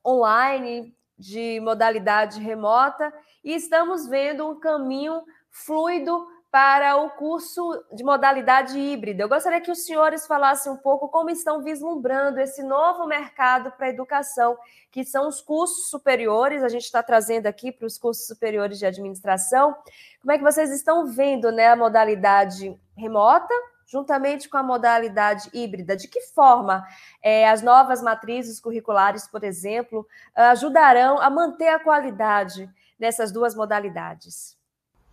online, 0.05 0.95
de 1.19 1.59
modalidade 1.59 2.39
remota 2.39 3.13
e 3.43 3.53
estamos 3.53 4.07
vendo 4.07 4.49
um 4.49 4.57
caminho 4.57 5.21
fluido 5.51 6.25
para 6.51 6.97
o 6.97 7.11
curso 7.11 7.61
de 7.93 8.03
modalidade 8.03 8.79
híbrida. 8.79 9.21
Eu 9.21 9.29
gostaria 9.29 9.61
que 9.61 9.69
os 9.69 9.85
senhores 9.85 10.25
falassem 10.25 10.71
um 10.71 10.77
pouco 10.77 11.07
como 11.07 11.29
estão 11.29 11.61
vislumbrando 11.61 12.39
esse 12.39 12.63
novo 12.63 13.05
mercado 13.05 13.71
para 13.71 13.85
a 13.85 13.89
educação, 13.89 14.57
que 14.89 15.05
são 15.05 15.27
os 15.27 15.41
cursos 15.41 15.89
superiores, 15.89 16.63
a 16.63 16.69
gente 16.69 16.85
está 16.85 17.03
trazendo 17.03 17.45
aqui 17.45 17.71
para 17.71 17.85
os 17.85 17.99
cursos 17.99 18.25
superiores 18.25 18.79
de 18.79 18.85
administração. 18.85 19.75
Como 20.21 20.31
é 20.31 20.37
que 20.37 20.43
vocês 20.43 20.71
estão 20.71 21.05
vendo 21.05 21.51
né, 21.51 21.67
a 21.67 21.75
modalidade 21.75 22.75
remota 22.97 23.53
juntamente 23.89 24.47
com 24.47 24.57
a 24.57 24.63
modalidade 24.63 25.49
híbrida, 25.51 25.97
de 25.97 26.07
que 26.07 26.21
forma 26.21 26.85
é, 27.23 27.49
as 27.49 27.61
novas 27.61 28.01
matrizes 28.01 28.59
curriculares, 28.59 29.27
por 29.27 29.43
exemplo, 29.43 30.07
ajudarão 30.35 31.19
a 31.19 31.29
manter 31.29 31.69
a 31.69 31.79
qualidade 31.79 32.69
nessas 32.99 33.31
duas 33.31 33.55
modalidades? 33.55 34.57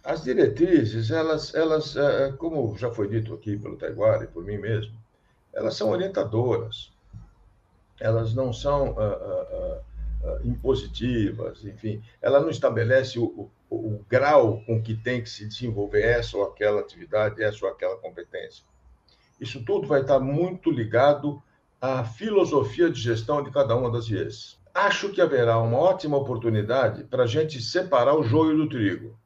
As 0.05 0.23
diretrizes, 0.23 1.11
elas, 1.11 1.55
elas, 1.55 1.97
é, 1.97 2.29
é, 2.29 2.33
como 2.33 2.77
já 2.77 2.91
foi 2.93 3.09
dito 3.09 3.35
aqui 3.35 3.57
pelo 3.57 3.77
Taiguara 3.77 4.25
e 4.25 4.29
por 4.29 4.45
mim 4.45 4.59
mesmo, 4.59 4.95
elas 5.53 5.75
são 5.75 5.91
orientadoras. 5.91 6.93
Elas 7.99 8.35
não 8.35 8.53
são 8.53 8.91
uh, 8.91 8.95
uh, 8.95 9.79
uh, 10.23 10.47
impositivas, 10.47 11.65
enfim, 11.65 12.05
ela 12.21 12.41
não 12.41 12.51
estabelece 12.51 13.19
o, 13.19 13.51
o 13.71 14.01
grau 14.09 14.63
com 14.67 14.81
que 14.81 14.95
tem 14.95 15.23
que 15.23 15.29
se 15.29 15.47
desenvolver 15.47 16.03
essa 16.03 16.37
ou 16.37 16.45
aquela 16.45 16.81
atividade, 16.81 17.43
essa 17.43 17.65
ou 17.65 17.71
aquela 17.71 17.97
competência. 17.97 18.65
Isso 19.41 19.65
tudo 19.65 19.87
vai 19.87 20.01
estar 20.01 20.19
muito 20.19 20.71
ligado 20.71 21.43
à 21.81 22.05
filosofia 22.05 22.89
de 22.91 23.01
gestão 23.01 23.43
de 23.43 23.51
cada 23.51 23.77
uma 23.77 23.91
das 23.91 24.09
IES. 24.09 24.59
Acho 24.73 25.11
que 25.11 25.21
haverá 25.21 25.59
uma 25.59 25.79
ótima 25.79 26.17
oportunidade 26.17 27.05
para 27.05 27.25
a 27.25 27.27
gente 27.27 27.61
separar 27.61 28.15
o 28.15 28.23
joio 28.23 28.57
do 28.57 28.69
trigo. 28.69 29.19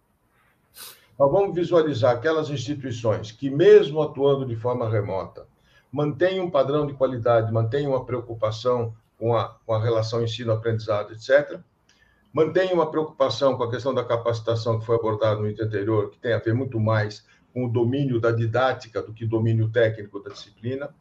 Nós 1.18 1.30
vamos 1.30 1.55
visualizar 1.55 2.16
aquelas 2.16 2.49
instituições 2.49 3.30
que, 3.30 3.51
mesmo 3.51 4.01
atuando 4.01 4.47
de 4.47 4.57
forma 4.57 4.88
remota, 4.88 5.47
mantêm 5.93 6.41
um 6.41 6.51
padrão 6.51 6.86
de 6.86 6.95
qualidade, 6.95 7.53
mantêm 7.53 7.86
uma 7.86 8.05
preocupação 8.05 8.95
com 9.18 9.36
a, 9.36 9.57
com 9.66 9.74
a 9.74 9.82
relação 9.82 10.22
ensino-aprendizado, 10.22 11.12
etc., 11.12 11.61
Mantém 12.33 12.72
uma 12.72 12.89
preocupação 12.89 13.57
com 13.57 13.64
a 13.64 13.70
questão 13.70 13.93
da 13.93 14.05
capacitação 14.05 14.78
que 14.78 14.87
foi 14.87 14.95
abordada 14.95 15.41
no 15.41 15.49
item 15.49 15.66
anterior, 15.66 16.11
que 16.11 16.18
tem 16.18 16.33
a 16.33 16.39
ver 16.39 16.55
muito 16.55 16.78
mais 16.78 17.26
com 17.53 17.66
o 17.66 17.68
domínio 17.68 18.20
da 18.20 18.31
didática 18.31 19.03
do 19.03 19.12
que 19.12 19.26
domínio 19.26 19.68
técnico 19.68 20.20
da 20.20 20.31
disciplina, 20.31 20.95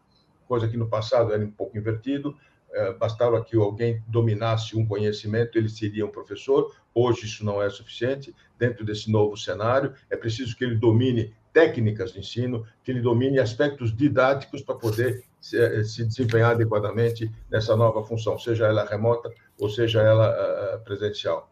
coisa 0.47 0.67
que 0.67 0.75
no 0.75 0.89
passado 0.89 1.31
era 1.31 1.45
um 1.45 1.51
pouco 1.51 1.77
invertido. 1.77 2.35
É, 2.71 2.93
bastava 2.93 3.43
que 3.43 3.55
alguém 3.55 4.03
dominasse 4.07 4.77
um 4.77 4.85
conhecimento, 4.85 5.57
ele 5.57 5.69
seria 5.69 6.05
um 6.05 6.09
professor. 6.09 6.71
Hoje 6.93 7.25
isso 7.25 7.45
não 7.45 7.61
é 7.61 7.69
suficiente. 7.69 8.35
Dentro 8.57 8.83
desse 8.83 9.11
novo 9.11 9.37
cenário, 9.37 9.93
é 10.09 10.17
preciso 10.17 10.55
que 10.55 10.63
ele 10.63 10.75
domine 10.75 11.33
técnicas 11.53 12.13
de 12.13 12.19
ensino, 12.19 12.65
que 12.83 12.91
ele 12.91 13.01
domine 13.01 13.39
aspectos 13.39 13.95
didáticos 13.95 14.61
para 14.61 14.75
poder 14.75 15.23
se, 15.39 15.57
eh, 15.57 15.83
se 15.83 16.05
desempenhar 16.05 16.51
adequadamente 16.51 17.31
nessa 17.49 17.75
nova 17.75 18.03
função, 18.03 18.37
seja 18.37 18.67
ela 18.67 18.85
remota 18.85 19.31
ou 19.59 19.69
seja 19.69 20.01
ela 20.01 20.29
uh, 20.75 20.79
presencial. 20.83 21.49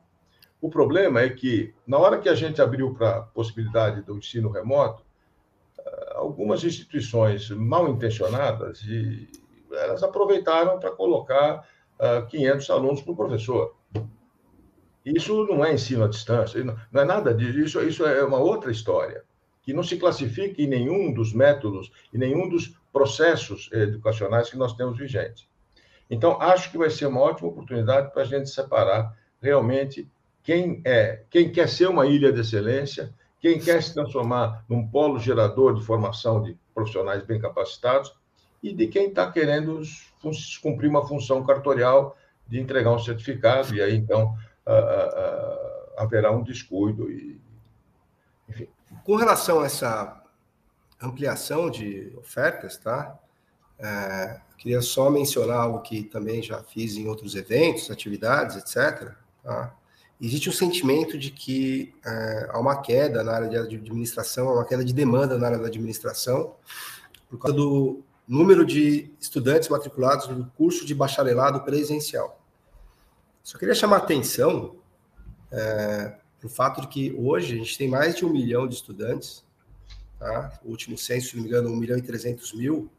O 0.62 0.70
problema 0.70 1.22
é 1.22 1.30
que, 1.30 1.74
na 1.86 1.98
hora 1.98 2.20
que 2.20 2.30
a 2.30 2.36
gente 2.36 2.62
abriu 2.62 2.94
para 2.94 3.18
a 3.18 3.22
possibilidade 3.22 4.02
do 4.02 4.18
ensino 4.18 4.50
remoto, 4.50 5.04
algumas 6.18 6.64
instituições 6.64 7.50
mal 7.50 7.88
intencionadas 7.88 8.82
e 8.84 9.28
elas 9.72 10.04
aproveitaram 10.04 10.80
para 10.80 10.92
colocar 10.92 11.68
uh, 12.00 12.26
500 12.28 12.70
alunos 12.70 13.02
para 13.02 13.14
o 13.14 13.16
professor. 13.16 13.76
Isso 15.06 15.46
não 15.46 15.64
é 15.64 15.74
ensino 15.74 16.04
à 16.04 16.08
distância, 16.08 16.62
não 16.64 17.02
é 17.02 17.06
nada 17.06 17.34
disso, 17.34 17.60
isso, 17.60 17.82
isso 17.82 18.06
é 18.06 18.24
uma 18.24 18.40
outra 18.40 18.72
história, 18.72 19.24
que 19.68 19.74
não 19.74 19.84
se 19.84 19.98
classifica 19.98 20.62
em 20.62 20.66
nenhum 20.66 21.12
dos 21.12 21.34
métodos, 21.34 21.92
em 22.14 22.18
nenhum 22.18 22.48
dos 22.48 22.80
processos 22.90 23.70
educacionais 23.74 24.50
que 24.50 24.56
nós 24.56 24.72
temos 24.72 24.98
vigentes. 24.98 25.46
Então, 26.10 26.42
acho 26.42 26.72
que 26.72 26.78
vai 26.78 26.90
ser 26.90 27.06
uma 27.06 27.20
ótima 27.20 27.50
oportunidade 27.50 28.14
para 28.14 28.22
a 28.22 28.26
gente 28.26 28.50
separar 28.50 29.14
realmente 29.42 30.10
quem 30.42 30.82
é, 30.86 31.22
quem 31.30 31.52
quer 31.52 31.68
ser 31.68 31.90
uma 31.90 32.08
ilha 32.08 32.32
de 32.32 32.40
excelência, 32.40 33.14
quem 33.42 33.60
quer 33.60 33.84
se 33.84 33.94
transformar 33.94 34.64
num 34.70 34.88
polo 34.88 35.20
gerador 35.20 35.76
de 35.76 35.84
formação 35.84 36.42
de 36.42 36.58
profissionais 36.74 37.26
bem 37.26 37.38
capacitados 37.38 38.16
e 38.64 38.72
de 38.72 38.88
quem 38.88 39.10
está 39.10 39.30
querendo 39.30 39.82
cumprir 40.62 40.90
uma 40.90 41.06
função 41.06 41.46
cartorial 41.46 42.16
de 42.48 42.58
entregar 42.58 42.94
um 42.94 43.00
certificado, 43.00 43.76
e 43.76 43.82
aí 43.82 43.98
então 43.98 44.34
uh, 44.66 44.72
uh, 44.72 46.02
haverá 46.02 46.32
um 46.32 46.42
descuido. 46.42 47.12
E, 47.12 47.38
enfim. 48.48 48.70
Com 49.08 49.16
relação 49.16 49.62
a 49.62 49.66
essa 49.66 50.22
ampliação 51.02 51.70
de 51.70 52.12
ofertas, 52.18 52.76
tá? 52.76 53.18
É, 53.80 54.42
queria 54.58 54.82
só 54.82 55.10
mencionar 55.10 55.60
algo 55.60 55.80
que 55.80 56.04
também 56.04 56.44
já 56.44 56.62
fiz 56.62 56.98
em 56.98 57.08
outros 57.08 57.34
eventos, 57.34 57.90
atividades, 57.90 58.58
etc. 58.58 59.14
Tá? 59.42 59.74
Existe 60.20 60.50
um 60.50 60.52
sentimento 60.52 61.18
de 61.18 61.32
que 61.32 61.96
é, 62.06 62.50
há 62.52 62.60
uma 62.60 62.82
queda 62.82 63.24
na 63.24 63.32
área 63.32 63.48
de 63.48 63.78
administração, 63.78 64.50
há 64.50 64.54
uma 64.56 64.66
queda 64.66 64.84
de 64.84 64.92
demanda 64.92 65.38
na 65.38 65.48
área 65.48 65.60
da 65.60 65.68
administração, 65.68 66.56
por 67.30 67.40
causa 67.40 67.56
do 67.56 68.04
número 68.28 68.66
de 68.66 69.10
estudantes 69.22 69.70
matriculados 69.70 70.28
no 70.28 70.52
curso 70.58 70.86
de 70.86 70.94
bacharelado 70.94 71.62
presencial. 71.62 72.42
Só 73.42 73.58
queria 73.58 73.74
chamar 73.74 73.96
a 73.96 74.00
atenção 74.00 74.76
é, 75.50 76.18
o 76.44 76.50
fato 76.50 76.82
de 76.82 76.88
que 76.88 77.16
hoje 77.18 77.54
a 77.54 77.58
gente 77.58 77.78
tem 77.78 77.90
mais 77.90 78.16
de 78.16 78.26
um 78.26 78.30
milhão 78.30 78.68
de 78.68 78.76
estudantes, 78.76 79.44
tá? 80.20 80.60
o 80.64 80.70
último 80.70 80.98
censo, 80.98 81.30
se 81.30 81.36
não 81.36 81.44
me 81.44 81.50
engano, 81.50 81.70
1 81.70 81.76
milhão 81.76 81.98
e 81.98 82.02
300 82.02 82.54
mil, 82.54 82.90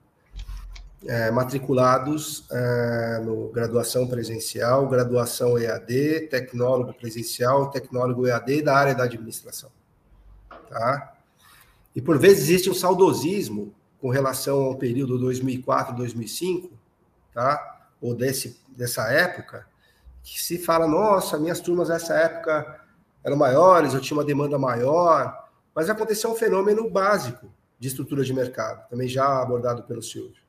é, 1.06 1.30
matriculados 1.30 2.44
é, 2.50 3.20
no 3.24 3.48
graduação 3.50 4.08
presencial, 4.08 4.88
graduação 4.88 5.56
EAD, 5.56 6.28
tecnólogo 6.28 6.92
presencial, 6.92 7.70
tecnólogo 7.70 8.26
EAD 8.26 8.62
da 8.62 8.74
área 8.76 8.94
da 8.94 9.04
administração. 9.04 9.70
Tá? 10.68 11.14
E 11.94 12.02
por 12.02 12.18
vezes 12.18 12.44
existe 12.44 12.68
um 12.68 12.74
saudosismo 12.74 13.72
com 14.00 14.10
relação 14.10 14.62
ao 14.64 14.76
período 14.76 15.18
2004-2005, 15.20 16.70
tá? 17.32 17.88
ou 18.00 18.14
desse, 18.14 18.60
dessa 18.68 19.10
época, 19.12 19.66
que 20.22 20.42
se 20.42 20.58
fala, 20.58 20.86
nossa, 20.86 21.38
minhas 21.38 21.60
turmas 21.60 21.88
nessa 21.88 22.14
época 22.14 22.80
eram 23.28 23.36
maiores, 23.36 23.94
eu 23.94 24.00
tinha 24.00 24.16
uma 24.16 24.24
demanda 24.24 24.58
maior, 24.58 25.48
mas 25.74 25.88
aconteceu 25.88 26.32
um 26.32 26.34
fenômeno 26.34 26.90
básico 26.90 27.52
de 27.78 27.88
estrutura 27.88 28.24
de 28.24 28.34
mercado, 28.34 28.88
também 28.88 29.06
já 29.06 29.40
abordado 29.40 29.84
pelo 29.84 30.02
Silvio. 30.02 30.42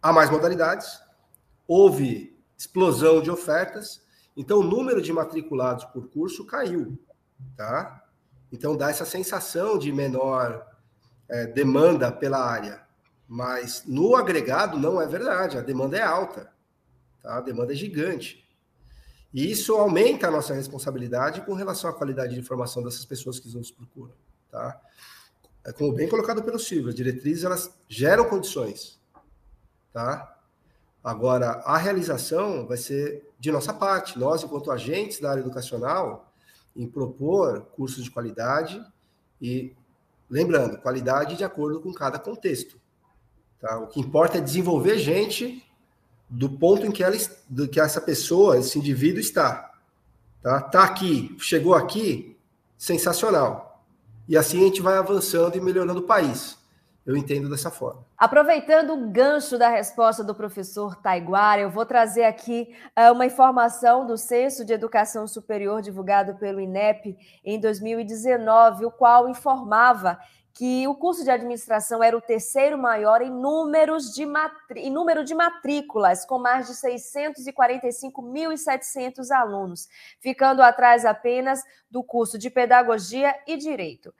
Há 0.00 0.12
mais 0.12 0.30
modalidades, 0.30 1.00
houve 1.66 2.38
explosão 2.56 3.20
de 3.20 3.30
ofertas, 3.30 4.00
então 4.36 4.60
o 4.60 4.62
número 4.62 5.02
de 5.02 5.12
matriculados 5.12 5.84
por 5.86 6.08
curso 6.08 6.46
caiu, 6.46 6.98
tá? 7.56 8.04
Então 8.50 8.76
dá 8.76 8.88
essa 8.88 9.04
sensação 9.04 9.78
de 9.78 9.92
menor 9.92 10.66
é, 11.28 11.46
demanda 11.46 12.10
pela 12.10 12.38
área, 12.38 12.82
mas 13.26 13.82
no 13.86 14.16
agregado 14.16 14.78
não 14.78 15.02
é 15.02 15.06
verdade, 15.06 15.58
a 15.58 15.60
demanda 15.60 15.98
é 15.98 16.02
alta, 16.02 16.50
tá? 17.22 17.36
A 17.36 17.40
demanda 17.40 17.72
é 17.72 17.76
gigante. 17.76 18.47
E 19.32 19.50
isso 19.50 19.74
aumenta 19.74 20.28
a 20.28 20.30
nossa 20.30 20.54
responsabilidade 20.54 21.42
com 21.42 21.52
relação 21.52 21.90
à 21.90 21.92
qualidade 21.92 22.34
de 22.34 22.40
informação 22.40 22.82
dessas 22.82 23.04
pessoas 23.04 23.38
que 23.38 23.48
nos 23.54 23.70
procuram, 23.70 24.14
tá? 24.50 24.80
É 25.64 25.72
como 25.72 25.92
bem 25.92 26.08
colocado 26.08 26.42
pelo 26.42 26.58
Silvio, 26.58 26.88
as 26.88 26.94
diretrizes 26.94 27.44
elas 27.44 27.70
geram 27.86 28.24
condições, 28.24 28.98
tá? 29.92 30.34
Agora, 31.04 31.62
a 31.64 31.76
realização 31.76 32.66
vai 32.66 32.76
ser 32.76 33.30
de 33.38 33.52
nossa 33.52 33.72
parte, 33.72 34.18
nós, 34.18 34.42
enquanto 34.42 34.70
agentes 34.70 35.20
da 35.20 35.30
área 35.30 35.40
educacional, 35.40 36.32
em 36.74 36.86
propor 36.86 37.66
cursos 37.72 38.04
de 38.04 38.10
qualidade 38.10 38.82
e, 39.40 39.74
lembrando, 40.28 40.78
qualidade 40.78 41.36
de 41.36 41.44
acordo 41.44 41.80
com 41.80 41.92
cada 41.92 42.18
contexto. 42.18 42.80
Tá? 43.60 43.78
O 43.78 43.88
que 43.88 44.00
importa 44.00 44.38
é 44.38 44.40
desenvolver 44.40 44.98
gente 44.98 45.64
do 46.28 46.48
ponto 46.48 46.86
em 46.86 46.90
que, 46.90 47.02
ela, 47.02 47.16
do 47.48 47.68
que 47.68 47.80
essa 47.80 48.00
pessoa, 48.00 48.58
esse 48.58 48.78
indivíduo 48.78 49.20
está. 49.20 49.72
Tá? 50.42 50.60
tá 50.60 50.84
aqui, 50.84 51.34
chegou 51.38 51.74
aqui, 51.74 52.36
sensacional. 52.76 53.82
E 54.28 54.36
assim 54.36 54.60
a 54.60 54.64
gente 54.64 54.82
vai 54.82 54.96
avançando 54.98 55.56
e 55.56 55.60
melhorando 55.60 56.00
o 56.00 56.06
país. 56.06 56.58
Eu 57.06 57.16
entendo 57.16 57.48
dessa 57.48 57.70
forma. 57.70 58.04
Aproveitando 58.18 58.92
o 58.92 59.10
gancho 59.10 59.56
da 59.56 59.70
resposta 59.70 60.22
do 60.22 60.34
professor 60.34 60.94
Taiguara, 60.96 61.62
eu 61.62 61.70
vou 61.70 61.86
trazer 61.86 62.24
aqui 62.24 62.68
uh, 62.98 63.12
uma 63.14 63.24
informação 63.24 64.06
do 64.06 64.18
Censo 64.18 64.62
de 64.62 64.74
Educação 64.74 65.26
Superior 65.26 65.80
divulgado 65.80 66.34
pelo 66.34 66.60
INEP 66.60 67.16
em 67.42 67.58
2019, 67.58 68.84
o 68.84 68.90
qual 68.90 69.26
informava 69.26 70.18
que 70.58 70.86
o 70.88 70.94
curso 70.96 71.22
de 71.22 71.30
administração 71.30 72.02
era 72.02 72.16
o 72.16 72.20
terceiro 72.20 72.76
maior 72.76 73.22
em, 73.22 73.30
números 73.30 74.12
de 74.12 74.26
em 74.74 74.90
número 74.90 75.22
de 75.22 75.32
matrículas, 75.32 76.26
com 76.26 76.36
mais 76.36 76.66
de 76.66 76.72
645.700 76.72 79.30
alunos, 79.30 79.88
ficando 80.18 80.60
atrás 80.60 81.04
apenas 81.04 81.62
do 81.88 82.02
curso 82.02 82.36
de 82.36 82.50
Pedagogia 82.50 83.38
e 83.46 83.56
Direito. 83.56 84.12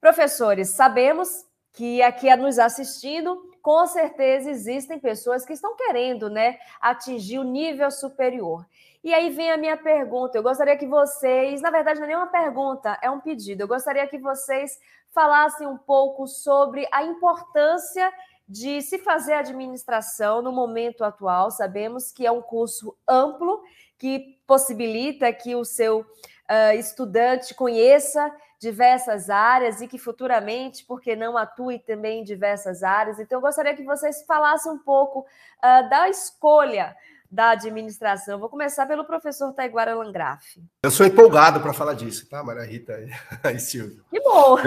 Professores, 0.00 0.70
sabemos 0.70 1.44
que 1.72 2.00
aqui 2.00 2.34
nos 2.36 2.58
assistindo, 2.58 3.52
com 3.60 3.86
certeza 3.86 4.50
existem 4.50 4.98
pessoas 4.98 5.44
que 5.44 5.52
estão 5.52 5.76
querendo 5.76 6.30
né, 6.30 6.58
atingir 6.80 7.38
o 7.38 7.44
nível 7.44 7.90
superior. 7.90 8.66
E 9.04 9.12
aí 9.12 9.30
vem 9.30 9.50
a 9.50 9.56
minha 9.56 9.76
pergunta. 9.76 10.38
Eu 10.38 10.42
gostaria 10.42 10.76
que 10.76 10.86
vocês, 10.86 11.60
na 11.60 11.70
verdade, 11.70 11.98
não 11.98 12.04
é 12.04 12.08
nenhuma 12.08 12.28
pergunta, 12.28 12.96
é 13.02 13.10
um 13.10 13.20
pedido. 13.20 13.62
Eu 13.62 13.68
gostaria 13.68 14.06
que 14.06 14.16
vocês 14.16 14.78
falassem 15.14 15.66
um 15.66 15.78
pouco 15.78 16.26
sobre 16.26 16.86
a 16.92 17.02
importância 17.02 18.12
de 18.48 18.82
se 18.82 18.98
fazer 18.98 19.34
administração 19.34 20.42
no 20.42 20.52
momento 20.52 21.04
atual. 21.04 21.50
Sabemos 21.50 22.12
que 22.12 22.26
é 22.26 22.30
um 22.30 22.42
curso 22.42 22.96
amplo 23.08 23.62
que 23.98 24.38
possibilita 24.46 25.32
que 25.32 25.54
o 25.54 25.64
seu 25.64 26.00
uh, 26.00 26.74
estudante 26.76 27.54
conheça 27.54 28.30
diversas 28.58 29.28
áreas 29.28 29.80
e 29.80 29.88
que 29.88 29.98
futuramente, 29.98 30.84
porque 30.84 31.16
não 31.16 31.36
atue 31.36 31.78
também 31.78 32.20
em 32.20 32.24
diversas 32.24 32.82
áreas. 32.82 33.18
Então, 33.18 33.38
eu 33.38 33.42
gostaria 33.42 33.74
que 33.74 33.82
vocês 33.82 34.24
falassem 34.24 34.70
um 34.70 34.78
pouco 34.78 35.20
uh, 35.20 35.88
da 35.88 36.08
escolha 36.08 36.94
da 37.32 37.52
administração. 37.52 38.38
Vou 38.38 38.50
começar 38.50 38.84
pelo 38.84 39.06
professor 39.06 39.54
Taiguara 39.54 39.94
Langraf. 39.94 40.58
Eu 40.82 40.90
sou 40.90 41.06
empolgado 41.06 41.60
para 41.60 41.72
falar 41.72 41.94
disso, 41.94 42.28
tá, 42.28 42.44
Maria 42.44 42.62
Rita 42.62 43.02
e 43.50 43.56
Silvio? 43.58 44.04
Que 44.10 44.20
bom! 44.20 44.58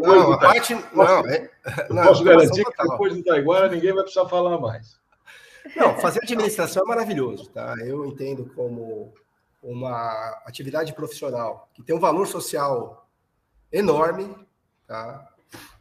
Não, 0.00 0.32
a 0.32 0.38
parte. 0.38 0.74
Não, 0.92 1.20
é, 1.20 1.48
não, 1.88 2.02
posso 2.02 2.24
garantir 2.24 2.64
que 2.64 2.88
depois 2.90 3.14
do 3.14 3.22
Taiguara 3.22 3.68
ninguém 3.68 3.94
vai 3.94 4.02
precisar 4.02 4.28
falar 4.28 4.58
mais. 4.58 4.98
Não, 5.76 5.96
fazer 6.00 6.18
administração 6.24 6.82
é 6.82 6.86
maravilhoso, 6.86 7.50
tá? 7.50 7.74
Eu 7.86 8.04
entendo 8.04 8.50
como 8.52 9.14
uma 9.62 10.42
atividade 10.44 10.92
profissional 10.94 11.68
que 11.72 11.84
tem 11.84 11.94
um 11.94 12.00
valor 12.00 12.26
social 12.26 13.08
enorme, 13.70 14.34
tá? 14.88 15.24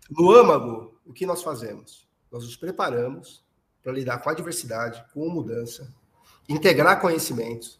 No 0.07 0.31
âmago, 0.31 0.99
o 1.03 1.11
que 1.11 1.25
nós 1.25 1.41
fazemos? 1.41 2.07
Nós 2.31 2.43
nos 2.43 2.55
preparamos 2.55 3.43
para 3.81 3.91
lidar 3.91 4.19
com 4.19 4.29
a 4.29 4.33
diversidade, 4.35 5.03
com 5.13 5.27
a 5.27 5.33
mudança, 5.33 5.91
integrar 6.47 7.01
conhecimentos, 7.01 7.79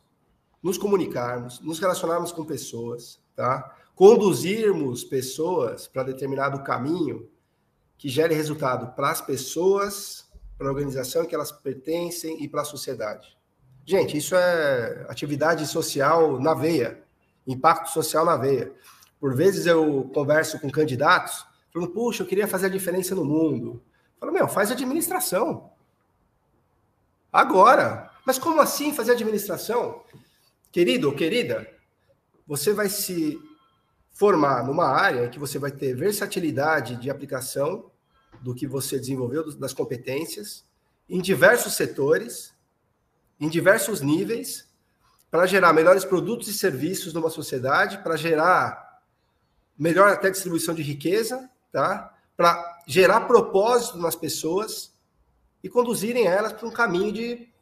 nos 0.61 0.77
comunicarmos, 0.77 1.59
nos 1.61 1.79
relacionarmos 1.79 2.31
com 2.31 2.43
pessoas, 2.43 3.19
tá? 3.35 3.75
Conduzirmos 3.95 5.03
pessoas 5.03 5.87
para 5.87 6.03
determinado 6.03 6.63
caminho 6.63 7.29
que 7.97 8.09
gere 8.09 8.35
resultado 8.35 8.93
para 8.95 9.09
as 9.09 9.21
pessoas, 9.21 10.29
para 10.57 10.67
a 10.67 10.71
organização 10.71 11.25
que 11.25 11.33
elas 11.33 11.51
pertencem 11.51 12.43
e 12.43 12.47
para 12.47 12.61
a 12.61 12.65
sociedade. 12.65 13.37
Gente, 13.85 14.17
isso 14.17 14.35
é 14.35 15.05
atividade 15.09 15.65
social 15.65 16.39
na 16.39 16.53
veia, 16.53 17.03
impacto 17.47 17.89
social 17.89 18.25
na 18.25 18.35
veia. 18.35 18.73
Por 19.19 19.33
vezes 19.33 19.65
eu 19.65 20.11
converso 20.13 20.59
com 20.59 20.69
candidatos, 20.69 21.45
falando, 21.73 21.91
puxa, 21.91 22.21
eu 22.23 22.27
queria 22.27 22.47
fazer 22.47 22.67
a 22.67 22.69
diferença 22.69 23.15
no 23.15 23.23
mundo. 23.23 23.81
Falo, 24.19 24.31
meu, 24.31 24.47
faz 24.47 24.71
administração. 24.71 25.71
Agora, 27.31 28.06
mas 28.27 28.37
como 28.37 28.59
assim 28.59 28.91
fazer 28.91 29.13
administração? 29.13 30.03
Querido 30.69 31.07
ou 31.07 31.15
querida, 31.15 31.65
você 32.45 32.73
vai 32.73 32.89
se 32.89 33.39
formar 34.11 34.65
numa 34.65 34.85
área 34.85 35.29
que 35.29 35.39
você 35.39 35.57
vai 35.57 35.71
ter 35.71 35.95
versatilidade 35.95 36.97
de 36.97 37.09
aplicação 37.09 37.89
do 38.41 38.53
que 38.53 38.67
você 38.67 38.99
desenvolveu, 38.99 39.57
das 39.57 39.71
competências, 39.71 40.65
em 41.07 41.21
diversos 41.21 41.75
setores, 41.75 42.53
em 43.39 43.47
diversos 43.47 44.01
níveis, 44.01 44.67
para 45.31 45.45
gerar 45.45 45.71
melhores 45.71 46.03
produtos 46.03 46.49
e 46.49 46.53
serviços 46.53 47.13
numa 47.13 47.29
sociedade, 47.29 47.99
para 47.99 48.17
gerar 48.17 49.01
melhor 49.79 50.09
até 50.09 50.29
distribuição 50.29 50.75
de 50.75 50.83
riqueza, 50.83 51.49
tá? 51.71 52.13
Para 52.35 52.81
gerar 52.85 53.21
propósito 53.21 53.97
nas 53.97 54.17
pessoas 54.17 54.91
e 55.63 55.69
conduzirem 55.69 56.27
elas 56.27 56.51
para 56.51 56.67
um 56.67 56.71
caminho 56.71 57.13
de 57.13 57.55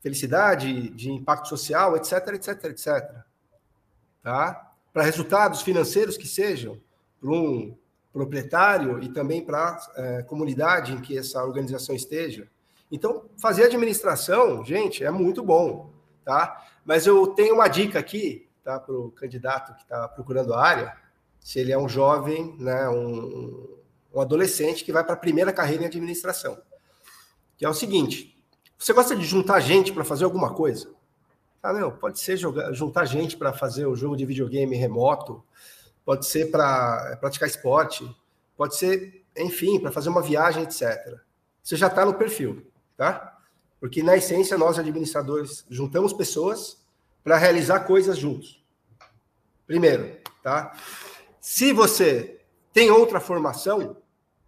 felicidade, 0.00 0.90
de 0.90 1.10
impacto 1.10 1.48
social, 1.48 1.96
etc, 1.96 2.28
etc, 2.34 2.64
etc. 2.64 2.86
Tá? 4.22 4.72
Para 4.92 5.02
resultados 5.02 5.62
financeiros 5.62 6.16
que 6.16 6.26
sejam, 6.26 6.80
para 7.20 7.30
um 7.30 7.76
proprietário 8.12 9.02
e 9.02 9.08
também 9.08 9.44
para 9.44 9.58
a 9.58 9.92
é, 9.96 10.22
comunidade 10.22 10.92
em 10.92 11.00
que 11.00 11.16
essa 11.16 11.44
organização 11.44 11.94
esteja. 11.94 12.48
Então, 12.90 13.24
fazer 13.40 13.64
administração, 13.64 14.64
gente, 14.64 15.04
é 15.04 15.10
muito 15.10 15.42
bom, 15.42 15.92
tá? 16.24 16.66
Mas 16.84 17.06
eu 17.06 17.26
tenho 17.28 17.54
uma 17.54 17.68
dica 17.68 17.98
aqui, 17.98 18.48
tá, 18.64 18.80
para 18.80 18.94
o 18.94 19.10
candidato 19.10 19.74
que 19.74 19.82
está 19.82 20.08
procurando 20.08 20.54
a 20.54 20.62
área, 20.64 20.96
se 21.38 21.58
ele 21.58 21.70
é 21.70 21.78
um 21.78 21.88
jovem, 21.88 22.56
né, 22.58 22.88
um, 22.88 23.78
um 24.12 24.20
adolescente 24.20 24.84
que 24.84 24.92
vai 24.92 25.04
para 25.04 25.14
a 25.14 25.18
primeira 25.18 25.52
carreira 25.52 25.82
em 25.84 25.86
administração, 25.86 26.60
que 27.56 27.64
é 27.64 27.68
o 27.68 27.74
seguinte: 27.74 28.37
você 28.78 28.92
gosta 28.92 29.16
de 29.16 29.24
juntar 29.24 29.58
gente 29.60 29.92
para 29.92 30.04
fazer 30.04 30.24
alguma 30.24 30.54
coisa? 30.54 30.88
Ah, 31.62 31.72
não, 31.72 31.90
pode 31.90 32.20
ser 32.20 32.36
jogar, 32.36 32.72
juntar 32.72 33.04
gente 33.04 33.36
para 33.36 33.52
fazer 33.52 33.86
o 33.86 33.96
jogo 33.96 34.16
de 34.16 34.24
videogame 34.24 34.76
remoto, 34.76 35.42
pode 36.04 36.24
ser 36.26 36.50
para 36.50 37.16
praticar 37.20 37.48
esporte, 37.48 38.08
pode 38.56 38.76
ser, 38.76 39.24
enfim, 39.36 39.80
para 39.80 39.90
fazer 39.90 40.08
uma 40.08 40.22
viagem, 40.22 40.62
etc. 40.62 41.18
Você 41.62 41.76
já 41.76 41.88
está 41.88 42.04
no 42.04 42.14
perfil, 42.14 42.70
tá? 42.96 43.36
Porque 43.80 44.02
na 44.02 44.16
essência 44.16 44.56
nós 44.56 44.78
administradores 44.78 45.66
juntamos 45.68 46.12
pessoas 46.12 46.78
para 47.24 47.36
realizar 47.36 47.80
coisas 47.80 48.16
juntos. 48.16 48.64
Primeiro, 49.66 50.16
tá? 50.42 50.72
Se 51.40 51.72
você 51.72 52.40
tem 52.72 52.90
outra 52.90 53.20
formação, 53.20 53.96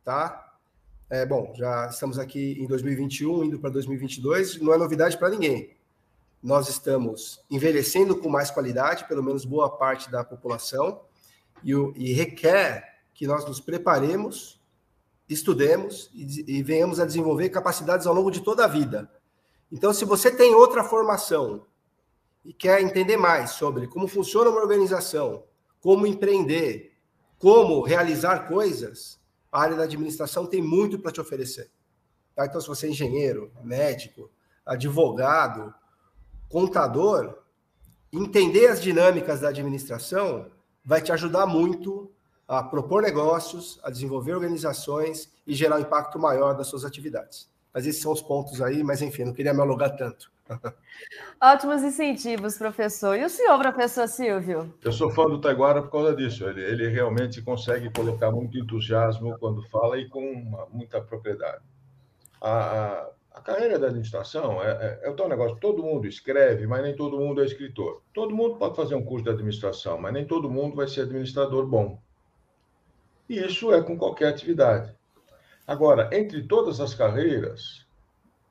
tá? 0.04 0.49
É, 1.12 1.26
bom, 1.26 1.52
já 1.56 1.88
estamos 1.88 2.20
aqui 2.20 2.56
em 2.60 2.68
2021, 2.68 3.42
indo 3.42 3.58
para 3.58 3.68
2022, 3.70 4.60
não 4.60 4.72
é 4.72 4.78
novidade 4.78 5.18
para 5.18 5.28
ninguém. 5.28 5.76
Nós 6.40 6.68
estamos 6.68 7.44
envelhecendo 7.50 8.16
com 8.16 8.28
mais 8.28 8.48
qualidade, 8.48 9.08
pelo 9.08 9.20
menos 9.20 9.44
boa 9.44 9.68
parte 9.68 10.08
da 10.08 10.22
população, 10.22 11.00
e, 11.64 11.72
e 11.96 12.12
requer 12.12 13.00
que 13.12 13.26
nós 13.26 13.44
nos 13.44 13.60
preparemos, 13.60 14.62
estudemos 15.28 16.12
e, 16.14 16.58
e 16.58 16.62
venhamos 16.62 17.00
a 17.00 17.04
desenvolver 17.04 17.48
capacidades 17.48 18.06
ao 18.06 18.14
longo 18.14 18.30
de 18.30 18.40
toda 18.40 18.64
a 18.64 18.68
vida. 18.68 19.10
Então, 19.72 19.92
se 19.92 20.04
você 20.04 20.30
tem 20.30 20.54
outra 20.54 20.84
formação 20.84 21.66
e 22.44 22.52
quer 22.52 22.80
entender 22.80 23.16
mais 23.16 23.50
sobre 23.50 23.88
como 23.88 24.06
funciona 24.06 24.48
uma 24.48 24.60
organização, 24.60 25.42
como 25.80 26.06
empreender, 26.06 26.96
como 27.36 27.82
realizar 27.82 28.46
coisas, 28.46 29.19
a 29.50 29.60
área 29.60 29.76
da 29.76 29.84
administração 29.84 30.46
tem 30.46 30.62
muito 30.62 30.98
para 30.98 31.12
te 31.12 31.20
oferecer. 31.20 31.70
Tá? 32.34 32.46
Então, 32.46 32.60
se 32.60 32.68
você 32.68 32.86
é 32.86 32.90
engenheiro, 32.90 33.52
médico, 33.62 34.30
advogado, 34.64 35.74
contador, 36.48 37.38
entender 38.12 38.68
as 38.68 38.80
dinâmicas 38.80 39.40
da 39.40 39.48
administração 39.48 40.50
vai 40.84 41.00
te 41.00 41.12
ajudar 41.12 41.46
muito 41.46 42.10
a 42.46 42.62
propor 42.62 43.02
negócios, 43.02 43.78
a 43.82 43.90
desenvolver 43.90 44.34
organizações 44.34 45.30
e 45.46 45.54
gerar 45.54 45.76
um 45.76 45.80
impacto 45.80 46.18
maior 46.18 46.56
das 46.56 46.66
suas 46.66 46.84
atividades. 46.84 47.48
Mas 47.72 47.86
esses 47.86 48.02
são 48.02 48.12
os 48.12 48.20
pontos 48.20 48.60
aí, 48.60 48.82
mas 48.82 49.00
enfim, 49.00 49.24
não 49.24 49.32
queria 49.32 49.54
me 49.54 49.60
alugar 49.60 49.96
tanto. 49.96 50.30
Ótimos 51.40 51.82
incentivos, 51.82 52.58
professor. 52.58 53.16
E 53.16 53.24
o 53.24 53.28
senhor, 53.28 53.58
professor 53.58 54.08
Silvio? 54.08 54.74
Eu 54.82 54.92
sou 54.92 55.10
fã 55.10 55.24
do 55.26 55.40
Taiguara 55.40 55.82
por 55.82 55.90
causa 55.90 56.14
disso. 56.14 56.48
Ele, 56.48 56.62
ele 56.62 56.88
realmente 56.88 57.40
consegue 57.42 57.90
colocar 57.90 58.30
muito 58.30 58.58
entusiasmo 58.58 59.38
quando 59.38 59.62
fala 59.68 59.98
e 59.98 60.08
com 60.08 60.20
uma, 60.20 60.66
muita 60.66 61.00
propriedade. 61.00 61.62
A, 62.40 62.50
a, 62.50 63.10
a, 63.34 63.40
carreira 63.40 63.78
da 63.78 63.86
administração 63.86 64.62
é, 64.62 64.70
é, 64.70 65.00
é 65.06 65.10
o 65.10 65.14
tal 65.14 65.28
negócio: 65.28 65.56
todo 65.60 65.82
mundo 65.82 66.06
escreve, 66.06 66.66
mas 66.66 66.82
nem 66.82 66.96
todo 66.96 67.18
mundo 67.18 67.40
é 67.42 67.44
escritor. 67.44 68.02
Todo 68.12 68.34
mundo 68.34 68.56
pode 68.56 68.74
fazer 68.74 68.94
um 68.94 69.04
curso 69.04 69.24
de 69.24 69.30
administração, 69.30 69.98
mas 69.98 70.12
nem 70.12 70.26
todo 70.26 70.50
mundo 70.50 70.76
vai 70.76 70.88
ser 70.88 71.02
administrador 71.02 71.66
bom. 71.66 72.00
E 73.28 73.38
isso 73.38 73.72
é 73.72 73.80
com 73.80 73.96
qualquer 73.96 74.28
atividade. 74.28 74.92
Agora, 75.70 76.10
entre 76.12 76.42
todas 76.42 76.80
as 76.80 76.94
carreiras, 76.94 77.86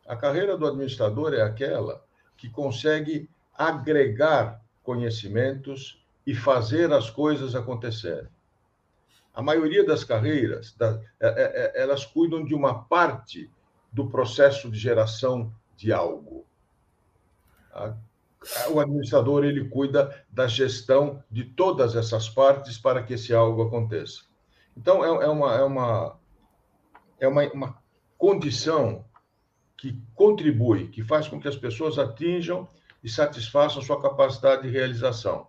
a 0.07 0.15
carreira 0.15 0.57
do 0.57 0.65
administrador 0.65 1.33
é 1.33 1.41
aquela 1.41 2.01
que 2.37 2.49
consegue 2.49 3.29
agregar 3.53 4.63
conhecimentos 4.81 6.01
e 6.25 6.33
fazer 6.33 6.93
as 6.93 7.09
coisas 7.09 7.55
acontecerem. 7.55 8.29
A 9.33 9.41
maioria 9.41 9.85
das 9.85 10.05
carreiras, 10.05 10.73
é, 10.79 10.85
é, 11.19 11.31
é, 11.77 11.81
elas 11.81 12.05
cuidam 12.05 12.45
de 12.45 12.55
uma 12.55 12.85
parte 12.85 13.51
do 13.91 14.07
processo 14.09 14.71
de 14.71 14.79
geração 14.79 15.53
de 15.75 15.91
algo. 15.91 16.45
O 18.71 18.79
administrador 18.79 19.43
ele 19.43 19.67
cuida 19.67 20.25
da 20.29 20.47
gestão 20.47 21.21
de 21.29 21.43
todas 21.43 21.97
essas 21.97 22.29
partes 22.29 22.77
para 22.77 23.03
que 23.03 23.15
esse 23.15 23.33
algo 23.33 23.63
aconteça. 23.63 24.21
Então 24.77 25.03
é, 25.03 25.27
uma 25.27 25.55
é 25.55 25.63
uma 25.63 26.18
é 27.19 27.27
uma, 27.27 27.43
uma 27.51 27.81
condição 28.17 29.05
que 29.77 29.97
contribui, 30.13 30.87
que 30.89 31.03
faz 31.03 31.27
com 31.27 31.39
que 31.39 31.47
as 31.47 31.55
pessoas 31.55 31.97
atinjam 31.97 32.67
e 33.03 33.09
satisfaçam 33.09 33.81
sua 33.81 34.01
capacidade 34.01 34.63
de 34.63 34.69
realização. 34.69 35.47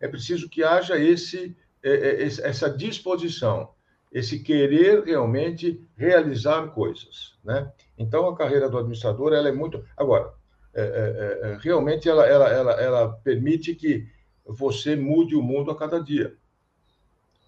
É 0.00 0.06
preciso 0.06 0.48
que 0.48 0.62
haja 0.62 0.98
esse, 0.98 1.56
é, 1.82 1.90
é, 1.90 2.22
essa 2.22 2.70
disposição, 2.70 3.70
esse 4.12 4.40
querer 4.40 5.02
realmente 5.04 5.84
realizar 5.96 6.68
coisas, 6.68 7.34
né? 7.44 7.72
Então 7.98 8.28
a 8.28 8.36
carreira 8.36 8.68
do 8.68 8.78
administrador 8.78 9.32
ela 9.32 9.48
é 9.48 9.52
muito 9.52 9.84
agora 9.96 10.32
é, 10.74 10.82
é, 10.82 11.52
é, 11.52 11.58
realmente 11.60 12.08
ela, 12.08 12.26
ela, 12.26 12.48
ela, 12.48 12.72
ela 12.72 13.12
permite 13.22 13.74
que 13.74 14.08
você 14.44 14.96
mude 14.96 15.36
o 15.36 15.42
mundo 15.42 15.70
a 15.70 15.76
cada 15.76 16.02
dia. 16.02 16.36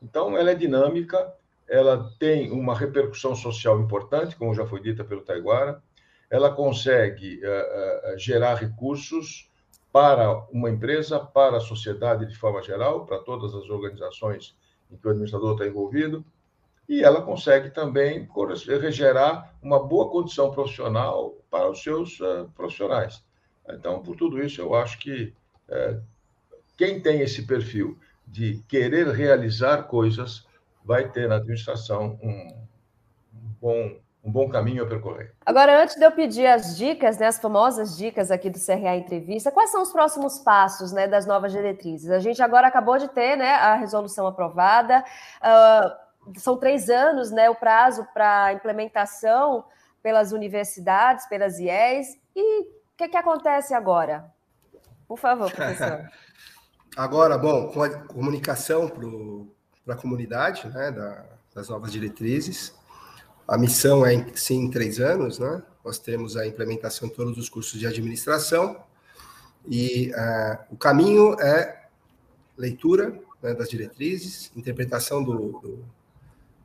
Então 0.00 0.36
ela 0.36 0.52
é 0.52 0.54
dinâmica, 0.54 1.34
ela 1.68 2.10
tem 2.18 2.50
uma 2.50 2.76
repercussão 2.76 3.34
social 3.34 3.80
importante, 3.80 4.36
como 4.36 4.54
já 4.54 4.66
foi 4.66 4.80
dita 4.80 5.04
pelo 5.04 5.22
Taiguara, 5.22 5.82
ela 6.30 6.52
consegue 6.52 7.40
uh, 7.44 8.14
uh, 8.14 8.18
gerar 8.18 8.54
recursos 8.54 9.50
para 9.92 10.46
uma 10.52 10.70
empresa, 10.70 11.18
para 11.18 11.56
a 11.56 11.60
sociedade 11.60 12.26
de 12.26 12.36
forma 12.36 12.62
geral, 12.62 13.06
para 13.06 13.18
todas 13.18 13.54
as 13.54 13.68
organizações 13.70 14.56
em 14.90 14.96
que 14.96 15.06
o 15.06 15.10
administrador 15.10 15.52
está 15.52 15.66
envolvido, 15.66 16.24
e 16.88 17.02
ela 17.02 17.22
consegue 17.22 17.70
também 17.70 18.28
gerar 18.90 19.56
uma 19.60 19.82
boa 19.82 20.08
condição 20.10 20.52
profissional 20.52 21.34
para 21.50 21.68
os 21.68 21.82
seus 21.82 22.20
uh, 22.20 22.48
profissionais. 22.54 23.24
Então, 23.68 24.00
por 24.00 24.14
tudo 24.16 24.40
isso, 24.40 24.60
eu 24.60 24.74
acho 24.74 24.96
que 25.00 25.34
quem 26.76 27.00
tem 27.00 27.20
esse 27.20 27.44
perfil 27.44 27.98
de 28.24 28.62
querer 28.68 29.08
realizar 29.08 29.82
coisas 29.88 30.45
vai 30.86 31.10
ter 31.10 31.28
na 31.28 31.36
administração 31.36 32.18
um 32.22 32.66
bom 33.60 34.06
um 34.26 34.32
bom 34.32 34.48
caminho 34.48 34.82
a 34.82 34.86
percorrer. 34.88 35.32
Agora, 35.46 35.80
antes 35.80 35.94
de 35.94 36.04
eu 36.04 36.10
pedir 36.10 36.48
as 36.48 36.76
dicas, 36.76 37.16
né, 37.16 37.28
as 37.28 37.38
famosas 37.38 37.96
dicas 37.96 38.32
aqui 38.32 38.50
do 38.50 38.58
CRA 38.58 38.96
Entrevista, 38.96 39.52
quais 39.52 39.70
são 39.70 39.80
os 39.80 39.92
próximos 39.92 40.40
passos 40.40 40.90
né, 40.90 41.06
das 41.06 41.26
novas 41.26 41.52
diretrizes? 41.52 42.10
A 42.10 42.18
gente 42.18 42.42
agora 42.42 42.66
acabou 42.66 42.98
de 42.98 43.06
ter 43.06 43.36
né, 43.36 43.52
a 43.52 43.76
resolução 43.76 44.26
aprovada, 44.26 45.04
uh, 45.40 46.40
são 46.40 46.56
três 46.56 46.90
anos 46.90 47.30
né, 47.30 47.48
o 47.48 47.54
prazo 47.54 48.04
para 48.12 48.52
implementação 48.52 49.64
pelas 50.02 50.32
universidades, 50.32 51.28
pelas 51.28 51.60
IES, 51.60 52.18
e 52.34 52.62
o 52.62 52.66
que, 52.96 53.08
que 53.08 53.16
acontece 53.16 53.74
agora? 53.74 54.24
Por 55.06 55.18
favor, 55.18 55.52
professor. 55.52 56.04
agora, 56.98 57.38
bom, 57.38 57.68
com 57.68 57.80
a 57.80 57.90
comunicação 58.08 58.88
para 58.88 59.06
a 59.86 59.96
comunidade 59.96 60.68
né, 60.68 60.90
da, 60.90 61.24
das 61.54 61.68
novas 61.68 61.92
diretrizes, 61.92 62.74
a 63.46 63.56
missão 63.56 64.04
é, 64.04 64.26
sim, 64.34 64.64
em 64.64 64.70
três 64.70 64.98
anos, 64.98 65.38
né? 65.38 65.62
Nós 65.84 65.98
temos 65.98 66.36
a 66.36 66.44
implementação 66.46 67.08
de 67.08 67.14
todos 67.14 67.38
os 67.38 67.48
cursos 67.48 67.78
de 67.78 67.86
administração 67.86 68.82
e 69.68 70.10
uh, 70.10 70.74
o 70.74 70.76
caminho 70.76 71.40
é 71.40 71.86
leitura 72.58 73.20
né, 73.40 73.54
das 73.54 73.68
diretrizes, 73.68 74.50
interpretação 74.56 75.22
do, 75.22 75.60
do, 75.60 75.84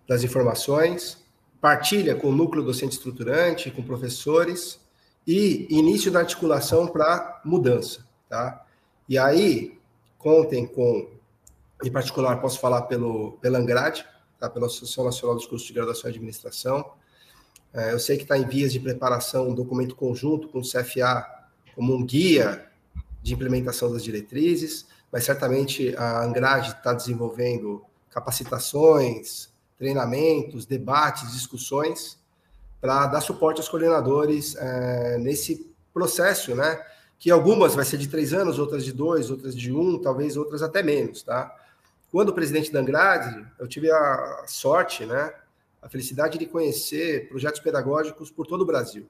das 0.08 0.24
informações, 0.24 1.24
partilha 1.60 2.16
com 2.16 2.30
o 2.30 2.36
núcleo 2.36 2.64
docente 2.64 2.94
estruturante, 2.94 3.70
com 3.70 3.84
professores 3.84 4.80
e 5.28 5.68
início 5.70 6.12
da 6.12 6.20
articulação 6.20 6.88
para 6.88 7.42
mudança, 7.46 8.04
tá? 8.28 8.66
E 9.08 9.18
aí, 9.18 9.80
contem 10.18 10.66
com, 10.66 11.08
em 11.84 11.92
particular, 11.92 12.40
posso 12.42 12.60
falar 12.60 12.84
pelo, 12.84 13.34
pela 13.34 13.58
Angrade, 13.58 14.06
tá? 14.40 14.50
pela 14.50 14.68
Associação 14.68 15.06
Nacional 15.06 15.36
dos 15.36 15.46
Cursos 15.46 15.68
de 15.68 15.74
Graduação 15.74 16.10
e 16.10 16.14
Administração. 16.14 16.94
É, 17.74 17.94
eu 17.94 18.00
sei 18.00 18.18
que 18.18 18.24
está 18.24 18.38
em 18.38 18.46
vias 18.46 18.74
de 18.74 18.80
preparação 18.80 19.50
um 19.50 19.56
documento 19.56 19.96
conjunto 19.96 20.50
com 20.50 20.60
o 20.60 20.62
CFA 20.62 21.26
como 21.74 21.96
um 21.96 22.06
guia 22.06 22.68
de 23.22 23.34
implementação 23.34 23.92
das 23.92 24.04
diretrizes, 24.04 24.86
mas 25.12 25.24
certamente 25.24 25.96
a 25.96 26.24
Angrade 26.24 26.72
está 26.72 26.94
desenvolvendo 26.94 27.84
capacitações, 28.10 29.50
treinamentos, 29.78 30.66
debates, 30.66 31.32
discussões, 31.32 32.20
para 32.80 33.08
dar 33.08 33.22
suporte 33.22 33.60
aos 33.60 33.70
coordenadores 33.70 34.56
é, 34.56 35.18
nesse 35.20 35.72
processo, 35.94 36.56
né? 36.56 36.80
Que 37.20 37.30
algumas 37.30 37.76
vai 37.76 37.86
ser 37.86 37.98
de 37.98 38.08
três 38.08 38.34
anos, 38.34 38.58
outras 38.58 38.84
de 38.84 38.92
dois, 38.92 39.30
outras 39.30 39.56
de 39.56 39.72
um, 39.72 40.00
talvez 40.00 40.36
outras 40.36 40.64
até 40.64 40.82
menos, 40.82 41.22
tá? 41.22 41.56
Quando 42.12 42.34
presidente 42.34 42.72
da 42.72 42.80
Angrade, 42.82 43.48
eu 43.58 43.68
tive 43.68 43.90
a 43.90 44.44
sorte, 44.46 45.06
né? 45.06 45.34
A 45.82 45.88
felicidade 45.88 46.38
de 46.38 46.46
conhecer 46.46 47.30
projetos 47.30 47.62
pedagógicos 47.62 48.30
por 48.30 48.46
todo 48.46 48.62
o 48.62 48.66
Brasil. 48.66 49.10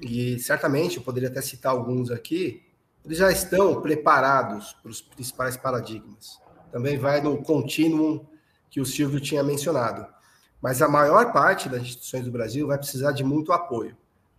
E 0.00 0.38
certamente, 0.38 0.96
eu 0.96 1.02
poderia 1.02 1.28
até 1.28 1.42
citar 1.42 1.72
alguns 1.72 2.10
aqui, 2.10 2.64
eles 3.04 3.18
já 3.18 3.30
estão 3.30 3.80
preparados 3.80 4.72
para 4.72 4.90
os 4.90 5.02
principais 5.02 5.56
paradigmas. 5.56 6.40
Também 6.70 6.98
vai 6.98 7.20
no 7.20 7.42
contínuo 7.42 8.26
que 8.70 8.80
o 8.80 8.86
Silvio 8.86 9.20
tinha 9.20 9.42
mencionado. 9.42 10.06
Mas 10.62 10.80
a 10.80 10.88
maior 10.88 11.32
parte 11.32 11.68
das 11.68 11.82
instituições 11.82 12.24
do 12.24 12.30
Brasil 12.30 12.66
vai 12.66 12.78
precisar 12.78 13.12
de 13.12 13.22
muito 13.22 13.52
apoio, 13.52 13.96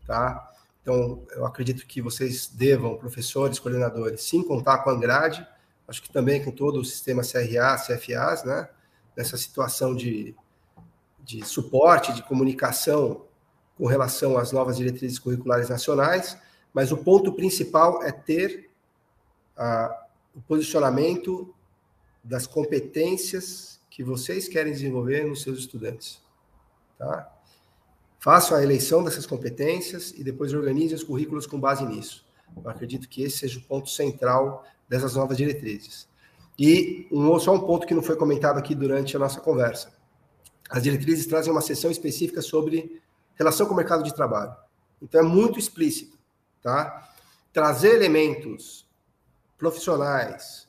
tá? 0.07 0.49
Então, 0.81 1.23
eu 1.31 1.45
acredito 1.45 1.85
que 1.85 2.01
vocês 2.01 2.47
devam, 2.47 2.97
professores, 2.97 3.59
coordenadores, 3.59 4.23
sim 4.23 4.41
contar 4.41 4.79
com 4.79 4.89
a 4.89 4.93
Angrade, 4.93 5.47
acho 5.93 6.01
que 6.01 6.11
também 6.11 6.43
com 6.43 6.49
todo 6.49 6.79
o 6.79 6.85
sistema 6.85 7.21
CRA, 7.21 7.77
CFAs, 7.77 8.43
né? 8.43 8.67
Nessa 9.15 9.37
situação 9.37 9.95
de, 9.95 10.35
de 11.23 11.45
suporte, 11.45 12.11
de 12.13 12.23
comunicação 12.23 13.27
com 13.77 13.85
relação 13.85 14.35
às 14.35 14.51
novas 14.51 14.77
diretrizes 14.77 15.19
curriculares 15.19 15.69
nacionais, 15.69 16.35
mas 16.73 16.91
o 16.91 16.97
ponto 16.97 17.31
principal 17.33 18.01
é 18.01 18.11
ter 18.11 18.71
a, 19.55 20.07
o 20.35 20.41
posicionamento 20.41 21.53
das 22.23 22.47
competências 22.47 23.79
que 23.87 24.03
vocês 24.03 24.47
querem 24.47 24.73
desenvolver 24.73 25.23
nos 25.23 25.43
seus 25.43 25.59
estudantes. 25.59 26.19
Tá? 26.97 27.31
Façam 28.17 28.57
a 28.57 28.63
eleição 28.63 29.03
dessas 29.03 29.27
competências 29.27 30.11
e 30.17 30.23
depois 30.23 30.55
organizem 30.55 30.95
os 30.95 31.03
currículos 31.03 31.45
com 31.45 31.59
base 31.59 31.85
nisso. 31.85 32.25
Eu 32.57 32.67
acredito 32.67 33.07
que 33.07 33.21
esse 33.21 33.37
seja 33.37 33.59
o 33.59 33.63
ponto 33.63 33.91
central 33.91 34.65
dessas 34.87 35.15
novas 35.15 35.37
diretrizes. 35.37 36.07
E 36.57 37.07
um, 37.11 37.37
só 37.39 37.53
um 37.53 37.59
ponto 37.59 37.87
que 37.87 37.93
não 37.93 38.03
foi 38.03 38.15
comentado 38.15 38.57
aqui 38.57 38.75
durante 38.75 39.15
a 39.15 39.19
nossa 39.19 39.39
conversa. 39.39 39.91
As 40.69 40.83
diretrizes 40.83 41.25
trazem 41.25 41.51
uma 41.51 41.61
seção 41.61 41.89
específica 41.89 42.41
sobre 42.41 43.01
relação 43.35 43.65
com 43.65 43.73
o 43.73 43.77
mercado 43.77 44.03
de 44.03 44.13
trabalho. 44.13 44.55
Então 45.01 45.21
é 45.21 45.23
muito 45.23 45.59
explícito, 45.59 46.17
tá? 46.61 47.09
Trazer 47.51 47.95
elementos 47.95 48.87
profissionais 49.57 50.67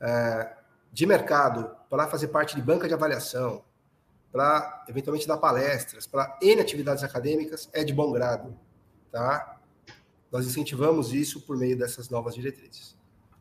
é, 0.00 0.56
de 0.92 1.06
mercado 1.06 1.70
para 1.88 2.06
fazer 2.06 2.28
parte 2.28 2.56
de 2.56 2.62
banca 2.62 2.88
de 2.88 2.94
avaliação, 2.94 3.64
para 4.32 4.84
eventualmente 4.88 5.26
dar 5.26 5.38
palestras, 5.38 6.06
para 6.06 6.38
N 6.42 6.60
atividades 6.60 7.02
acadêmicas, 7.02 7.68
é 7.72 7.82
de 7.84 7.92
bom 7.92 8.12
grado. 8.12 8.58
Tá? 9.10 9.58
Nós 10.30 10.46
incentivamos 10.46 11.14
isso 11.14 11.40
por 11.40 11.56
meio 11.56 11.78
dessas 11.78 12.10
novas 12.10 12.34
diretrizes. 12.34 12.96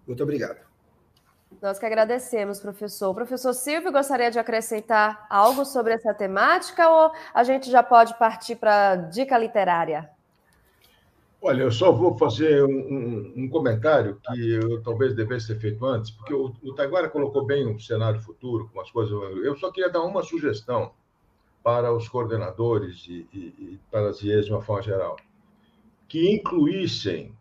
Muito 0.07 0.23
obrigado. 0.23 0.59
Nós 1.61 1.79
que 1.79 1.85
agradecemos, 1.85 2.59
professor. 2.59 3.13
Professor 3.13 3.53
Silvio 3.53 3.91
gostaria 3.91 4.29
de 4.29 4.37
acrescentar 4.37 5.25
algo 5.29 5.63
sobre 5.65 5.93
essa 5.93 6.13
temática 6.13 6.89
ou 6.89 7.11
a 7.33 7.43
gente 7.43 7.71
já 7.71 7.81
pode 7.81 8.17
partir 8.17 8.55
para 8.55 8.91
a 8.91 8.95
dica 8.95 9.37
literária? 9.37 10.09
Olha, 11.41 11.61
eu 11.61 11.71
só 11.71 11.91
vou 11.91 12.17
fazer 12.17 12.63
um, 12.63 12.69
um, 12.69 13.33
um, 13.37 13.49
comentário 13.49 14.19
que 14.25 14.51
eu 14.55 14.81
talvez 14.81 15.15
devesse 15.15 15.47
ter 15.47 15.59
feito 15.59 15.85
antes, 15.85 16.09
porque 16.09 16.33
o, 16.33 16.51
o 16.63 16.73
Taguara 16.73 17.07
colocou 17.07 17.45
bem 17.45 17.67
o 17.67 17.79
cenário 17.79 18.19
futuro, 18.19 18.67
com 18.73 18.81
as 18.81 18.89
coisas. 18.89 19.13
Eu 19.43 19.55
só 19.55 19.71
queria 19.71 19.91
dar 19.91 20.01
uma 20.01 20.23
sugestão 20.23 20.91
para 21.63 21.93
os 21.93 22.09
coordenadores 22.09 23.05
e, 23.07 23.27
e, 23.31 23.39
e 23.59 23.79
para 23.91 24.09
as 24.09 24.21
IES 24.21 24.45
de 24.45 24.51
uma 24.51 24.61
forma 24.61 24.81
geral, 24.81 25.17
que 26.07 26.31
incluíssem, 26.31 27.31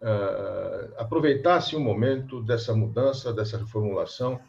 uh, 0.00 0.94
aproveitassem 0.98 1.78
o 1.78 1.82
momento 1.82 2.42
dessa 2.42 2.74
mudança, 2.74 3.32
dessa 3.32 3.58
reformulação, 3.58 4.40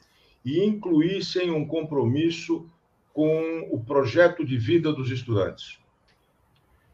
e 0.43 0.63
incluíssem 0.63 1.51
um 1.51 1.65
compromisso 1.67 2.69
com 3.13 3.67
o 3.71 3.83
projeto 3.83 4.45
de 4.45 4.57
vida 4.57 4.91
dos 4.91 5.11
estudantes. 5.11 5.79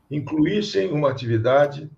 Incluíssem 0.09 0.91
uma 0.91 1.09
atividade 1.09 1.89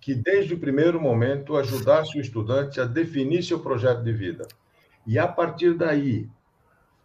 que, 0.00 0.14
desde 0.14 0.54
o 0.54 0.58
primeiro 0.58 1.00
momento, 1.00 1.56
ajudasse 1.56 2.16
o 2.16 2.20
estudante 2.20 2.80
a 2.80 2.84
definir 2.84 3.42
seu 3.42 3.58
projeto 3.58 4.02
de 4.02 4.12
vida. 4.12 4.46
E, 5.06 5.18
a 5.18 5.26
partir 5.26 5.74
daí, 5.74 6.28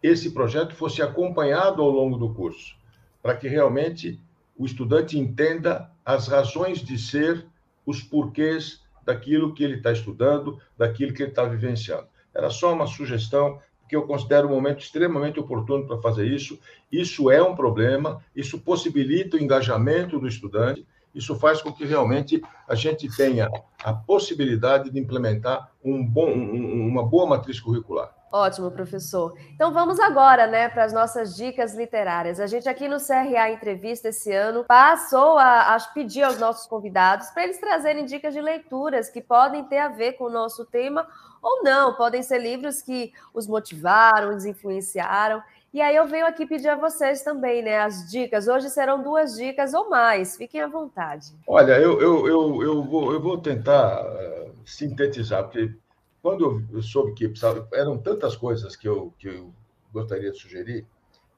esse 0.02 0.32
projeto 0.32 0.76
fosse 0.76 1.02
acompanhado 1.02 1.82
ao 1.82 1.90
longo 1.90 2.18
do 2.18 2.34
curso, 2.34 2.76
para 3.22 3.36
que 3.36 3.48
realmente 3.48 4.20
o 4.56 4.66
estudante 4.66 5.18
entenda 5.18 5.90
as 6.06 6.28
razões 6.28 6.80
de 6.80 6.98
ser, 6.98 7.48
os 7.86 8.02
porquês 8.02 8.83
daquilo 9.06 9.54
que 9.54 9.64
ele 9.64 9.76
está 9.76 9.92
estudando, 9.92 10.60
daquilo 10.78 11.14
que 11.14 11.24
ele 11.24 11.32
está 11.32 11.44
vivenciando. 11.44 12.08
Era 12.34 12.50
só 12.50 12.74
uma 12.74 12.88
sugestão, 12.88 13.60
porque 13.80 13.96
eu 13.96 14.04
considero 14.04 14.48
um 14.48 14.52
momento 14.52 14.80
extremamente 14.80 15.40
oportuno 15.40 15.86
para 15.86 16.02
fazer 16.02 16.28
isso. 16.28 16.60
Isso 16.92 17.30
é 17.30 17.42
um 17.42 17.56
problema, 17.56 18.24
isso 18.36 18.60
possibilita 18.60 19.38
o 19.38 19.40
engajamento 19.40 20.20
do 20.20 20.28
estudante, 20.28 20.86
isso 21.14 21.36
faz 21.36 21.62
com 21.62 21.72
que 21.72 21.86
realmente 21.86 22.42
a 22.68 22.76
gente 22.76 23.08
tenha 23.16 23.50
a 23.84 23.94
possibilidade 23.94 24.90
de 24.90 25.00
implementar 25.00 25.72
um 25.84 26.06
bom, 26.06 26.30
um, 26.30 26.88
uma 26.88 27.06
boa 27.06 27.28
matriz 27.28 27.60
curricular. 27.60 28.14
Ótimo, 28.32 28.72
professor. 28.72 29.38
Então 29.54 29.72
vamos 29.72 30.00
agora, 30.00 30.48
né, 30.48 30.68
para 30.68 30.86
as 30.86 30.92
nossas 30.92 31.36
dicas 31.36 31.76
literárias. 31.76 32.40
A 32.40 32.48
gente 32.48 32.68
aqui 32.68 32.88
no 32.88 32.98
CRA 32.98 33.52
Entrevista 33.52 34.10
esse 34.10 34.34
ano 34.34 34.64
passou 34.64 35.38
a, 35.38 35.76
a 35.76 35.80
pedir 35.94 36.24
aos 36.24 36.40
nossos 36.40 36.66
convidados 36.66 37.30
para 37.30 37.44
eles 37.44 37.60
trazerem 37.60 38.06
dicas 38.06 38.34
de 38.34 38.42
leituras 38.42 39.08
que 39.08 39.22
podem 39.22 39.64
ter 39.66 39.78
a 39.78 39.88
ver 39.88 40.14
com 40.14 40.24
o 40.24 40.32
nosso 40.32 40.66
tema 40.66 41.08
ou 41.44 41.62
não, 41.62 41.94
podem 41.94 42.24
ser 42.24 42.40
livros 42.40 42.82
que 42.82 43.14
os 43.36 43.46
motivaram, 43.46 44.36
os 44.36 44.46
influenciaram. 44.46 45.44
E 45.74 45.82
aí 45.82 45.96
eu 45.96 46.08
venho 46.08 46.26
aqui 46.28 46.46
pedir 46.46 46.68
a 46.70 46.76
vocês 46.76 47.24
também, 47.24 47.64
né, 47.64 47.80
as 47.80 48.10
dicas. 48.10 48.48
Hoje 48.48 48.70
serão 48.70 49.02
duas 49.02 49.36
dicas 49.36 49.74
ou 49.74 49.90
mais, 49.90 50.38
fiquem 50.38 50.62
à 50.62 50.68
vontade. 50.68 51.34
Olha, 51.48 51.80
eu, 51.80 52.00
eu, 52.00 52.28
eu, 52.28 52.64
eu, 52.64 52.84
vou, 52.84 53.12
eu 53.12 53.20
vou 53.20 53.38
tentar 53.40 54.06
uh, 54.06 54.52
sintetizar, 54.64 55.44
porque 55.46 55.74
quando 56.22 56.64
eu 56.72 56.82
soube 56.84 57.14
que 57.14 57.28
precisava, 57.28 57.68
eram 57.74 57.98
tantas 57.98 58.36
coisas 58.36 58.76
que 58.76 58.88
eu, 58.88 59.12
que 59.18 59.28
eu 59.28 59.52
gostaria 59.92 60.32
de 60.32 60.38
sugerir, 60.38 60.86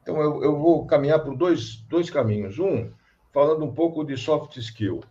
então 0.02 0.22
eu, 0.22 0.44
eu 0.44 0.60
vou 0.60 0.86
caminhar 0.86 1.24
por 1.24 1.36
dois, 1.36 1.78
dois 1.90 2.10
caminhos. 2.10 2.60
Um, 2.60 2.92
falando 3.36 3.66
um 3.66 3.74
pouco 3.74 4.06
de 4.06 4.16
soft 4.16 4.56
skill. 4.56 5.04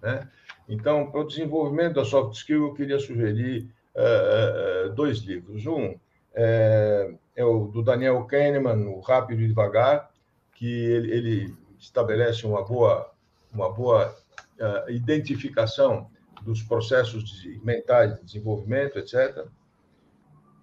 Né? 0.00 0.26
Então, 0.66 1.10
para 1.10 1.20
o 1.20 1.26
desenvolvimento 1.26 1.96
da 1.96 2.06
soft 2.06 2.34
skill, 2.34 2.68
eu 2.68 2.74
queria 2.74 2.98
sugerir 2.98 3.68
uh, 3.94 4.88
uh, 4.88 4.94
dois 4.94 5.18
livros. 5.18 5.66
Um, 5.66 5.94
é, 6.34 7.12
é 7.36 7.44
o 7.44 7.66
do 7.66 7.82
Daniel 7.82 8.24
Kahneman, 8.24 8.86
o 8.88 9.00
Rápido 9.00 9.42
e 9.42 9.48
Devagar, 9.48 10.10
que 10.54 10.66
ele, 10.66 11.12
ele 11.12 11.56
estabelece 11.78 12.46
uma 12.46 12.64
boa, 12.64 13.12
uma 13.52 13.70
boa 13.70 14.16
uh, 14.58 14.90
identificação 14.90 16.10
dos 16.42 16.62
processos 16.62 17.24
de, 17.24 17.60
mentais 17.62 18.16
de 18.16 18.24
desenvolvimento, 18.24 18.98
etc. 18.98 19.46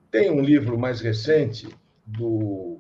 Tem 0.10 0.32
um 0.32 0.42
livro 0.42 0.78
mais 0.78 1.00
recente 1.00 1.68
do 2.06 2.80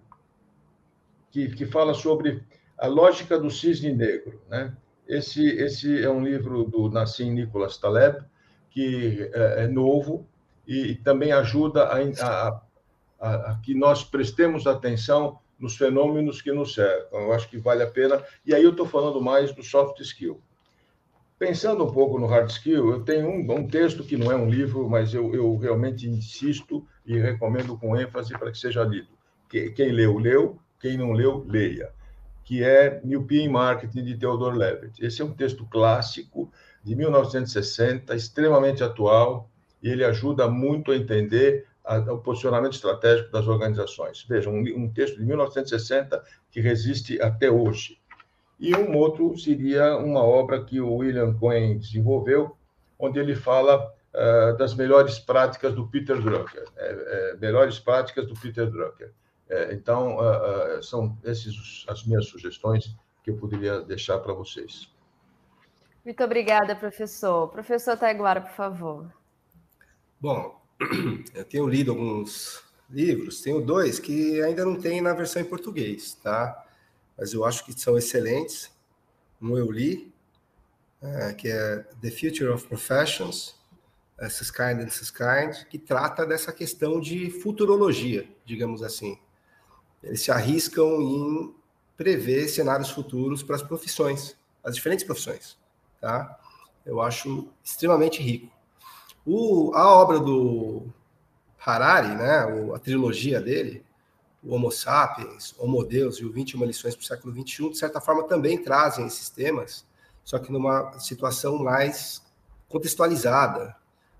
que, 1.29 1.49
que 1.49 1.65
fala 1.65 1.93
sobre 1.93 2.43
a 2.77 2.87
lógica 2.87 3.39
do 3.39 3.49
cisne 3.49 3.93
negro, 3.93 4.41
né? 4.49 4.75
Esse, 5.07 5.45
esse 5.57 6.01
é 6.01 6.09
um 6.09 6.23
livro 6.23 6.63
do 6.63 6.89
Nassim 6.89 7.31
Nicholas 7.31 7.77
Taleb, 7.77 8.23
que 8.69 9.29
é, 9.33 9.65
é 9.65 9.67
novo 9.67 10.25
e, 10.65 10.95
também 10.95 11.31
ajuda 11.31 11.83
a, 11.83 11.99
a, 11.99 12.61
a, 13.23 13.51
a 13.51 13.55
que 13.55 13.73
nós 13.73 14.03
prestemos 14.03 14.67
atenção 14.67 15.39
nos 15.57 15.77
fenômenos 15.77 16.41
que 16.41 16.51
nos 16.51 16.73
cercam. 16.73 17.21
Eu 17.21 17.33
acho 17.33 17.49
que 17.49 17.57
vale 17.57 17.81
a 17.81 17.89
pena. 17.89 18.21
E 18.45 18.53
aí 18.53 18.61
eu 18.61 18.71
estou 18.71 18.85
falando 18.85 19.21
mais 19.21 19.53
do 19.53 19.63
soft 19.63 20.01
skill. 20.01 20.41
Pensando 21.39 21.85
um 21.85 21.91
pouco 21.91 22.19
no 22.19 22.27
hard 22.27 22.49
skill, 22.49 22.91
eu 22.91 23.01
tenho 23.03 23.29
um, 23.29 23.49
um 23.49 23.67
texto 23.67 24.03
que 24.03 24.17
não 24.17 24.29
é 24.29 24.35
um 24.35 24.49
livro, 24.49 24.89
mas 24.89 25.13
eu, 25.13 25.33
eu, 25.33 25.55
realmente 25.55 26.07
insisto 26.07 26.85
e 27.05 27.17
recomendo 27.17 27.77
com 27.77 27.97
ênfase 27.97 28.37
para 28.37 28.51
que 28.51 28.57
seja 28.57 28.83
lido. 28.83 29.07
Que, 29.49 29.69
quem 29.71 29.91
leu, 29.91 30.17
leu. 30.17 30.59
Quem 30.79 30.97
não 30.97 31.13
leu, 31.13 31.45
leia. 31.47 31.91
Que 32.43 32.61
é 32.61 32.99
Miopia 33.05 33.41
em 33.41 33.47
Marketing, 33.47 34.03
de 34.03 34.17
Theodore 34.17 34.57
Levitt. 34.57 35.03
Esse 35.03 35.21
é 35.21 35.25
um 35.25 35.33
texto 35.33 35.65
clássico, 35.65 36.51
de 36.83 36.93
1960, 36.93 38.13
extremamente 38.15 38.83
atual, 38.83 39.49
e 39.81 39.87
ele 39.87 40.03
ajuda 40.03 40.49
muito 40.49 40.91
a 40.91 40.97
entender 40.97 41.65
o 41.85 42.17
posicionamento 42.17 42.73
estratégico 42.73 43.31
das 43.31 43.47
organizações. 43.47 44.23
Vejam, 44.23 44.53
um, 44.53 44.61
um 44.77 44.89
texto 44.89 45.17
de 45.17 45.25
1960 45.25 46.23
que 46.49 46.61
resiste 46.61 47.21
até 47.21 47.51
hoje. 47.51 47.99
E 48.59 48.73
um 48.75 48.95
outro 48.95 49.37
seria 49.37 49.97
uma 49.97 50.23
obra 50.23 50.63
que 50.63 50.79
o 50.79 50.95
William 50.95 51.33
Cohen 51.33 51.77
desenvolveu, 51.77 52.55
onde 52.97 53.19
ele 53.19 53.35
fala 53.35 53.93
uh, 54.13 54.55
das 54.57 54.73
melhores 54.73 55.19
práticas 55.19 55.75
do 55.75 55.87
Peter 55.87 56.21
Drucker. 56.21 56.65
É, 56.77 57.31
é, 57.33 57.37
melhores 57.37 57.79
práticas 57.79 58.25
do 58.27 58.33
Peter 58.35 58.69
Drucker. 58.69 59.11
É, 59.49 59.73
então, 59.73 60.17
uh, 60.17 60.79
uh, 60.79 60.83
são 60.83 61.17
essas 61.23 61.85
as 61.89 62.05
minhas 62.05 62.27
sugestões 62.27 62.95
que 63.23 63.31
eu 63.31 63.35
poderia 63.35 63.81
deixar 63.81 64.19
para 64.19 64.33
vocês. 64.33 64.89
Muito 66.05 66.23
obrigada, 66.23 66.75
professor. 66.75 67.49
Professor 67.49 67.97
Taiguara, 67.97 68.41
por 68.41 68.51
favor. 68.51 69.13
Bom, 70.19 70.62
eu 71.33 71.45
tenho 71.45 71.67
lido 71.67 71.91
alguns 71.91 72.63
livros, 72.89 73.41
tenho 73.41 73.61
dois 73.61 73.99
que 73.99 74.41
ainda 74.41 74.63
não 74.65 74.75
tem 74.75 75.01
na 75.01 75.13
versão 75.13 75.41
em 75.41 75.45
português, 75.45 76.13
tá? 76.21 76.65
Mas 77.17 77.33
eu 77.33 77.43
acho 77.45 77.65
que 77.65 77.77
são 77.79 77.97
excelentes. 77.97 78.71
Um 79.41 79.57
eu 79.57 79.71
li, 79.71 80.13
é, 81.01 81.33
que 81.33 81.49
é 81.49 81.85
The 82.01 82.11
Future 82.11 82.49
of 82.49 82.67
Professions, 82.67 83.55
Essas 84.17 84.49
Kind 84.49 84.79
and 84.79 84.85
This 84.85 85.11
Kind, 85.11 85.65
que 85.69 85.77
trata 85.77 86.25
dessa 86.25 86.51
questão 86.51 86.99
de 86.99 87.29
futurologia, 87.29 88.27
digamos 88.45 88.81
assim. 88.81 89.17
Eles 90.01 90.21
se 90.21 90.31
arriscam 90.31 91.01
em 91.01 91.55
prever 91.97 92.47
cenários 92.47 92.89
futuros 92.89 93.43
para 93.43 93.55
as 93.55 93.63
profissões, 93.63 94.35
as 94.63 94.75
diferentes 94.75 95.05
profissões, 95.05 95.57
tá? 95.99 96.39
Eu 96.85 97.01
acho 97.01 97.49
extremamente 97.63 98.21
rico. 98.21 98.51
O, 99.25 99.71
a 99.73 99.87
obra 99.87 100.19
do 100.19 100.87
Harari, 101.65 102.15
né, 102.15 102.73
a 102.75 102.79
trilogia 102.79 103.39
dele, 103.39 103.85
o 104.43 104.53
Homo 104.53 104.71
Sapiens, 104.71 105.55
Homo 105.57 105.83
Deus 105.83 106.17
e 106.17 106.25
o 106.25 106.31
21 106.31 106.65
lições 106.65 106.95
para 106.95 107.03
o 107.03 107.05
século 107.05 107.33
21, 107.33 107.71
de 107.71 107.77
certa 107.77 108.01
forma 108.01 108.27
também 108.27 108.61
trazem 108.61 109.07
esses 109.07 109.29
temas, 109.29 109.85
só 110.23 110.37
que 110.37 110.51
numa 110.51 110.99
situação 110.99 111.57
mais 111.57 112.21
contextualizada, 112.67 113.75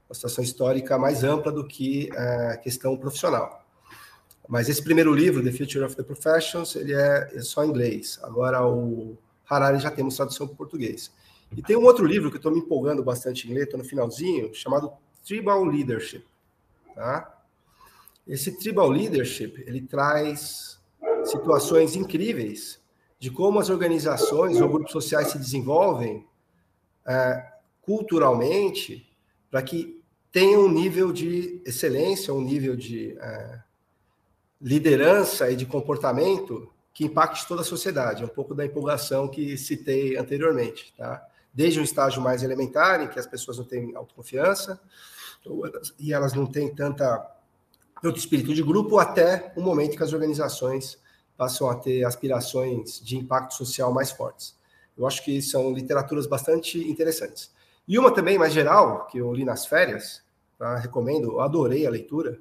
uma 0.08 0.16
situação 0.16 0.44
histórica 0.44 0.98
mais 0.98 1.24
ampla 1.24 1.52
do 1.52 1.68
que 1.68 2.10
a 2.16 2.58
questão 2.58 2.96
profissional. 2.96 3.64
Mas 4.48 4.70
esse 4.70 4.84
primeiro 4.84 5.14
livro, 5.14 5.44
The 5.44 5.52
Future 5.52 5.84
of 5.84 5.96
the 5.96 6.04
Professions, 6.04 6.76
ele 6.76 6.94
é, 6.94 7.32
é 7.34 7.42
só 7.42 7.64
em 7.64 7.70
inglês. 7.70 8.20
Agora 8.22 8.66
o 8.66 9.18
Harari 9.50 9.80
já 9.80 9.90
temos 9.90 10.16
tradução 10.16 10.48
para 10.48 10.56
português. 10.56 11.12
E 11.56 11.62
tem 11.62 11.76
um 11.76 11.84
outro 11.84 12.06
livro 12.06 12.30
que 12.30 12.36
eu 12.36 12.40
estou 12.40 12.52
me 12.52 12.60
empolgando 12.60 13.04
bastante 13.04 13.50
em 13.50 13.54
ler, 13.54 13.64
estou 13.64 13.78
no 13.78 13.86
finalzinho, 13.86 14.54
chamado 14.54 14.92
Tribal 15.26 15.64
Leadership. 15.64 16.26
Tá? 16.96 17.42
Esse 18.28 18.58
Tribal 18.58 18.90
Leadership, 18.90 19.64
ele 19.66 19.82
traz 19.82 20.80
situações 21.26 21.96
incríveis 21.96 22.80
de 23.20 23.30
como 23.32 23.60
as 23.60 23.70
organizações 23.70 24.60
ou 24.60 24.70
grupos 24.70 24.92
sociais 24.92 25.30
se 25.30 25.38
desenvolvem 25.38 26.26
é, 27.06 27.54
culturalmente 27.82 29.10
para 29.50 29.62
que 29.62 30.02
tenham 30.32 30.66
um 30.66 30.72
nível 30.72 31.14
de 31.14 31.62
excelência, 31.66 32.34
um 32.34 32.42
nível 32.42 32.76
de 32.76 33.18
é, 33.20 33.60
liderança 34.62 35.50
e 35.52 35.56
de 35.56 35.66
comportamento 35.66 36.70
que 36.94 37.06
impacte 37.06 37.48
toda 37.48 37.62
a 37.62 37.66
sociedade. 37.66 38.24
É 38.24 38.26
um 38.26 38.30
pouco 38.30 38.54
da 38.54 38.66
empolgação 38.66 39.28
que 39.28 39.58
citei 39.58 40.18
anteriormente, 40.18 40.94
tá? 40.98 41.26
Desde 41.54 41.80
um 41.80 41.84
estágio 41.84 42.22
mais 42.22 42.42
elementar, 42.42 43.02
em 43.02 43.08
que 43.08 43.20
as 43.20 43.28
pessoas 43.28 43.58
não 43.58 43.66
têm 43.66 43.96
autoconfiança, 43.96 44.80
e 46.00 46.14
elas 46.14 46.34
não 46.34 46.46
têm 46.46 46.74
tanta 46.74 47.30
tanto 48.02 48.20
espírito 48.20 48.54
de 48.54 48.62
grupo, 48.62 49.00
até 49.00 49.54
o 49.56 49.62
momento 49.62 49.96
que 49.96 50.04
as 50.04 50.12
organizações 50.12 51.00
passam 51.38 51.70
a 51.70 51.76
ter 51.76 52.04
aspirações 52.04 53.00
de 53.00 53.18
impacto 53.18 53.54
social 53.54 53.94
mais 53.94 54.12
fortes. 54.12 54.58
Eu 54.98 55.08
acho 55.08 55.24
que 55.24 55.42
são 55.42 55.72
literaturas 55.72 56.28
bastante 56.28 56.78
interessantes. 56.80 57.52
E 57.88 57.98
uma 57.98 58.14
também 58.14 58.38
mais 58.38 58.52
geral, 58.52 59.08
que 59.08 59.20
eu 59.20 59.34
li 59.34 59.46
nas 59.46 59.66
férias, 59.66 60.22
tá? 60.58 60.78
recomendo, 60.78 61.40
adorei 61.40 61.88
a 61.88 61.90
leitura, 61.90 62.40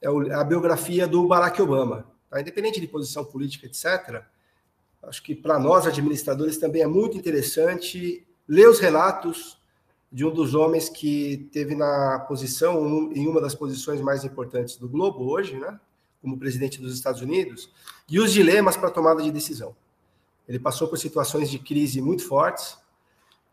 é 0.00 0.08
a 0.34 0.44
biografia 0.44 1.06
do 1.06 1.26
Barack 1.26 1.60
Obama. 1.60 2.06
Tá? 2.30 2.40
Independente 2.40 2.80
de 2.80 2.86
posição 2.86 3.24
política, 3.24 3.66
etc., 3.66 4.22
acho 5.02 5.22
que 5.22 5.34
para 5.34 5.58
nós, 5.58 5.86
administradores, 5.86 6.56
também 6.56 6.82
é 6.82 6.86
muito 6.86 7.16
interessante 7.16 8.26
ler 8.48 8.68
os 8.68 8.78
relatos 8.78 9.58
de 10.10 10.24
um 10.24 10.32
dos 10.32 10.54
homens 10.54 10.88
que 10.88 11.48
teve 11.52 11.74
na 11.74 12.20
posição, 12.20 13.12
em 13.12 13.26
uma 13.26 13.40
das 13.40 13.54
posições 13.54 14.00
mais 14.00 14.24
importantes 14.24 14.76
do 14.76 14.88
globo 14.88 15.28
hoje, 15.28 15.58
né, 15.58 15.78
como 16.22 16.38
presidente 16.38 16.80
dos 16.80 16.94
Estados 16.94 17.20
Unidos, 17.20 17.70
e 18.08 18.20
os 18.20 18.32
dilemas 18.32 18.76
para 18.76 18.90
tomada 18.90 19.22
de 19.22 19.32
decisão. 19.32 19.74
Ele 20.48 20.58
passou 20.58 20.86
por 20.86 20.98
situações 20.98 21.50
de 21.50 21.58
crise 21.58 22.00
muito 22.00 22.26
fortes 22.28 22.78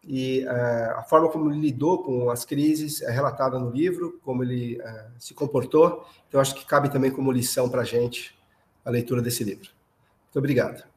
e 0.03 0.45
uh, 0.45 0.97
a 0.97 1.03
forma 1.03 1.29
como 1.29 1.51
ele 1.51 1.59
lidou 1.59 2.03
com 2.03 2.29
as 2.29 2.43
crises 2.43 3.01
é 3.01 3.11
relatada 3.11 3.57
no 3.57 3.69
livro, 3.69 4.19
como 4.23 4.43
ele 4.43 4.79
uh, 4.79 5.11
se 5.17 5.33
comportou. 5.33 6.05
Então, 6.27 6.39
acho 6.39 6.55
que 6.55 6.65
cabe 6.65 6.91
também 6.91 7.11
como 7.11 7.31
lição 7.31 7.69
para 7.69 7.81
a 7.81 7.85
gente 7.85 8.37
a 8.83 8.89
leitura 8.89 9.21
desse 9.21 9.43
livro. 9.43 9.69
Muito 10.25 10.37
obrigado. 10.37 10.90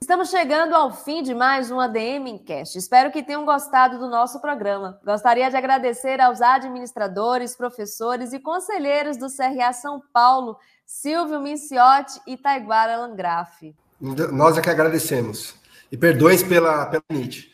Estamos 0.00 0.28
chegando 0.28 0.74
ao 0.74 0.92
fim 0.92 1.22
de 1.22 1.34
mais 1.34 1.70
um 1.70 1.80
ADM 1.80 2.28
Encast. 2.28 2.76
Espero 2.76 3.10
que 3.10 3.22
tenham 3.22 3.44
gostado 3.44 3.98
do 3.98 4.08
nosso 4.08 4.40
programa. 4.40 5.00
Gostaria 5.04 5.48
de 5.48 5.56
agradecer 5.56 6.20
aos 6.20 6.42
administradores, 6.42 7.56
professores 7.56 8.32
e 8.32 8.38
conselheiros 8.38 9.16
do 9.16 9.26
CRA 9.28 9.72
São 9.72 10.02
Paulo, 10.12 10.58
Silvio 10.84 11.40
Minciotti 11.40 12.20
e 12.26 12.36
Taiguara 12.36 12.98
Langraf. 12.98 13.74
Nós 14.00 14.58
é 14.58 14.60
que 14.60 14.68
agradecemos. 14.68 15.54
E 15.90 15.96
perdões 15.96 16.42
pela, 16.42 16.86
pela 16.86 17.02
NIT. 17.10 17.50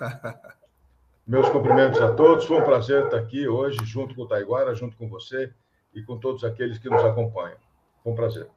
Meus 1.26 1.48
cumprimentos 1.50 2.00
a 2.00 2.12
todos. 2.12 2.46
Foi 2.46 2.60
um 2.60 2.64
prazer 2.64 3.04
estar 3.04 3.18
aqui 3.18 3.46
hoje, 3.46 3.78
junto 3.84 4.14
com 4.16 4.22
o 4.22 4.26
Taiguara, 4.26 4.74
junto 4.74 4.96
com 4.96 5.08
você 5.08 5.52
e 5.94 6.02
com 6.02 6.18
todos 6.18 6.42
aqueles 6.42 6.78
que 6.78 6.90
nos 6.90 7.04
acompanham. 7.04 7.56
Foi 8.02 8.12
um 8.12 8.16
prazer. 8.16 8.48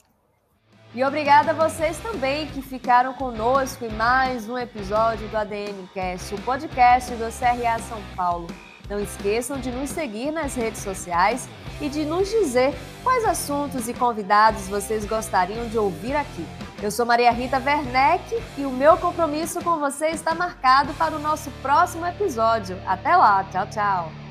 E 0.96 1.04
obrigada 1.04 1.52
a 1.52 1.54
vocês 1.56 1.98
também 1.98 2.46
que 2.48 2.62
ficaram 2.62 3.14
conosco 3.14 3.84
em 3.84 3.90
mais 3.90 4.48
um 4.48 4.56
episódio 4.56 5.28
do 5.28 5.36
ADM 5.36 5.88
Cast, 5.92 6.36
o 6.36 6.42
podcast 6.42 7.10
do 7.16 7.26
CRA 7.32 7.80
São 7.80 8.00
Paulo. 8.16 8.46
Não 8.88 9.00
esqueçam 9.00 9.60
de 9.60 9.72
nos 9.72 9.90
seguir 9.90 10.30
nas 10.30 10.54
redes 10.54 10.82
sociais 10.82 11.50
e 11.82 11.90
de 11.90 12.06
nos 12.06 12.30
dizer 12.30 12.76
quais 13.02 13.26
assuntos 13.26 13.90
e 13.90 13.94
convidados 13.94 14.68
vocês 14.68 15.04
gostariam 15.04 15.68
de 15.68 15.80
ouvir 15.80 16.16
aqui. 16.16 16.46
Eu 16.82 16.92
sou 16.92 17.08
Maria 17.08 17.32
Rita 17.32 17.58
Werneck 17.58 18.40
e 18.56 18.64
o 18.64 18.70
meu 18.70 18.96
compromisso 18.98 19.64
com 19.64 19.80
você 19.80 20.10
está 20.10 20.36
marcado 20.36 20.94
para 20.94 21.16
o 21.16 21.20
nosso 21.20 21.50
próximo 21.64 22.06
episódio. 22.06 22.78
Até 22.86 23.16
lá, 23.16 23.44
tchau, 23.46 23.66
tchau! 23.68 24.23